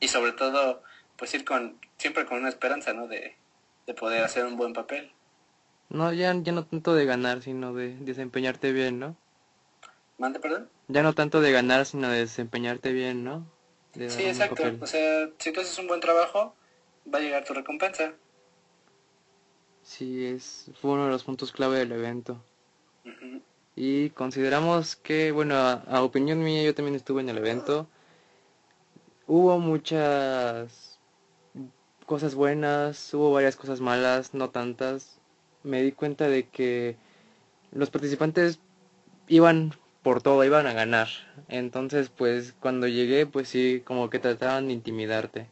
y 0.01 0.09
sobre 0.09 0.33
todo 0.33 0.83
pues 1.17 1.35
ir 1.35 1.45
con 1.45 1.79
siempre 1.99 2.27
con 2.27 2.39
una 2.39 2.49
esperanza 2.49 2.93
no 2.93 3.07
de, 3.07 3.37
de 3.87 3.95
poder 3.95 4.25
hacer 4.25 4.45
un 4.47 4.57
buen 4.57 4.73
papel. 4.73 5.13
No 5.89 6.13
ya, 6.13 6.35
ya 6.35 6.53
no 6.53 6.65
tanto 6.65 6.95
de 6.95 7.05
ganar 7.05 7.43
sino 7.43 7.75
de 7.75 7.97
desempeñarte 7.97 8.73
bien 8.73 8.99
no 8.99 9.17
mande 10.19 10.41
perdón 10.41 10.69
ya 10.89 11.03
no 11.03 11.13
tanto 11.13 11.41
de 11.41 11.53
ganar 11.53 11.85
sino 11.85 12.09
de 12.09 12.21
desempeñarte 12.21 12.93
bien 12.93 13.25
no 13.25 13.47
sí 13.95 14.25
exacto. 14.25 14.63
o 14.81 14.87
sea 14.87 15.29
si 15.39 15.53
tú 15.53 15.61
haces 15.61 15.79
un 15.79 15.89
buen 15.89 16.01
trabajo 16.01 16.55
va 17.13 17.19
a 17.19 17.23
llegar 17.23 17.45
tu 17.45 17.55
recompensa. 17.55 18.15
Sí 19.83 20.25
es 20.25 20.71
fue 20.81 20.93
uno 20.93 21.07
de 21.07 21.11
los 21.11 21.25
puntos 21.25 21.53
clave 21.53 21.79
del 21.79 21.93
evento. 21.93 22.41
Y 23.75 24.11
consideramos 24.11 24.97
que 24.97 25.33
bueno 25.33 25.57
a 25.57 26.03
opinión 26.03 26.43
mía 26.43 26.63
yo 26.63 26.75
también 26.75 26.95
estuve 26.95 27.21
en 27.21 27.29
el 27.29 27.39
evento. 27.39 27.89
Hubo 29.27 29.59
muchas 29.59 30.92
cosas 32.13 32.35
buenas, 32.35 33.15
hubo 33.15 33.33
varias 33.33 33.57
cosas 33.57 33.81
malas, 33.81 34.35
no 34.35 34.51
tantas. 34.51 35.19
Me 35.63 35.83
di 35.83 35.93
cuenta 35.93 36.29
de 36.29 36.47
que 36.47 36.97
los 37.71 37.89
participantes 37.89 38.61
iban 39.29 39.73
por 40.03 40.21
todo, 40.21 40.45
iban 40.45 40.67
a 40.67 40.75
ganar. 40.75 41.09
Entonces, 41.49 42.11
pues 42.11 42.55
cuando 42.61 42.87
llegué, 42.87 43.25
pues 43.25 43.49
sí, 43.49 43.83
como 43.87 44.11
que 44.11 44.19
trataban 44.19 44.67
de 44.67 44.75
intimidarte. 44.75 45.47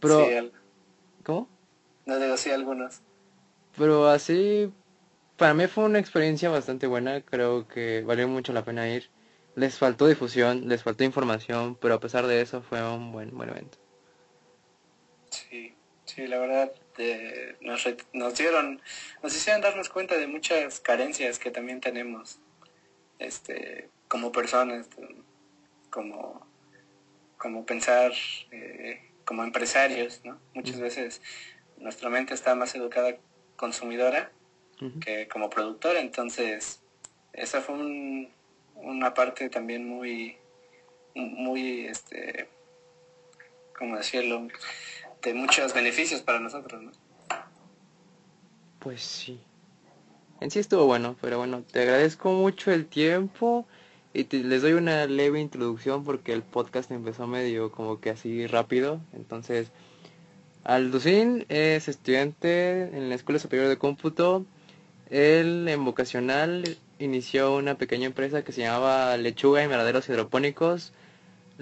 Pero, 0.00 0.26
¿Cómo? 1.22 1.50
No 2.06 2.18
digo 2.18 2.38
sí 2.38 2.50
algunos. 2.50 3.02
Pero 3.76 4.08
así, 4.08 4.72
para 5.36 5.52
mí 5.52 5.66
fue 5.66 5.84
una 5.84 5.98
experiencia 5.98 6.48
bastante 6.48 6.86
buena, 6.86 7.20
creo 7.20 7.68
que 7.68 8.04
valió 8.06 8.26
mucho 8.26 8.54
la 8.54 8.64
pena 8.64 8.88
ir 8.88 9.10
les 9.54 9.76
faltó 9.76 10.06
difusión, 10.06 10.66
les 10.66 10.82
faltó 10.82 11.04
información, 11.04 11.76
pero 11.78 11.92
a 11.92 12.00
pesar 12.00 12.26
de 12.26 12.40
eso 12.40 12.62
fue 12.62 12.82
un 12.82 13.12
buen, 13.12 13.36
buen 13.36 13.50
evento. 13.50 13.81
Sí, 15.32 15.74
sí, 16.04 16.26
la 16.26 16.38
verdad 16.38 16.72
eh, 16.98 17.56
nos, 17.62 17.88
nos 18.12 18.36
dieron, 18.36 18.80
nos 19.22 19.34
hicieron 19.34 19.62
darnos 19.62 19.88
cuenta 19.88 20.16
de 20.16 20.26
muchas 20.26 20.78
carencias 20.80 21.38
que 21.38 21.50
también 21.50 21.80
tenemos, 21.80 22.38
este, 23.18 23.88
como 24.08 24.30
personas, 24.30 24.88
como, 25.90 26.46
como 27.38 27.64
pensar, 27.64 28.12
eh, 28.50 29.10
como 29.24 29.42
empresarios, 29.42 30.20
¿no? 30.24 30.38
Muchas 30.52 30.78
veces 30.78 31.22
nuestra 31.78 32.10
mente 32.10 32.34
está 32.34 32.54
más 32.54 32.74
educada 32.74 33.16
consumidora 33.56 34.30
que 35.00 35.28
como 35.28 35.48
productora, 35.48 36.00
entonces 36.00 36.82
esa 37.32 37.60
fue 37.60 37.76
un, 37.76 38.32
una 38.74 39.14
parte 39.14 39.48
también 39.48 39.86
muy, 39.86 40.36
muy, 41.14 41.86
este, 41.86 42.48
¿cómo 43.78 43.96
decirlo? 43.96 44.48
De 45.22 45.34
muchos 45.34 45.72
beneficios 45.72 46.20
para 46.20 46.40
nosotros, 46.40 46.82
¿no? 46.82 46.90
Pues 48.80 49.02
sí. 49.02 49.40
En 50.40 50.50
sí 50.50 50.58
estuvo 50.58 50.86
bueno, 50.86 51.14
pero 51.20 51.38
bueno, 51.38 51.62
te 51.62 51.82
agradezco 51.82 52.32
mucho 52.32 52.72
el 52.72 52.86
tiempo 52.86 53.66
y 54.12 54.24
les 54.24 54.62
doy 54.62 54.72
una 54.72 55.06
leve 55.06 55.40
introducción 55.40 56.02
porque 56.04 56.32
el 56.32 56.42
podcast 56.42 56.90
empezó 56.90 57.28
medio 57.28 57.70
como 57.70 58.00
que 58.00 58.10
así 58.10 58.46
rápido. 58.48 59.00
Entonces, 59.12 59.70
Alducín 60.64 61.46
es 61.48 61.88
estudiante 61.88 62.82
en 62.96 63.08
la 63.08 63.14
Escuela 63.14 63.38
Superior 63.38 63.68
de 63.68 63.78
Cómputo. 63.78 64.44
Él 65.10 65.66
en 65.68 65.84
vocacional 65.84 66.76
inició 66.98 67.54
una 67.54 67.76
pequeña 67.76 68.06
empresa 68.06 68.42
que 68.42 68.52
se 68.52 68.62
llamaba 68.62 69.16
Lechuga 69.16 69.62
y 69.62 69.68
Meraderos 69.68 70.08
Hidropónicos. 70.08 70.92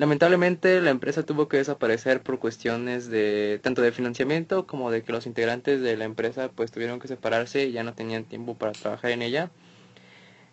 Lamentablemente 0.00 0.80
la 0.80 0.88
empresa 0.88 1.24
tuvo 1.24 1.46
que 1.46 1.58
desaparecer 1.58 2.22
por 2.22 2.38
cuestiones 2.38 3.10
de 3.10 3.60
tanto 3.62 3.82
de 3.82 3.92
financiamiento 3.92 4.66
como 4.66 4.90
de 4.90 5.02
que 5.02 5.12
los 5.12 5.26
integrantes 5.26 5.82
de 5.82 5.94
la 5.98 6.06
empresa 6.06 6.48
pues 6.50 6.72
tuvieron 6.72 7.00
que 7.00 7.06
separarse 7.06 7.66
y 7.66 7.72
ya 7.72 7.82
no 7.82 7.92
tenían 7.92 8.24
tiempo 8.24 8.54
para 8.54 8.72
trabajar 8.72 9.10
en 9.10 9.20
ella. 9.20 9.50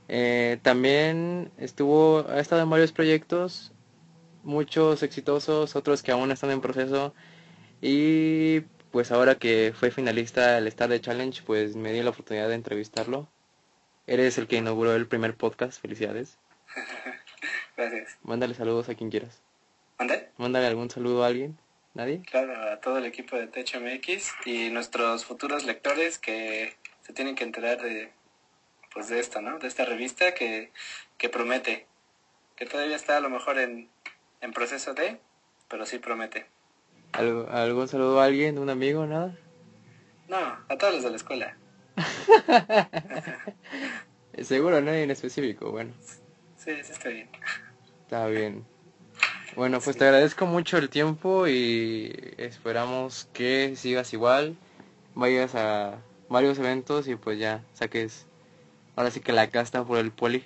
Eh, 0.09 0.59
también 0.63 1.49
estuvo, 1.57 2.25
ha 2.27 2.41
estado 2.41 2.61
en 2.61 2.69
varios 2.69 2.91
proyectos, 2.91 3.71
muchos 4.43 5.01
exitosos, 5.01 5.77
otros 5.77 6.03
que 6.03 6.11
aún 6.11 6.29
están 6.31 6.51
en 6.51 6.59
proceso 6.59 7.13
y 7.81 8.63
pues 8.91 9.13
ahora 9.13 9.35
que 9.35 9.73
fue 9.73 9.91
finalista 9.91 10.55
del 10.55 10.67
Star 10.67 10.89
de 10.89 10.99
Challenge 10.99 11.41
pues 11.45 11.77
me 11.77 11.93
di 11.93 12.03
la 12.03 12.09
oportunidad 12.09 12.49
de 12.49 12.55
entrevistarlo 12.55 13.29
Eres 14.07 14.37
el 14.37 14.47
que 14.47 14.57
inauguró 14.57 14.93
el 14.93 15.07
primer 15.07 15.35
podcast. 15.35 15.79
Felicidades. 15.81 16.37
Gracias. 17.77 18.17
Mándale 18.23 18.53
saludos 18.53 18.89
a 18.89 18.95
quien 18.95 19.09
quieras. 19.09 19.41
¿Mande? 19.99 20.29
Mándale 20.37 20.67
algún 20.67 20.89
saludo 20.89 21.23
a 21.23 21.27
alguien. 21.27 21.57
¿Nadie? 21.93 22.21
Claro, 22.29 22.71
a 22.71 22.79
todo 22.79 22.99
el 22.99 23.05
equipo 23.05 23.37
de 23.37 23.47
TechMX 23.47 24.33
y 24.45 24.69
nuestros 24.69 25.25
futuros 25.25 25.65
lectores 25.65 26.19
que 26.19 26.75
se 27.01 27.13
tienen 27.13 27.33
que 27.33 27.43
enterar 27.43 27.81
de 27.81 28.11
pues 28.93 29.09
de 29.09 29.19
esta, 29.19 29.41
¿no? 29.41 29.59
De 29.59 29.67
esta 29.67 29.85
revista 29.85 30.33
que, 30.33 30.71
que 31.17 31.29
promete. 31.29 31.87
Que 32.55 32.65
todavía 32.65 32.95
está 32.95 33.17
a 33.17 33.19
lo 33.19 33.29
mejor 33.29 33.57
en, 33.57 33.89
en 34.41 34.53
proceso 34.53 34.93
de, 34.93 35.19
pero 35.67 35.85
sí 35.85 35.99
promete. 35.99 36.45
¿Algún 37.13 37.87
saludo 37.87 38.21
a 38.21 38.25
alguien, 38.25 38.59
un 38.59 38.69
amigo, 38.69 39.05
nada? 39.05 39.35
No, 40.27 40.37
a 40.37 40.77
todos 40.77 40.95
los 40.95 41.03
de 41.03 41.09
la 41.09 41.15
escuela. 41.15 41.57
Seguro 44.43 44.81
nadie 44.81 45.03
en 45.03 45.11
específico, 45.11 45.71
bueno. 45.71 45.93
Sí, 46.67 46.73
está 46.73 47.07
bien. 47.07 47.29
Está 48.01 48.27
bien. 48.27 48.65
Bueno, 49.55 49.79
pues 49.79 49.95
te 49.95 50.03
agradezco 50.03 50.45
mucho 50.45 50.77
el 50.77 50.89
tiempo 50.89 51.47
y 51.47 52.13
esperamos 52.37 53.29
que 53.31 53.77
sigas 53.77 54.11
igual, 54.11 54.57
vayas 55.15 55.55
a 55.55 56.01
varios 56.27 56.59
eventos 56.59 57.07
y 57.07 57.15
pues 57.15 57.39
ya 57.39 57.63
saques 57.73 58.25
ahora 58.97 59.11
sí 59.11 59.21
que 59.21 59.31
la 59.31 59.49
casta 59.49 59.85
por 59.85 59.97
el 59.97 60.11
poli. 60.11 60.43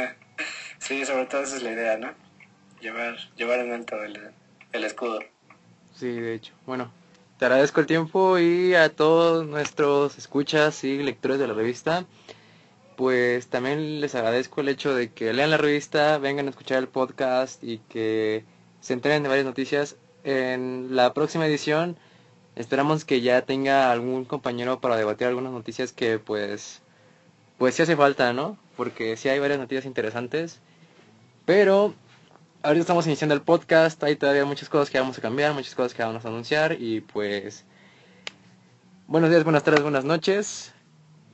sí, 0.78 1.04
sobre 1.04 1.26
todo 1.26 1.42
esa 1.42 1.56
es 1.56 1.62
la 1.62 1.72
idea, 1.72 1.98
¿no? 1.98 2.14
llevar, 2.80 3.18
llevar 3.36 3.60
en 3.60 3.72
alto 3.72 4.02
el, 4.02 4.18
el 4.72 4.84
escudo. 4.84 5.20
Sí, 5.94 6.08
de 6.08 6.32
hecho. 6.32 6.54
Bueno, 6.64 6.90
te 7.38 7.44
agradezco 7.44 7.80
el 7.80 7.86
tiempo 7.86 8.38
y 8.38 8.74
a 8.74 8.88
todos 8.88 9.46
nuestros 9.46 10.16
escuchas 10.16 10.84
y 10.84 11.02
lectores 11.02 11.38
de 11.38 11.48
la 11.48 11.52
revista, 11.52 12.06
pues 12.96 13.48
también 13.48 14.00
les 14.00 14.14
agradezco 14.14 14.60
el 14.60 14.68
hecho 14.68 14.94
de 14.94 15.12
que 15.12 15.32
lean 15.32 15.50
la 15.50 15.56
revista, 15.56 16.18
vengan 16.18 16.46
a 16.46 16.50
escuchar 16.50 16.78
el 16.78 16.88
podcast 16.88 17.62
y 17.62 17.78
que 17.88 18.44
se 18.80 18.92
enteren 18.92 19.22
de 19.22 19.28
varias 19.28 19.46
noticias. 19.46 19.96
En 20.24 20.96
la 20.96 21.14
próxima 21.14 21.46
edición 21.46 21.96
esperamos 22.56 23.04
que 23.04 23.20
ya 23.20 23.42
tenga 23.42 23.90
algún 23.90 24.24
compañero 24.24 24.80
para 24.80 24.96
debatir 24.96 25.26
algunas 25.26 25.52
noticias 25.52 25.92
que 25.92 26.18
pues 26.18 26.82
pues 27.58 27.74
sí 27.74 27.82
hace 27.82 27.96
falta, 27.96 28.32
¿no? 28.32 28.58
Porque 28.76 29.16
sí 29.16 29.28
hay 29.28 29.38
varias 29.38 29.58
noticias 29.58 29.86
interesantes. 29.86 30.60
Pero 31.46 31.94
ahorita 32.62 32.80
estamos 32.82 33.06
iniciando 33.06 33.34
el 33.34 33.42
podcast, 33.42 34.02
hay 34.04 34.16
todavía 34.16 34.44
muchas 34.44 34.68
cosas 34.68 34.90
que 34.90 34.98
vamos 34.98 35.18
a 35.18 35.22
cambiar, 35.22 35.54
muchas 35.54 35.74
cosas 35.74 35.94
que 35.94 36.02
vamos 36.02 36.24
a 36.24 36.28
anunciar 36.28 36.76
y 36.80 37.00
pues 37.00 37.64
buenos 39.06 39.30
días, 39.30 39.44
buenas 39.44 39.62
tardes, 39.64 39.82
buenas 39.82 40.04
noches. 40.04 40.73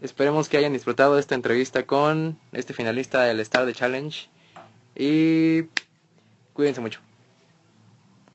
Esperemos 0.00 0.48
que 0.48 0.56
hayan 0.56 0.72
disfrutado 0.72 1.18
esta 1.18 1.34
entrevista 1.34 1.84
con 1.84 2.38
este 2.52 2.72
finalista 2.72 3.24
del 3.24 3.40
Star 3.40 3.66
de 3.66 3.74
Challenge 3.74 4.28
y 4.96 5.64
cuídense 6.54 6.80
mucho. 6.80 7.00